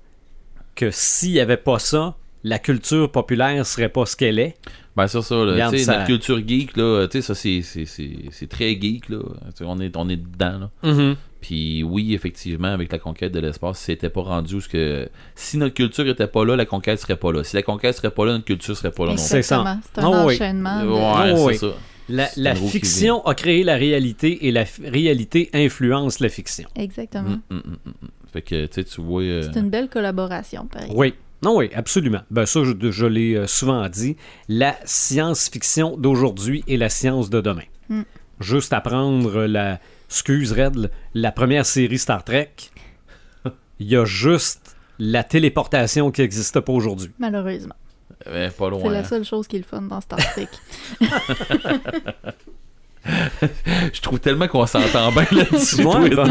[0.75, 4.55] que s'il n'y avait pas ça, la culture populaire serait pas ce qu'elle est.
[4.95, 5.53] Ben c'est ça, là.
[5.53, 9.19] Regarde, Tu sais, ça- notre culture geek, là, tu sais, ça c'est, très geek, là.
[9.61, 11.15] On est, on est dedans, là.
[11.41, 15.07] Puis oui, effectivement, avec la conquête de l'espace, c'était pas rendu où ce que.
[15.35, 17.43] Si notre culture était pas là, la conquête serait pas là.
[17.43, 19.57] Si la conquête serait pas là, notre culture serait pas là non C'est ça.
[19.59, 19.79] Exactement.
[19.93, 20.35] C'est un Oh oui.
[20.35, 20.79] enchaînement.
[20.79, 20.87] plus.
[20.87, 21.57] de- Ouais, Oh c'est oui.
[21.57, 22.27] ça.
[22.37, 26.67] La, fiction a créé la réalité et la réalité influence la fiction.
[26.75, 27.37] Exactement.
[27.49, 28.07] Mm, mm, mm.
[28.31, 29.21] Fait que, tu sais, tu vois.
[29.23, 30.91] euh, C'est une belle collaboration, pareil.
[30.95, 31.13] Oui.
[31.43, 32.21] Non, oui, absolument.
[32.31, 34.15] Ben ça, je, je l'ai euh, souvent dit.
[34.47, 37.63] La science-fiction d'aujourd'hui et la science de demain.
[37.89, 38.01] Mm.
[38.39, 39.79] Juste à prendre la...
[40.09, 42.51] Excuse, Red, la première série Star Trek,
[43.79, 47.11] il y a juste la téléportation qui n'existe pas aujourd'hui.
[47.19, 47.75] Malheureusement.
[48.25, 48.81] ben, pas loin.
[48.83, 49.03] C'est la hein.
[49.03, 50.47] seule chose qui est le fun dans Star Trek.
[53.93, 55.83] Je trouve tellement qu'on s'entend bien là-dessus.
[55.85, 56.27] Ouais, bon.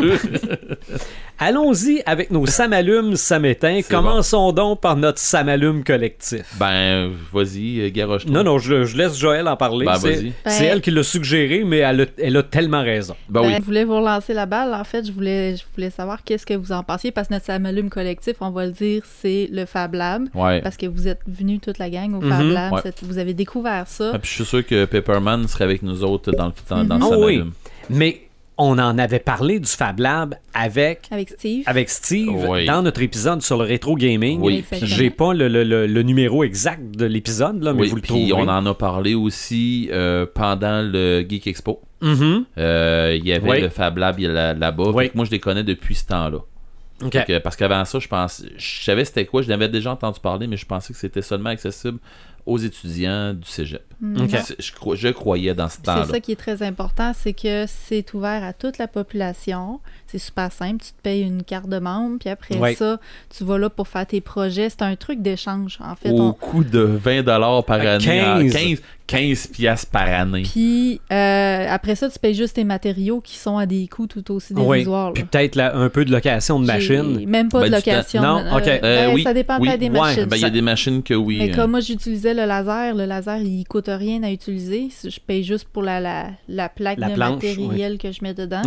[1.39, 3.81] Allons-y avec nos samalumes samétains.
[3.89, 6.45] Commençons donc par notre samalume collectif.
[6.59, 9.85] Ben, vas-y, garoche Non, non, je, je laisse Joël en parler.
[9.85, 10.33] Ben, c'est vas-y.
[10.47, 13.15] c'est Ben- elle qui l'a suggéré, mais elle a, elle a tellement raison.
[13.29, 13.55] Ben Ben, oui.
[13.59, 14.73] Je voulais vous relancer la balle.
[14.73, 17.45] En fait, je voulais, je voulais savoir qu'est-ce que vous en pensiez parce que notre
[17.47, 20.29] Samalume collectif, on va le dire, c'est le Fab Lab.
[20.35, 20.63] Ouais.
[20.63, 22.31] Parce que vous êtes venus toute la gang au Mhm.
[22.31, 22.73] Fab Lab.
[22.73, 22.81] Ouais.
[23.03, 24.13] Vous avez découvert ça.
[24.15, 26.99] Ah, puis je suis sûr que Pepperman serait avec nous autres dans le, dans, dans
[26.99, 27.33] le oui.
[27.35, 27.53] Samalume.
[27.91, 28.21] Mais
[28.59, 31.63] on en avait parlé du Fab Lab avec, Avec Steve.
[31.67, 32.65] avec Steve Oui.
[32.65, 34.41] dans notre épisode sur le rétro gaming.
[34.41, 34.65] Oui.
[34.83, 38.01] J'ai pas le, le- le- le numéro exact de l'épisode, là, mais Oui, vous le
[38.03, 38.33] puis trouverez.
[38.33, 41.83] on en a parlé aussi euh, pendant le Geek Expo.
[42.01, 42.45] Mhm.
[42.57, 43.61] Euh, Il y avait Oui.
[43.61, 44.91] le Fab Lab là- là-bas.
[45.15, 46.39] Moi, je les connais depuis ce temps-là.
[47.11, 50.47] Que- parce qu'avant ça, je pense, je savais c'était quoi, je l'avais déjà entendu parler,
[50.47, 51.99] mais je pensais que c'était seulement accessible
[52.47, 53.83] aux étudiants du cégep.
[54.01, 54.23] Mm.
[54.23, 54.31] Ok.
[54.45, 56.05] C'est- Je, cro- je croyais dans ce C'est temps-là.
[56.05, 59.81] ça qui est très important, c'est que c'est ouvert à toute la population.
[60.07, 60.85] C'est super simple.
[60.85, 62.75] Tu te payes une carte de membre, puis après Ouais.
[62.75, 63.01] ça,
[63.37, 64.69] tu vas là pour faire tes projets.
[64.71, 66.11] C'est un truc d'échange, en fait.
[66.11, 68.05] Au On- coût de 20 dollars par À année.
[68.05, 68.53] 15.
[68.53, 70.43] 15, 15 piastres par année.
[70.43, 74.31] Puis euh, après ça, tu payes juste tes matériaux qui sont à des coûts tout
[74.33, 74.63] aussi Oui.
[74.79, 75.07] dérisoires.
[75.09, 75.13] là.
[75.15, 77.27] Puis peut-être un peu de location de J'ai machine.
[77.29, 78.23] Même pas Ben, de location.
[78.23, 78.65] Non, Euh, ok.
[78.65, 79.69] ben, Euh, oui, Ça dépend oui.
[79.69, 80.25] pas des Ouais, machines.
[80.27, 81.39] Ben, il y a des machines que oui.
[81.39, 84.89] Mais euh, comme moi, j'utilisais le laser, le laser, il coûte rien à utiliser.
[85.03, 88.35] Je paye juste pour la, la, la plaque La de planche, matériel que je mets
[88.35, 88.63] dedans.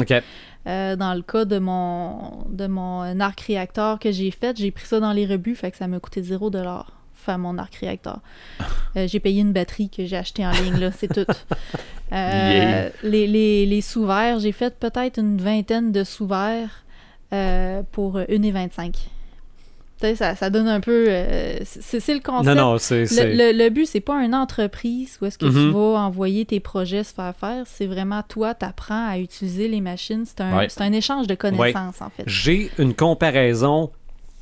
[0.68, 4.86] Euh, dans le cas de mon, de mon arc réacteur que j'ai fait, j'ai pris
[4.86, 6.52] ça dans les rebuts, fait que ça m'a coûté 0
[7.14, 8.20] faire mon arc réacteur.
[8.98, 11.32] Euh, j'ai payé une batterie que j'ai achetée en ligne, là, c'est tout.
[12.12, 12.90] Euh, Yeah.
[13.04, 16.84] Les, les, les sous-verts, j'ai fait peut-être une vingtaine de sous-verts
[17.92, 18.96] pour 1,25.
[20.16, 21.06] Ça, ça donne un peu...
[21.10, 22.46] euh, c'est le concept.
[22.56, 23.04] Non, non, c'est.
[23.04, 25.72] Le, le- le but, c'est pas une entreprise où est-ce que tu Mhm.
[25.72, 27.64] vas envoyer tes projets se faire faire.
[27.68, 30.24] C'est vraiment toi, tu apprends à utiliser les machines.
[30.26, 30.68] C'est un, Ouais.
[30.70, 32.24] c'est un échange de connaissances, en fait.
[32.28, 33.92] J'ai une comparaison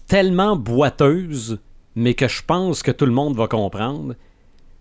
[0.07, 1.59] tellement boiteuse,
[1.95, 4.13] mais que je pense que tout le monde va comprendre.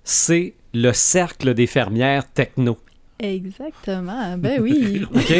[0.05, 2.77] C'est le cercle des fermières techno.
[3.19, 4.37] Exactement.
[4.39, 5.07] Ben oui.
[5.15, 5.35] OK?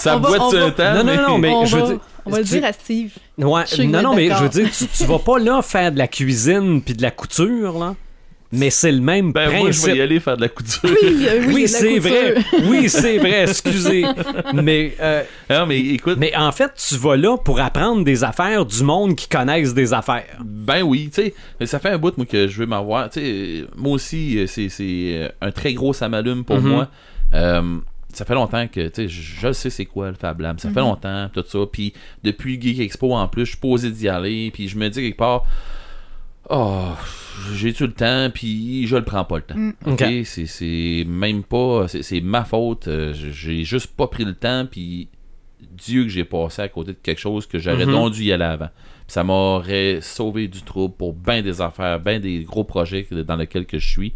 [0.00, 0.94] Ça On va- boite on sur va- un temps.
[0.94, 3.12] Non, non, non, mais on je veux va, dire- on va le dire à Steve.
[3.38, 6.08] Ouais, non, non, mais je veux dire, tu, tu vas pas là faire de la
[6.08, 7.94] cuisine puis de la couture, là.
[8.52, 9.60] Mais c'est le même Ben, principe.
[9.62, 10.80] moi, je vais y aller faire de la couture.
[10.82, 12.34] Oui, euh, oui, Oui, c'est vrai.
[12.64, 14.04] Oui, c'est vrai, excusez.
[14.52, 18.66] Mais, euh, non, mais écoute, mais en fait, tu vas là pour apprendre des affaires
[18.66, 20.24] du monde qui connaissent des affaires.
[20.44, 23.08] Ben oui, tu sais, ça fait un bout moi que je veux m'avoir.
[23.10, 26.68] Tu sais, moi aussi, euh, c'est c'est un très gros samalume pour Mhm.
[26.68, 26.88] moi.
[27.34, 27.78] Euh,
[28.12, 30.58] ça fait longtemps que, tu sais, je sais c'est quoi le Fab Lab.
[30.58, 31.58] Ça fait longtemps, tout ça.
[31.70, 31.92] Puis
[32.24, 34.50] depuis Geek Expo en plus, je suis posé d'y aller.
[34.52, 35.44] Puis je me dis quelque part,
[36.48, 36.88] oh,
[37.54, 38.30] j'ai-tu le temps?
[38.32, 39.56] Puis je le prends pas le temps.
[39.56, 39.72] Mm.
[39.86, 40.04] Ok, Ok.
[40.24, 42.88] c'est- c'est même pas, c'est ma faute.
[42.88, 44.66] euh, J'ai juste pas pris le temps.
[44.68, 45.08] Puis
[45.76, 47.92] Dieu que j'ai passé à côté de quelque chose que j'aurais Mhm.
[47.92, 48.68] donc dû y aller avant.
[49.06, 53.36] Puis ça m'aurait sauvé du trouble pour bien des affaires, bien des gros projets dans
[53.36, 54.12] lesquels que je suis.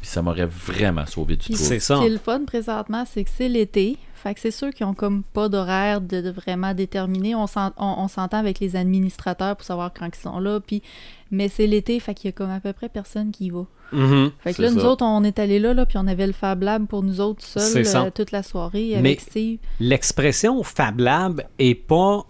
[0.00, 1.58] Puis ça m'aurait vraiment sauvé du trouble.
[1.58, 1.96] C'est ça.
[1.96, 3.96] Ce qui est le fun présentement, c'est que c'est l'été.
[4.14, 7.34] Fait que c'est sûr qu'ils ont comme pas d'horaire de, de vraiment déterminé.
[7.36, 10.58] On s'en- on- on s'entend avec les administrateurs pour savoir quand ils sont là.
[10.60, 10.82] Puis,
[11.30, 13.64] mais c'est l'été, fait qu'il y a comme à peu près personne qui y va.
[13.92, 14.30] Mhm.
[14.40, 16.62] Fait que là, nous autres, on est allés là, là, puis on avait le Fab
[16.62, 18.02] Lab pour nous autres C'est seuls ça.
[18.04, 19.58] euh, toute la soirée Mais- avec Steve.
[19.80, 22.24] L'expression Fab Lab est pas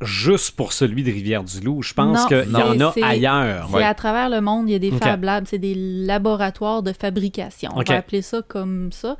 [0.00, 1.82] juste pour celui de Rivière-du-Loup.
[1.82, 3.66] Je pense qu'il y en a ailleurs.
[3.70, 3.82] C'est Ouais.
[3.84, 4.90] à travers le monde, il y a des.
[4.92, 7.70] Fab Labs, c'est des laboratoires de fabrication.
[7.74, 7.88] On Ok.
[7.88, 9.16] va appeler ça comme ça.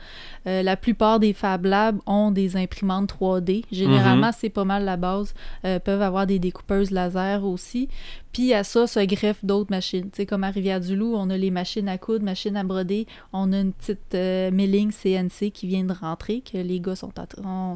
[0.46, 3.64] Euh, la plupart des Fab Labs ont des imprimantes 3D.
[3.72, 4.32] Généralement, Mhm.
[4.38, 5.34] c'est pas mal la base.
[5.64, 7.88] Euh, peuvent avoir des découpeuses laser aussi.
[8.32, 10.10] Puis à ça se greffent d'autres machines.
[10.10, 13.06] Tu sais, comme à Rivière-du-Loup, on a les machines à coudre, machines à broder.
[13.32, 17.10] On a une petite euh, milling CNC qui vient de rentrer, que les gars sont,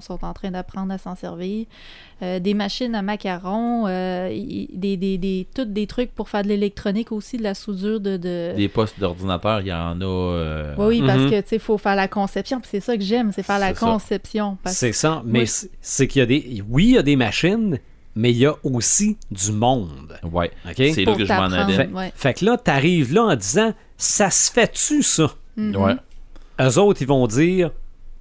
[0.01, 1.67] sont en train d'apprendre à s'en servir.
[2.23, 6.49] Euh, des machines à macarons, euh, des, des, des, tous des trucs pour faire de
[6.49, 8.17] l'électronique aussi, de la soudure de...
[8.17, 8.53] de...
[8.57, 10.05] Des postes d'ordinateur, il y en a.
[10.05, 11.31] euh, Oui, oui, parce Mhm.
[11.31, 12.61] que tu sais, faut faire la conception.
[12.61, 13.81] Puis c'est ça que j'aime, c'est faire la ça.
[13.87, 14.57] conception.
[14.63, 14.77] Parce...
[14.77, 15.23] C'est ça.
[15.25, 16.63] Mais Moi- c'est- qu'il y a des.
[16.69, 17.79] Oui, il y a des machines,
[18.15, 20.19] mais il y a aussi du monde.
[20.31, 20.51] Ouais.
[20.67, 20.75] OK?
[20.77, 21.75] C'est là que je m'en allais.
[21.77, 22.13] Fait, Ouais.
[22.15, 25.33] fait que là, t'arrives là en disant Ça se fait-tu, ça?
[25.57, 25.77] Mhm.
[25.77, 25.95] Ouais,
[26.61, 27.71] Eux autres, ils vont dire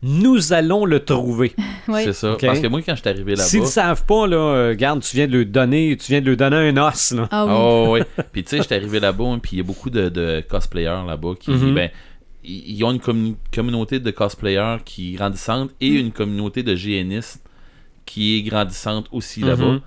[0.03, 1.53] Nous allons le trouver.
[1.87, 2.33] C'est ça.
[2.33, 2.41] Ok.
[2.45, 3.43] Parce que moi, quand je suis arrivé là-bas.
[3.43, 6.29] S'ils ne savent pas, là, euh, regarde, tu viens de lui donner, tu viens de
[6.29, 7.11] lui donner un os.
[7.11, 7.27] Là.
[7.31, 7.51] Ah oui.
[7.55, 7.99] Oh, oui.
[8.31, 11.03] Puis tu sais, j'étais arrivé là-bas, hein, puis il y a beaucoup de, de cosplayers
[11.07, 11.73] là-bas qui, Mhm.
[11.75, 11.89] ben,
[12.43, 17.43] ils ont une commu- communauté de cosplayers qui est grandissante et une communauté de GNistes
[18.05, 19.73] qui est grandissante aussi là-bas.
[19.73, 19.81] Mhm.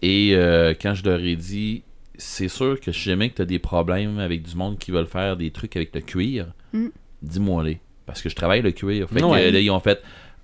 [0.00, 1.82] Et euh, quand je leur ai dit,
[2.16, 5.06] c'est sûr que si jamais que tu as des problèmes avec du monde qui veulent
[5.06, 6.86] faire des trucs avec le cuir, Mm.
[7.22, 7.80] dis-moi les.
[8.08, 9.06] Parce que je travaille le cuir.
[9.08, 9.44] Fait que Ouais.
[9.46, 10.02] euh, là, ils ont fait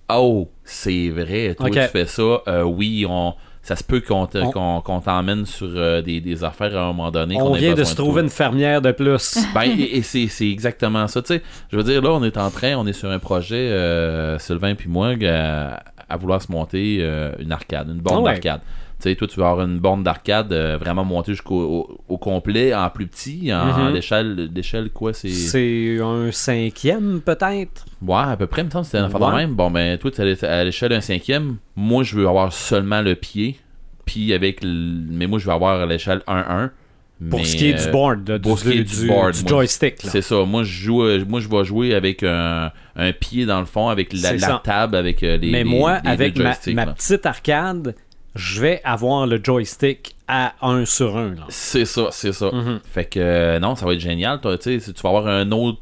[0.08, 2.22] Oh, c'est vrai, toi tu fais ça.
[2.46, 3.34] Euh, oui, on.
[3.62, 6.82] Ça se peut qu'on te- On- qu'on qu'on t'emmène sur euh, des, des affaires à
[6.82, 7.40] un moment donné.
[7.40, 9.38] On vient de se trouver une fermière de plus.
[9.54, 11.22] Ben, et, et c'est exactement ça.
[11.22, 11.42] Tu sais,
[11.72, 14.74] je veux dire, là, on est en train, on est sur un projet, euh, Sylvain
[14.74, 18.32] puis moi, à, à vouloir se monter euh, une arcade, une borne ouais.
[18.32, 18.60] d'arcade.
[19.04, 22.16] Tu sais, toi, tu vas avoir une borne d'arcade euh, vraiment montée jusqu'au au, au
[22.16, 23.92] complet, en plus petit, en Mhm.
[23.92, 25.28] l'échelle, l'échelle quoi, c'est...
[25.28, 27.84] C'est un cinquième, peut-être?
[28.00, 29.36] Ouais, à peu près, il me semble que c'était un affaire de Ouais.
[29.36, 29.54] même.
[29.54, 31.56] Bon, ben, toi, à l'échelle d'un cinquième.
[31.76, 33.56] Moi, je veux avoir seulement le pied.
[34.06, 34.60] Puis avec.
[34.64, 36.70] Mais moi, je veux avoir à l'échelle 1-1.
[37.30, 39.00] Pour Mais, ce qui est du euh, board, là, du, pour ce qui est du-
[39.02, 40.02] du board, du moi, joystick.
[40.02, 40.10] là.
[40.10, 40.44] C'est ça.
[40.44, 43.88] Moi, je joue, euh, moi, je vais jouer avec un, un pied dans le fond,
[43.88, 44.60] avec la, C'est la ça.
[44.62, 45.50] table, avec euh, les.
[45.50, 46.92] Mais les- moi, les avec ma, joysticks, ma là.
[46.92, 47.94] petite arcade,
[48.34, 51.34] je vais avoir le joystick à 1 sur 1.
[51.34, 51.44] Là.
[51.48, 52.50] C'est ça, c'est ça.
[52.52, 52.80] Mhm.
[52.84, 54.40] Fait que euh, non, ça va être génial.
[54.40, 55.80] Toi, tu vas avoir un autre,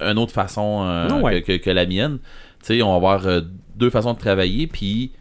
[0.00, 1.42] une autre façon euh, Ah ouais.
[1.42, 2.18] que, que- que la mienne.
[2.60, 3.40] Tu sais, on va avoir euh,
[3.76, 5.12] deux façons de travailler, puis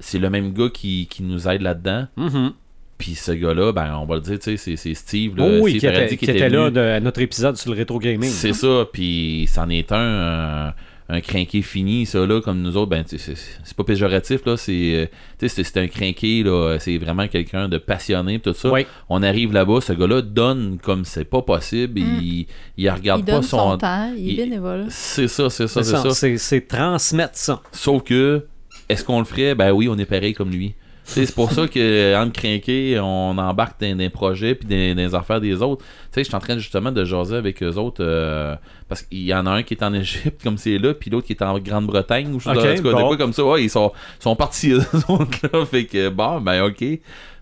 [0.00, 2.06] c'est le même gars qui, qui nous aide là-dedans.
[2.16, 2.52] Mhm.
[2.98, 5.36] Puis ce gars-là, ben, on va le dire, c'est- Steve.
[5.36, 7.76] Là, Oh oui, Steve qui était, qui était là de, à notre épisode sur le
[7.76, 8.28] rétro gaming.
[8.28, 10.74] C'est ça, puis c'en est un,
[11.10, 14.44] un crinqué fini, ça, là, comme nous autres, ben, tu sais, c'est c'est pas péjoratif,
[14.44, 15.06] là, c'est, euh,
[15.38, 18.70] tu sais, c'est c'est un crinqué, là, c'est vraiment quelqu'un de passionné, pis tout ça.
[18.70, 18.86] Oui.
[19.08, 23.32] On arrive là-bas, ce gars-là donne comme c'est pas possible, il, il regarde il pas
[23.32, 23.70] donne son...
[23.70, 24.86] son, temps, il est bénévole.
[24.90, 26.38] C'est ça, c'est ça, C'est ça.
[26.38, 27.62] c'est transmettre ça.
[27.72, 28.46] Sauf que,
[28.88, 29.54] est-ce qu'on le ferait?
[29.54, 30.74] Ben oui, on est pareil comme lui.
[31.08, 34.96] Tu sais, C'est pour ça que en crinqué, on embarque dans des projets puis dans,
[34.96, 35.82] les affaires des autres.
[35.84, 38.54] Tu sais, je suis en train justement de jaser avec eux autres euh,
[38.88, 41.26] parce qu'il y en a un qui est en Égypte comme c'est là, puis l'autre
[41.26, 43.06] qui est en Grande-Bretagne ou je sais Ok, pas, en tout cas, de bon.
[43.08, 43.44] quoi comme ça.
[43.44, 43.90] Ouais, ils sont,
[44.20, 45.64] sont partis eux autres là.
[45.64, 46.84] Fait que bon, ben ok.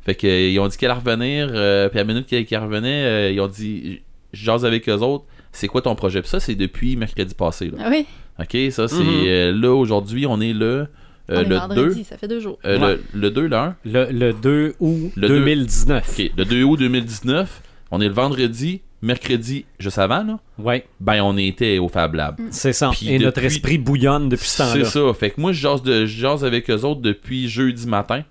[0.05, 2.47] Fait que euh, ils ont dit qu'elle allait revenir, euh, puis à la minute qu'elle
[2.47, 4.01] qu'elle revenait, euh, ils ont dit
[4.33, 5.25] je jase avec eux autres.
[5.51, 6.21] C'est quoi ton projet?
[6.21, 7.71] Puis ça, c'est depuis mercredi passé.
[7.71, 7.79] Là.
[7.85, 8.07] Ah oui,
[8.39, 9.25] OK, ça, c'est Mhm.
[9.27, 10.87] euh, là, aujourd'hui, on est le,
[11.31, 12.05] euh, on est le vendredi, 2.
[12.05, 12.59] ça fait deux jours.
[12.65, 12.99] euh, Ouais.
[13.15, 13.77] le, le 2, le 1.
[13.85, 15.39] Le, le 2 août Le deux.
[15.39, 16.09] 2019.
[16.19, 17.63] OK, le 2 août 2019.
[17.91, 20.39] On est le vendredi, mercredi, juste avant, là?
[20.59, 22.41] Ouais, Ben, on était au Fab Lab.
[22.51, 22.91] c'est ça.
[22.93, 24.85] Puis Et notre esprit bouillonne depuis ce C'est temps-là.
[24.85, 25.15] ça.
[25.19, 28.23] Fait que moi, je jase, de, je jase avec eux autres depuis jeudi matin.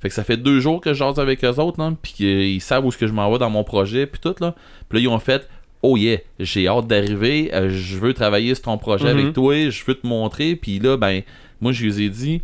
[0.00, 1.92] Fait que ça fait deux jours que je jase avec eux autres, là.
[2.02, 4.54] Puis qu'ils savent où est-ce que je m'en vais dans mon projet, puis tout, là.
[4.88, 5.48] Puis là, ils ont fait.
[5.82, 9.18] Oh yeah, j'ai hâte d'arriver, euh, je veux travailler sur ton projet Mhm.
[9.20, 11.22] avec toi, je veux te montrer, puis là, ben,
[11.60, 12.42] moi, je lui ai dit,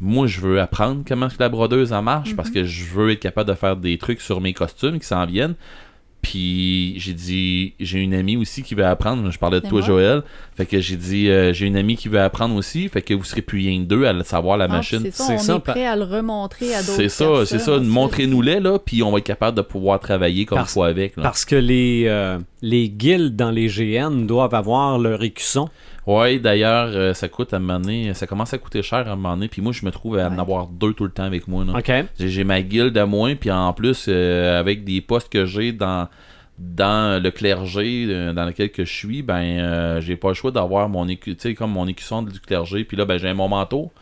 [0.00, 3.20] moi, je veux apprendre comment que la brodeuse en marche, parce que je veux être
[3.20, 5.54] capable de faire des trucs sur mes costumes qui s'en viennent.
[6.22, 9.30] Puis j'ai dit, j'ai une amie aussi qui veut apprendre.
[9.30, 9.86] Je parlais de toi, moi?
[9.86, 10.22] Joël.
[10.54, 12.88] Fait que j'ai dit, euh, j'ai une amie qui veut apprendre aussi.
[12.90, 14.98] Fait que vous serez plus rien que deux à le savoir la Ah, machine.
[15.00, 17.58] C'est ça, C'est on ça, est prêt à le remontrer à d'autres C'est ça, c'est
[17.58, 17.78] ça.
[17.78, 21.16] Montrez-nous-les, là, puis on va être capable de pouvoir travailler comme il Parce- faut avec.
[21.16, 21.22] là.
[21.22, 25.70] Parce que les, euh, les guildes dans les GN doivent avoir leur écusson.
[26.10, 29.12] Ouais, d'ailleurs, euh, ça coûte à un moment donné, ça commence à coûter cher à
[29.12, 31.22] un moment donné, puis moi, je me trouve à en avoir deux tout le temps
[31.22, 31.64] avec moi.
[31.64, 31.72] là.
[32.18, 36.08] J'ai ma guilde à moi, puis en plus, euh, avec des postes que j'ai dans
[36.58, 40.88] dans le clergé euh, dans lequel que je suis, ben j'ai pas le choix d'avoir
[40.88, 43.92] mon écu, comme mon écusson du clergé, puis là ben j'ai mon manteau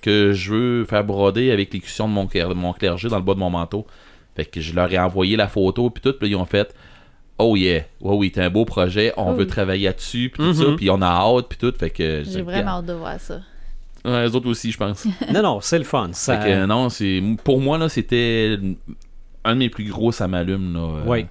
[0.00, 3.50] que je veux faire broder avec l'écusson de mon, clergé dans le bas de mon
[3.50, 3.86] manteau.
[4.36, 6.74] Fait que je leur ai envoyé la photo puis tout, puis ils ont fait
[7.38, 9.38] Oh yeah, ouais, oui, c'est un beau projet, on Oui.
[9.38, 10.54] veut travailler là-dessus, puis tout Mhm.
[10.54, 13.40] ça, puis on a hâte, puis tout, fait que J'ai vraiment hâte de voir ça.
[14.04, 15.04] Ouais, les autres aussi, je pense.
[15.32, 16.08] Non, non, c'est le fun.
[16.12, 16.38] Ça...
[16.40, 18.58] Fait que non, c'est pour moi là, c'était
[19.44, 20.80] un de mes plus gros ça m'allume là.
[20.80, 21.26] euh, Oui.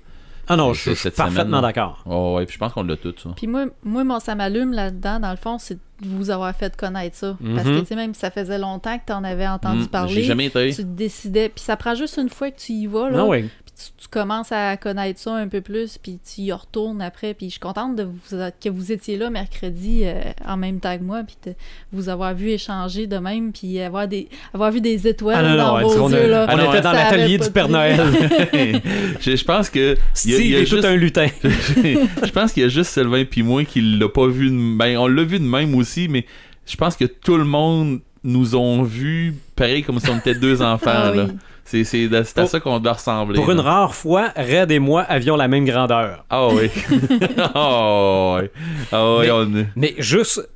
[0.47, 2.03] Ah non, je suis parfaitement d'accord.
[2.05, 3.31] Oh, ouais, puis je pense qu'on l'a tout ça.
[3.35, 6.75] Puis moi, moi, mon ça m'allume là-dedans, dans le fond, c'est de vous avoir fait
[6.77, 7.35] connaître ça.
[7.55, 7.79] Parce que, Mhm.
[7.79, 10.21] tu sais, même si ça faisait longtemps que tu en avais entendu Mm, J'ai parler,
[10.23, 10.69] jamais été.
[10.69, 11.49] tu te décidais.
[11.49, 13.17] Puis ça prend juste une fois que tu y vas, là.
[13.21, 13.49] Ah oui.
[13.77, 17.33] Puis tu, tu commences à connaître ça un peu plus, puis tu y retournes après.
[17.33, 18.17] Puis je suis contente de vous,
[18.63, 21.53] que vous étiez là mercredi euh, en même temps que moi, puis de
[21.91, 25.57] vous avoir vu échanger de même, puis avoir, des, avoir vu des étoiles Ah non,
[25.57, 26.27] dans non, vos on, a-.
[26.27, 27.69] Là, on était dans l'atelier du Père.
[27.69, 27.99] Noël.
[29.21, 29.97] je, je pense que.
[30.25, 31.27] il y a- y juste- tout un lutin.
[31.43, 34.49] je pense qu'il y a juste Sylvain puis moi qui l'a pas vu.
[34.49, 36.25] de- Ben, on l'a vu de même aussi, mais
[36.65, 40.61] je pense que tout le monde nous ont vu pareil comme si on était deux
[40.61, 40.91] enfants.
[40.93, 41.25] Ah là.
[41.29, 41.31] oui.
[41.67, 43.35] C'est c'est à c'est à ça qu'on doit ressembler.
[43.39, 46.23] Pour une rare fois, Red et moi avions la même grandeur.
[46.29, 46.69] Ah oui.
[47.39, 48.47] Ah oui.
[48.91, 49.67] Ah oui, Mais- on est.
[49.75, 50.47] Mais juste,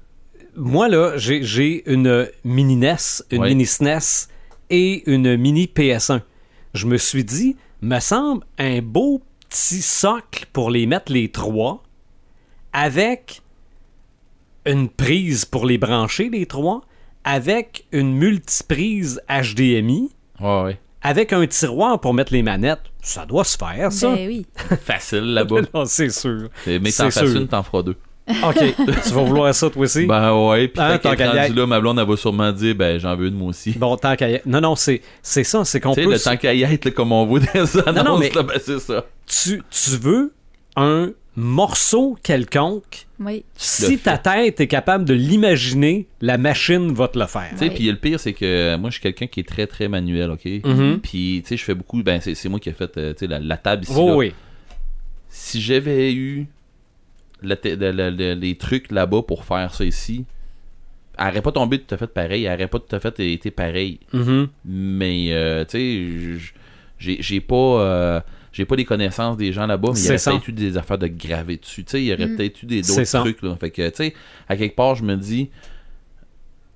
[0.56, 2.96] moi là, j'ai j'ai une mini NES,
[3.32, 4.28] une mini SNES
[4.70, 6.22] et une mini PS1.
[6.76, 11.82] Je me suis dit, me semble un beau petit socle pour les mettre les trois
[12.72, 13.42] avec
[14.68, 16.82] une prise pour les brancher les trois,
[17.24, 20.10] avec une multiprise HDMI,
[20.40, 20.80] Ouais, ouais.
[21.02, 22.80] avec un tiroir pour mettre les manettes.
[23.02, 24.14] Ça doit se faire, ça.
[24.16, 24.46] Ben oui.
[24.86, 25.62] Facile là-bas.
[25.74, 26.50] Non, c'est sûr.
[26.66, 27.96] Mais C'est t'en fasses une, t'en feras deux.
[28.48, 30.06] OK, tu vas vouloir ça toi aussi?
[30.06, 32.16] Ben ouais, puis Hein, quand tant qu'à y elle est là, ma blonde, elle va
[32.16, 33.72] sûrement dire, ben j'en veux une moi aussi.
[33.72, 36.14] Bon, tant qu'à y- Non, non, c'est c'est ça, c'est qu'on Tu sais, peut...
[36.14, 38.44] le temps qu'à y être, là, comme on voit dans les annonces, non, mais- là,
[38.44, 39.04] ben c'est ça.
[39.26, 40.32] tu, tu veux
[40.76, 41.10] un
[41.40, 43.44] morceau quelconque, Oui.
[43.56, 47.50] si ta tête est capable de l'imaginer, la machine va te le faire.
[47.52, 49.88] Tu sais, puis le pire, c'est que moi, je suis quelqu'un qui est très, très
[49.88, 50.46] manuel, OK?
[50.46, 51.00] Mhm.
[51.02, 52.02] Puis, tu sais, je fais beaucoup...
[52.04, 54.10] Ben, c'est c'est moi qui ai fait, euh, tu sais, la, la table ici, Oh,
[54.10, 54.16] là.
[54.16, 54.34] oui.
[55.30, 56.48] Si j'avais eu
[57.42, 60.26] la te- la- la- la- les trucs là-bas pour faire ça ici,
[61.18, 63.52] elle aurait pas tombé tout à fait pareil, elle aurait pas tout à fait été
[63.52, 64.00] pareil.
[64.14, 64.48] Mhm.
[64.66, 66.52] Mais, euh, tu sais,
[66.98, 67.56] j'ai j'ai pas...
[67.56, 68.20] euh,
[68.52, 70.98] j'ai pas les connaissances des gens là-bas, mais il y aurait peut-être eu des affaires
[70.98, 71.84] de graver dessus.
[71.84, 72.36] Tu sais, il y aurait Mm.
[72.36, 73.42] peut-être eu des d'autres trucs.
[73.42, 73.56] Là.
[73.58, 74.14] Fait que, tu sais,
[74.48, 75.50] à quelque part, je me dis,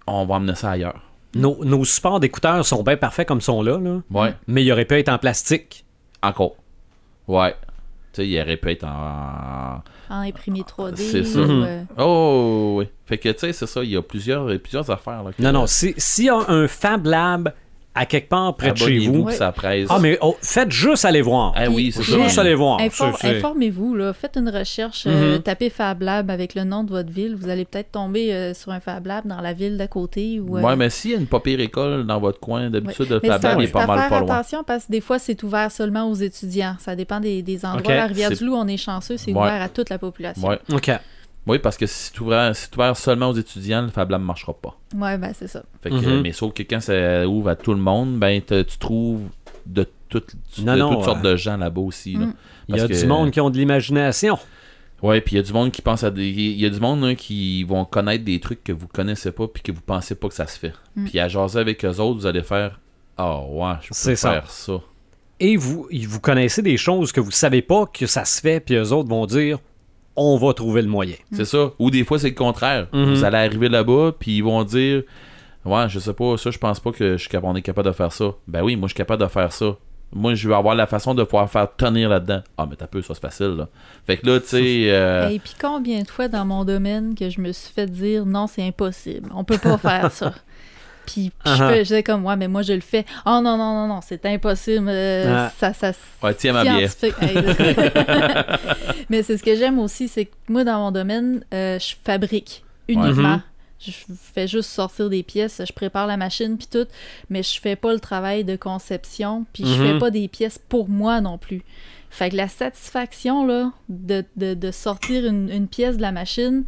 [0.07, 1.01] on va emmener ça ailleurs.
[1.35, 4.01] Nos, nos supports d'écouteurs sont bien parfaits comme sont là, là.
[4.11, 5.85] Ouais, mais ils auraient pu être en plastique.
[6.21, 6.55] encore.
[7.27, 7.55] Ouais.
[8.13, 9.81] Tu sais, il aurait pu être en.
[10.09, 10.95] En imprimé 3D.
[10.97, 11.39] C'est ça.
[11.39, 12.87] ou, euh, Oh, oui.
[13.05, 15.23] Fait que, tu sais, c'est ça, il y a plusieurs, il plusieurs affaires.
[15.23, 17.51] Là, que- Non, non, si- s'il y a un Fab Lab
[17.95, 19.87] à quelque part près de chez vous, ça presse.
[19.89, 21.53] ah, mais oh, faites juste aller voir.
[21.55, 22.01] Ah oui, c'est.
[22.03, 22.79] Juste aller voir.
[23.23, 24.13] Informez-vous, là.
[24.13, 25.41] faites une recherche, euh, Mhm.
[25.43, 27.35] tapez Fab Lab avec le nom de votre ville.
[27.35, 30.39] Vous allez peut-être tomber euh, sur un Fab Lab dans la ville d'à côté.
[30.39, 33.09] Ou, euh, Ouais, mais s'il y a une pas pire école dans votre coin, d'habitude,
[33.09, 34.35] le Mais Fab Lab est pas à mal faire pas loin.
[34.35, 36.75] attention parce que des fois, c'est ouvert seulement aux étudiants.
[36.79, 37.81] Ça dépend des, des endroits.
[37.81, 37.89] Ok.
[37.91, 39.39] À Rivière-du-Loup, on est chanceux, c'est Ouais.
[39.39, 40.47] ouvert à toute la population.
[40.47, 40.59] Ouais.
[40.71, 40.91] OK.
[41.45, 44.77] Oui, parce que si c'est ouvert seulement aux étudiants, le Fab Lab ne marchera pas.
[44.95, 45.63] Ouais, ben c'est ça.
[45.81, 46.21] Fait que, Mhm.
[46.21, 49.23] Mais sauf que quand ça ouvre à tout le monde, ben te- tu trouves
[49.65, 52.13] de, toutes de Non, non, toutes sortes euh, de gens là-bas aussi.
[52.13, 52.27] là.
[52.27, 52.33] Mm.
[52.69, 54.37] Il y a du monde qui ont de l'imagination.
[55.01, 56.29] Ouais, puis il y a du monde qui pense à des.
[56.29, 59.47] Il y a du monde hein, qui vont connaître des trucs que vous connaissez pas
[59.49, 60.71] puis que vous pensez pas que ça se fait.
[60.95, 61.05] Mm.
[61.05, 62.79] Puis à jaser avec eux autres, vous allez faire
[63.17, 64.31] Ah ouais, je peux ça.
[64.31, 64.79] faire ça.
[65.41, 68.75] Et vous, vous connaissez des choses que vous savez pas que ça se fait, puis
[68.75, 69.57] eux autres vont dire
[70.15, 71.15] on va trouver le moyen.
[71.31, 71.71] C'est ça.
[71.79, 72.87] Ou des fois, c'est le contraire.
[72.93, 73.13] Mhm.
[73.13, 75.03] Vous allez arriver là-bas, puis ils vont dire
[75.65, 77.87] Ouais, je sais pas, ça, je pense pas que je suis capable, on est capable
[77.87, 78.31] de faire ça.
[78.47, 79.77] Ben oui, moi, je suis capable de faire ça.
[80.15, 82.41] Moi, je veux avoir la façon de pouvoir faire tenir là-dedans.
[82.57, 83.69] Ah, mais t'as peu, ça, c'est facile, là.
[84.05, 84.83] Fait que là, tu sais.
[84.91, 88.25] euh, Et puis combien de fois dans mon domaine que je me suis fait dire
[88.25, 90.33] non, c'est impossible, on peut pas faire ça.
[91.05, 91.81] Puis, puis je Uh-huh.
[91.83, 93.05] disais comme ouais, mais moi je le fais.
[93.25, 94.87] Oh non non non non, c'est impossible.
[94.89, 95.51] euh, Ah.
[95.57, 95.91] Ça ça.
[96.21, 96.89] Ouais, tiens ma bière.
[99.09, 102.63] mais c'est ce que j'aime aussi, c'est que moi dans mon domaine, euh, je fabrique
[102.87, 103.35] uniquement.
[103.37, 103.41] Mhm.
[103.79, 103.91] Je
[104.33, 106.87] fais juste sortir des pièces, je prépare la machine puis tout,
[107.29, 109.87] mais je fais pas le travail de conception, puis je Mhm.
[109.93, 111.63] fais pas des pièces pour moi non plus.
[112.09, 116.63] Fait que la satisfaction là de, de, de sortir une, une pièce de la machine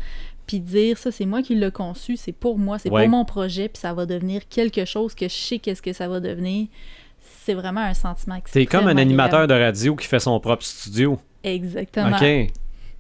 [0.48, 3.04] puis dire ça c'est moi qui l'ai conçu, c'est pour moi, c'est Ouais.
[3.04, 6.08] pour mon projet, puis ça va devenir quelque chose que je sais qu'est-ce que ça
[6.08, 6.68] va devenir.
[7.44, 9.62] C'est vraiment un sentiment C'est comme un animateur agréable.
[9.62, 11.20] de radio qui fait son propre studio.
[11.44, 12.16] Exactement.
[12.16, 12.52] OK.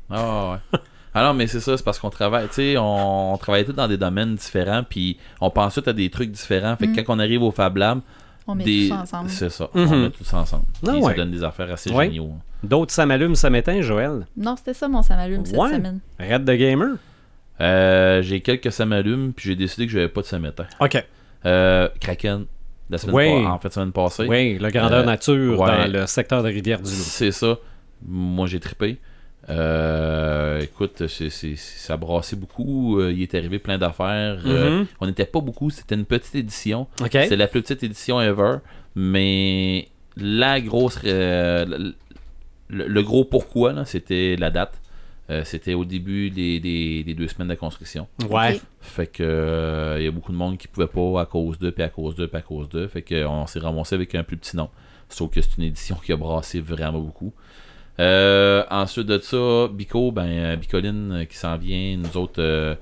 [0.09, 0.79] Ah ouais.
[1.15, 3.87] Non, mais c'est ça, c'est parce qu'on travaille, tu sais, on, on travaille tous dans
[3.87, 6.75] des domaines différents, puis on pense tout à des trucs différents.
[6.75, 7.03] Fait que Mm.
[7.05, 8.01] quand on arrive au Fab Lab,
[8.47, 8.89] On met des...
[8.89, 9.29] tout ça ensemble.
[9.31, 9.91] c'est ça, Mhm.
[9.91, 10.65] on met tout ça ensemble.
[10.87, 11.01] Ah ouais.
[11.01, 12.05] ça donne des affaires assez Ouais.
[12.05, 12.33] géniaux.
[12.63, 14.27] D'autres, ça m'allume, ça m'éteint, Joël.
[14.37, 15.71] Non, c'était ça mon samalume cette Ouais.
[15.71, 15.99] semaine.
[16.19, 16.95] Red de Gamer.
[17.61, 20.65] Euh, j'ai quelques ça m'allume, puis j'ai décidé que je n'avais pas de samétain.
[20.81, 21.03] OK.
[21.45, 22.45] Euh, Kraken,
[22.89, 24.25] la semaine en fait, semaine passée.
[24.27, 25.67] Oui, le grandeur Euh, nature ouais.
[25.87, 26.89] dans le secteur de Rivière-du-Loup.
[26.91, 27.57] C'est ça.
[28.05, 28.97] Moi, j'ai trippé.
[29.49, 32.99] Euh, écoute, ça a brassé beaucoup.
[32.99, 34.39] Euh, il est arrivé plein d'affaires.
[34.45, 34.87] Euh, Mhm.
[34.99, 35.69] on n'était pas beaucoup.
[35.69, 36.87] C'était une petite édition.
[36.99, 37.11] OK.
[37.11, 38.57] C'est la plus petite édition ever.
[38.95, 39.87] Mais
[40.17, 40.99] la grosse.
[41.03, 41.93] le,
[42.69, 44.81] le gros pourquoi, c'était la date.
[45.31, 48.07] Euh, c'était au début des, des- des deux semaines de construction.
[48.29, 48.61] Ouais.
[48.79, 51.71] Fait que euh, il y a beaucoup de monde qui pouvait pas à cause d'eux,
[51.71, 52.87] puis à cause d'eux, puis à cause d'eux.
[52.87, 54.69] Fait que on s'est ramassé avec un plus petit nom.
[55.09, 57.33] Sauf que c'est une édition qui a brassé vraiment beaucoup.
[57.99, 62.75] Euh, ensuite de ça, Bico, ben euh, Bicoline euh, qui s'en vient, nous autres, euh,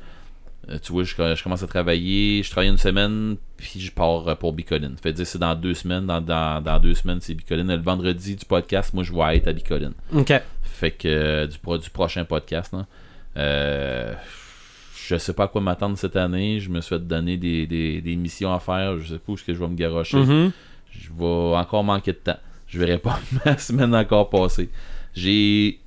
[0.69, 4.27] euh, tu vois, je, je commence à travailler, je travaille une semaine, puis je pars
[4.27, 4.95] euh, pour Bicoline.
[5.01, 7.67] Fait dire c'est dans deux semaines, dans, dans, dans deux semaines c'est Bicoline.
[7.67, 9.93] Le vendredi du podcast, moi je vais être à Bicoline.
[10.13, 10.33] OK.
[10.83, 12.85] Fait que euh, du, pro- du prochain podcast, là,
[13.37, 14.13] euh,
[15.07, 16.59] je sais pas à quoi m'attendre cette année.
[16.59, 18.99] Je me suis donner des, des, des missions à faire.
[18.99, 20.17] Je sais pas où est-ce que je vais me garocher.
[20.17, 20.51] Mhm.
[20.91, 22.37] Je vais encore manquer de temps.
[22.67, 24.69] Je verrai pas ma semaine encore passer.
[25.13, 25.79] J'ai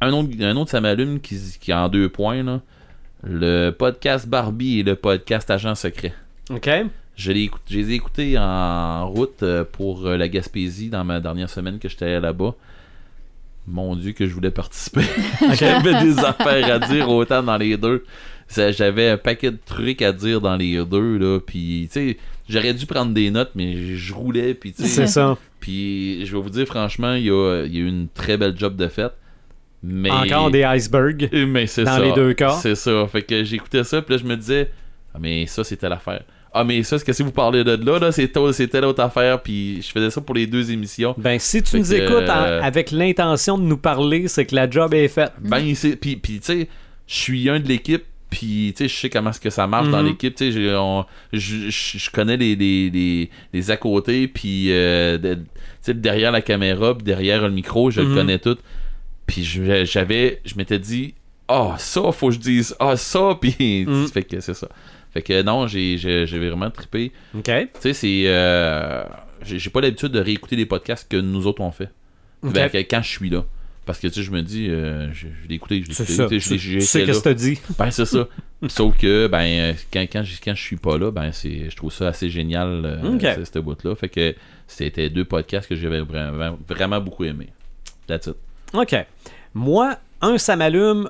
[0.00, 2.42] un autre, un autre ça m'allume qui, qui est en deux points.
[2.42, 2.62] Là.
[3.24, 6.14] Le podcast Barbie et le podcast Agent Secret.
[6.48, 6.70] OK.
[7.16, 11.20] Je, écout- je les ai écoutés en route euh, pour euh, la Gaspésie dans ma
[11.20, 12.54] dernière semaine que j'étais là-bas.
[13.66, 15.02] Mon Dieu, que je voulais participer.
[15.54, 18.04] J'avais des affaires à dire autant dans les deux.
[18.48, 21.18] J'avais un paquet de trucs à dire dans les deux.
[21.18, 22.16] Là, puis, tu sais,
[22.48, 24.54] j'aurais dû prendre des notes, mais je roulais.
[24.54, 25.36] Puis, tu sais, C'est ça.
[25.58, 28.36] puis je vais vous dire, franchement, il y a, il y a eu une très
[28.36, 29.12] belle job de fait.
[29.82, 30.10] Mais...
[30.10, 31.28] Encore des icebergs.
[31.32, 32.00] Mais c'est Dans ça.
[32.02, 32.52] les deux cas.
[32.62, 33.06] C'est ça.
[33.08, 34.70] Fait que j'écoutais ça, puis là, je me disais,
[35.14, 36.22] ah, mais ça, c'était l'affaire.
[36.58, 38.12] Ah, mais ça, ce que si vous parlez de là, là?
[38.12, 41.14] C'était c'était l'autre affaire, puis je faisais ça pour les deux émissions.
[41.18, 44.46] Ben, si tu Fait nous que, écoutes en- euh, avec l'intention de nous parler, c'est
[44.46, 45.32] que la job est faite.
[45.40, 45.96] Ben, c'est.
[45.96, 46.68] Puis, tu sais,
[47.06, 49.88] je suis un de l'équipe, puis tu sais, je sais comment est-ce que ça marche
[49.88, 50.08] dans Mhm.
[50.08, 50.34] l'équipe.
[50.34, 50.70] Tu sais,
[51.32, 55.38] je connais les, les, les, les à côté, puis euh, de-
[55.82, 58.08] sais, derrière la caméra, puis derrière le micro, je Mhm.
[58.08, 58.56] le connais tout.
[59.26, 59.42] Puis
[59.84, 60.40] j'avais.
[60.44, 61.14] Je m'étais dit,
[61.48, 64.08] ah, ça, faut que je dise, ah, ça, puis Mhm.
[64.08, 64.68] fait que c'est ça.
[65.16, 67.10] Fait que non, j'ai j'ai- j'ai vraiment trippé.
[67.34, 67.44] OK.
[67.44, 68.22] Tu sais, c'est.
[68.26, 69.02] euh,
[69.42, 71.88] j'ai j'ai pas l'habitude de réécouter les podcasts que nous autres on fait.
[72.42, 73.44] Ben, quand je suis là.
[73.86, 76.12] Parce que, tu sais, je me dis, euh, je, je l'ai écouté, je l'ai écouté,
[76.12, 76.26] ça.
[76.26, 77.58] tu sais, je Tu qu'est-ce que t'as dit.
[77.78, 78.26] Ben, c'est ça.
[78.68, 81.92] Sauf que, ben, quand, quand, je, quand je suis pas là, ben, c'est, je trouve
[81.92, 82.98] ça assez génial, euh,
[83.36, 83.94] ce- cette bout-là.
[83.94, 84.34] Fait que
[84.66, 87.48] c'était deux podcasts que j'avais vraiment, vraiment beaucoup aimé.
[88.08, 88.34] That's it.
[88.74, 88.96] OK.
[89.54, 91.08] Moi, un, ça m'allume.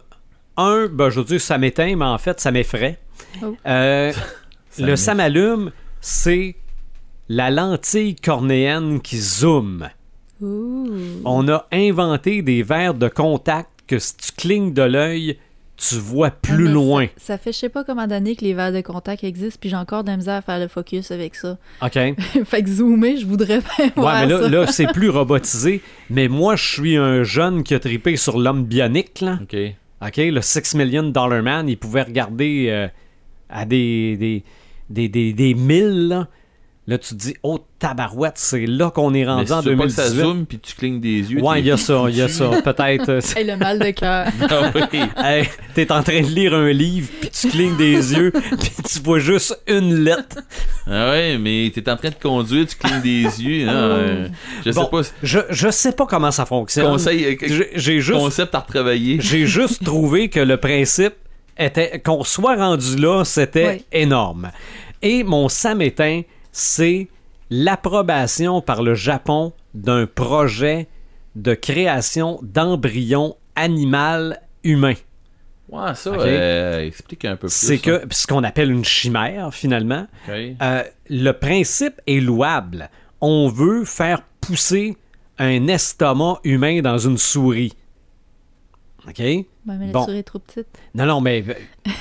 [0.59, 2.99] Un, ben, je veux dire, ça m'éteint, mais en fait, ça m'effraie.
[3.43, 3.57] Oh.
[3.67, 4.13] Euh,
[4.79, 5.71] le ça m'allume,
[6.01, 6.57] c'est
[7.29, 9.89] la lentille cornéenne qui zoome.
[10.41, 15.39] On a inventé des verres de contact que si tu clignes de l'œil,
[15.77, 17.07] tu vois Ah, plus loin.
[17.17, 19.71] Ça, ça fait je sais pas combien d'années que les verres de contact existent, puis
[19.71, 21.59] j'ai encore de la misère à faire le focus avec ça.
[21.83, 21.95] OK?
[21.95, 22.15] Ouais,
[22.45, 25.83] fait que zoomer, je voudrais bien voir mais là, là c'est plus robotisé.
[26.11, 29.39] Mais moi, je suis un jeune qui a tripé sur l'homme bionique, là.
[29.43, 29.57] Ok.
[30.03, 30.17] OK?
[30.17, 32.89] Le 6 Million Dollar Man, il pouvait regarder euh,
[33.51, 34.43] à des, des,
[34.91, 36.29] des, des, des milles, là.
[36.89, 39.71] Là, tu te dis, oh, tabarouette, c'est là qu'on est Mais rendu si en tu
[39.71, 40.23] veux pas que ça 2018.
[40.25, 41.43] zoome puis tu clignes des yeux.
[41.43, 42.49] Ouais, il y a ça, il y a ça.
[42.63, 43.09] Peut-être.
[43.09, 44.27] euh, Hey, le mal de cœur.
[44.49, 45.01] Ah oui.
[45.17, 49.01] Hey, t'es en train de lire un livre, puis tu clignes des yeux, puis tu
[49.03, 50.39] vois juste une lettre.
[50.87, 53.69] Ah ouais, mais t'es en train de conduire, tu clignes des yeux.
[53.69, 54.29] hein, euh,
[54.65, 55.01] je sais pas.
[55.25, 56.87] Je, je sais pas comment ça fonctionne.
[56.87, 59.19] Conseil, euh, J'ai j'ai juste, concept à retravailler.
[59.21, 61.15] j'ai juste trouvé que le principe
[61.59, 63.85] était qu'on soit rendu là, c'était Oui.
[63.93, 64.51] énorme.
[65.03, 66.23] Et mon samétain,
[66.53, 67.09] c'est
[67.51, 70.89] l'approbation par le Japon d'un projet
[71.35, 74.95] de création d'embryons animal humain.
[75.69, 77.55] Ouais, ça, euh, explique un peu plus.
[77.55, 80.07] C'est que ce qu'on appelle une chimère finalement.
[80.29, 82.89] Euh, le principe est louable.
[83.21, 84.97] On veut faire pousser
[85.39, 87.73] un estomac humain dans une souris.
[89.09, 89.19] OK?
[89.19, 90.05] Ouais, mais la Bon.
[90.05, 90.67] souris est trop petite.
[90.95, 91.45] Non, non, mais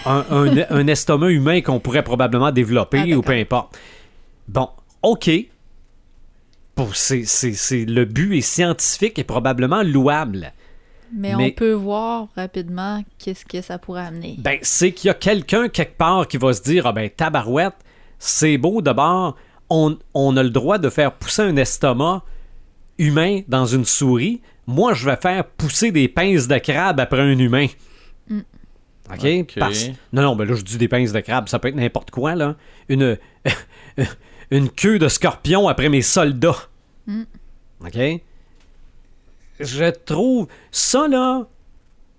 [0.05, 3.77] un, un- un estomac humain qu'on pourrait probablement développer Ah, ou peu importe.
[4.47, 4.69] Bon,
[5.03, 5.29] OK.
[6.75, 10.51] Bon, c'est, c'est- c'est- le but est scientifique et probablement louable.
[11.13, 14.35] Mais, Mais- on peut voir rapidement qu'est-ce que ça pourrait amener.
[14.39, 17.75] Ben, c'est qu'il y a quelqu'un quelque part qui va se dire Ah ben, tabarouette,
[18.19, 19.35] c'est beau d'abord,
[19.69, 22.23] on, on a le droit de faire pousser un estomac
[22.97, 24.41] humain dans une souris.
[24.67, 27.67] Moi, je vais faire pousser des pinces de crabe après un humain.
[28.29, 28.39] Mm.
[29.11, 29.25] OK?
[29.41, 29.53] Ok.
[29.59, 32.11] Parce- Non, non, ben là, je dis des pinces de crabe, ça peut être n'importe
[32.11, 32.55] quoi, là.
[32.89, 33.17] Une,
[34.51, 36.67] une queue de scorpion après mes soldats.
[37.05, 37.23] Mm.
[37.85, 38.21] OK?
[39.59, 41.47] Je trouve ça, là,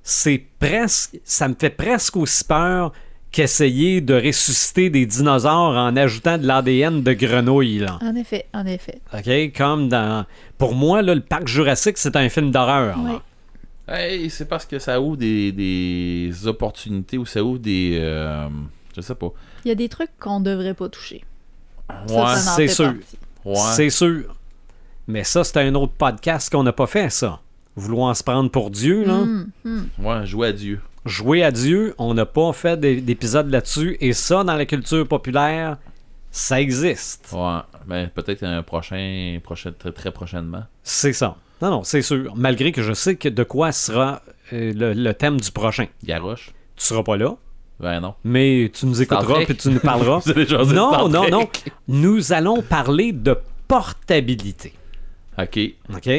[0.02, 1.18] c'est presque.
[1.24, 2.92] Ça me fait presque aussi peur
[3.36, 7.98] qu'essayer de ressusciter des dinosaures en ajoutant de l'ADN de grenouille, là.
[8.02, 8.98] En effet, en effet.
[9.12, 9.52] OK?
[9.54, 10.24] Comme dans.
[10.56, 12.96] Pour moi, là, le parc Jurassique, c'est un film d'horreur.
[12.98, 13.12] Oui.
[13.88, 17.98] Hey, c'est parce que ça ouvre des, des opportunités ou ça ouvre des.
[18.00, 18.48] euh,
[18.96, 19.28] je sais pas.
[19.64, 21.22] Il y a des trucs qu'on devrait pas toucher.
[22.08, 22.94] Ouais, c'est sûr.
[23.44, 23.54] ouais.
[23.74, 24.34] C'est sûr.
[25.06, 27.40] Mais ça, c'est un autre podcast qu'on n'a pas fait, ça.
[27.76, 29.12] Vouloir se prendre pour Dieu, là.
[29.14, 29.88] Hum, hum.
[29.98, 30.80] Ouais, jouer à Dieu.
[31.06, 33.96] Jouer à Dieu, on n'a pas fait d'é- d'épisode là-dessus.
[34.00, 35.78] Et ça, dans la culture populaire,
[36.30, 37.30] ça existe.
[37.32, 40.64] Ouais, mais peut-être un prochain, prochain très, très prochainement.
[40.82, 41.36] C'est ça.
[41.62, 42.34] Non, non, c'est sûr.
[42.36, 44.20] Malgré que je sais que de quoi sera
[44.52, 45.86] euh, le, le thème du prochain.
[46.04, 46.50] Garoche.
[46.76, 47.36] Tu seras pas là,
[47.80, 48.14] Ben non.
[48.24, 50.20] mais tu nous écouteras puis tu nous parleras.
[50.74, 51.48] Non, non, non.
[51.88, 53.38] Nous allons parler de
[53.68, 54.74] portabilité.
[55.38, 55.58] Ok.
[55.94, 56.10] OK?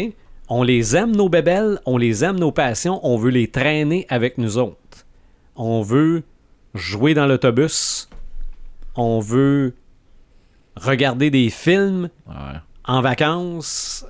[0.49, 4.37] On les aime, nos bébelles, on les aime, nos passions, on veut les traîner avec
[4.37, 5.05] nous autres.
[5.55, 6.23] On veut
[6.73, 8.07] jouer dans l'autobus,
[8.95, 9.73] on veut
[10.75, 12.59] regarder des films Ouais.
[12.85, 14.05] en vacances.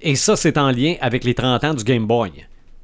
[0.00, 2.32] Et ça, c'est en lien avec les 30 ans du Game Boy.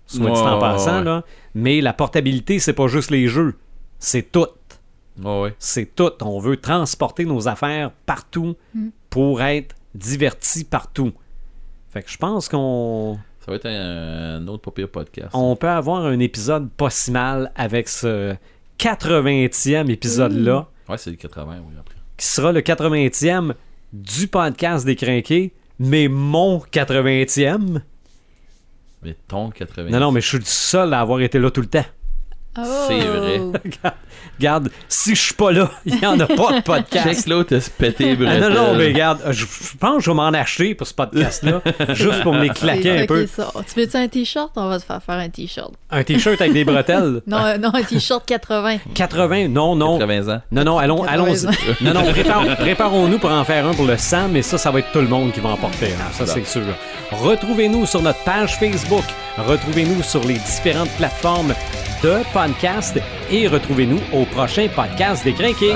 [0.07, 1.05] Soit dit en Ouais, passant, ouais.
[1.05, 1.25] là.
[1.55, 3.57] Mais la portabilité, c'est pas juste les jeux.
[3.99, 4.47] C'est tout.
[5.23, 5.55] Ouais, ouais.
[5.59, 6.11] C'est tout.
[6.23, 8.57] On veut transporter nos affaires partout
[9.11, 11.13] pour être divertis partout.
[11.91, 15.31] Fait que je pense qu'on Ça va être un, un autre pas pire podcast.
[15.35, 18.35] on peut avoir un épisode pas si mal avec ce
[18.79, 21.95] 80e épisode-là, Ouais, c'est le 80, oui, après.
[22.17, 23.55] qui sera le 80e
[23.93, 27.81] du podcast des Crinqués, mais mon 80e.
[29.03, 29.91] Mais ton 80.
[29.91, 31.85] Non, non, mais je suis le seul à avoir été là tout le temps.
[32.59, 32.63] Oh!
[32.89, 33.41] C'est vrai.
[34.39, 37.07] Regarde, si je suis pas là, il n'y en a pas de podcast.
[37.21, 38.77] Check l'autre se péter Ah, non, non, bretelles.
[38.79, 41.61] mais regarde, je, je pense que je vais m'en acheter pour ce podcast-là,
[41.95, 43.27] juste pour me les claquer un peu.
[43.27, 43.53] ça.
[43.73, 44.51] Tu veux-tu un t-shirt?
[44.57, 45.73] On va te faire faire un t-shirt.
[45.91, 47.21] Un t-shirt avec des bretelles?
[47.27, 48.79] Non, euh, non, un t-shirt 80.
[48.95, 49.99] 80, non, non.
[49.99, 50.41] 80 ans.
[50.51, 51.85] Non, non, allons, 80 allons-y.
[51.85, 54.79] Non, non, prépare- préparons-nous pour en faire un pour le 100, mais ça, ça va
[54.79, 56.63] être tout le monde qui va en porter un, ça c'est sûr.
[57.13, 59.05] Retrouvez-nous sur notre page Facebook,
[59.37, 61.53] retrouvez-nous sur les différentes plateformes
[62.03, 62.99] de podcast
[63.31, 65.75] et retrouvez-nous au prochain podcast des Crinqués.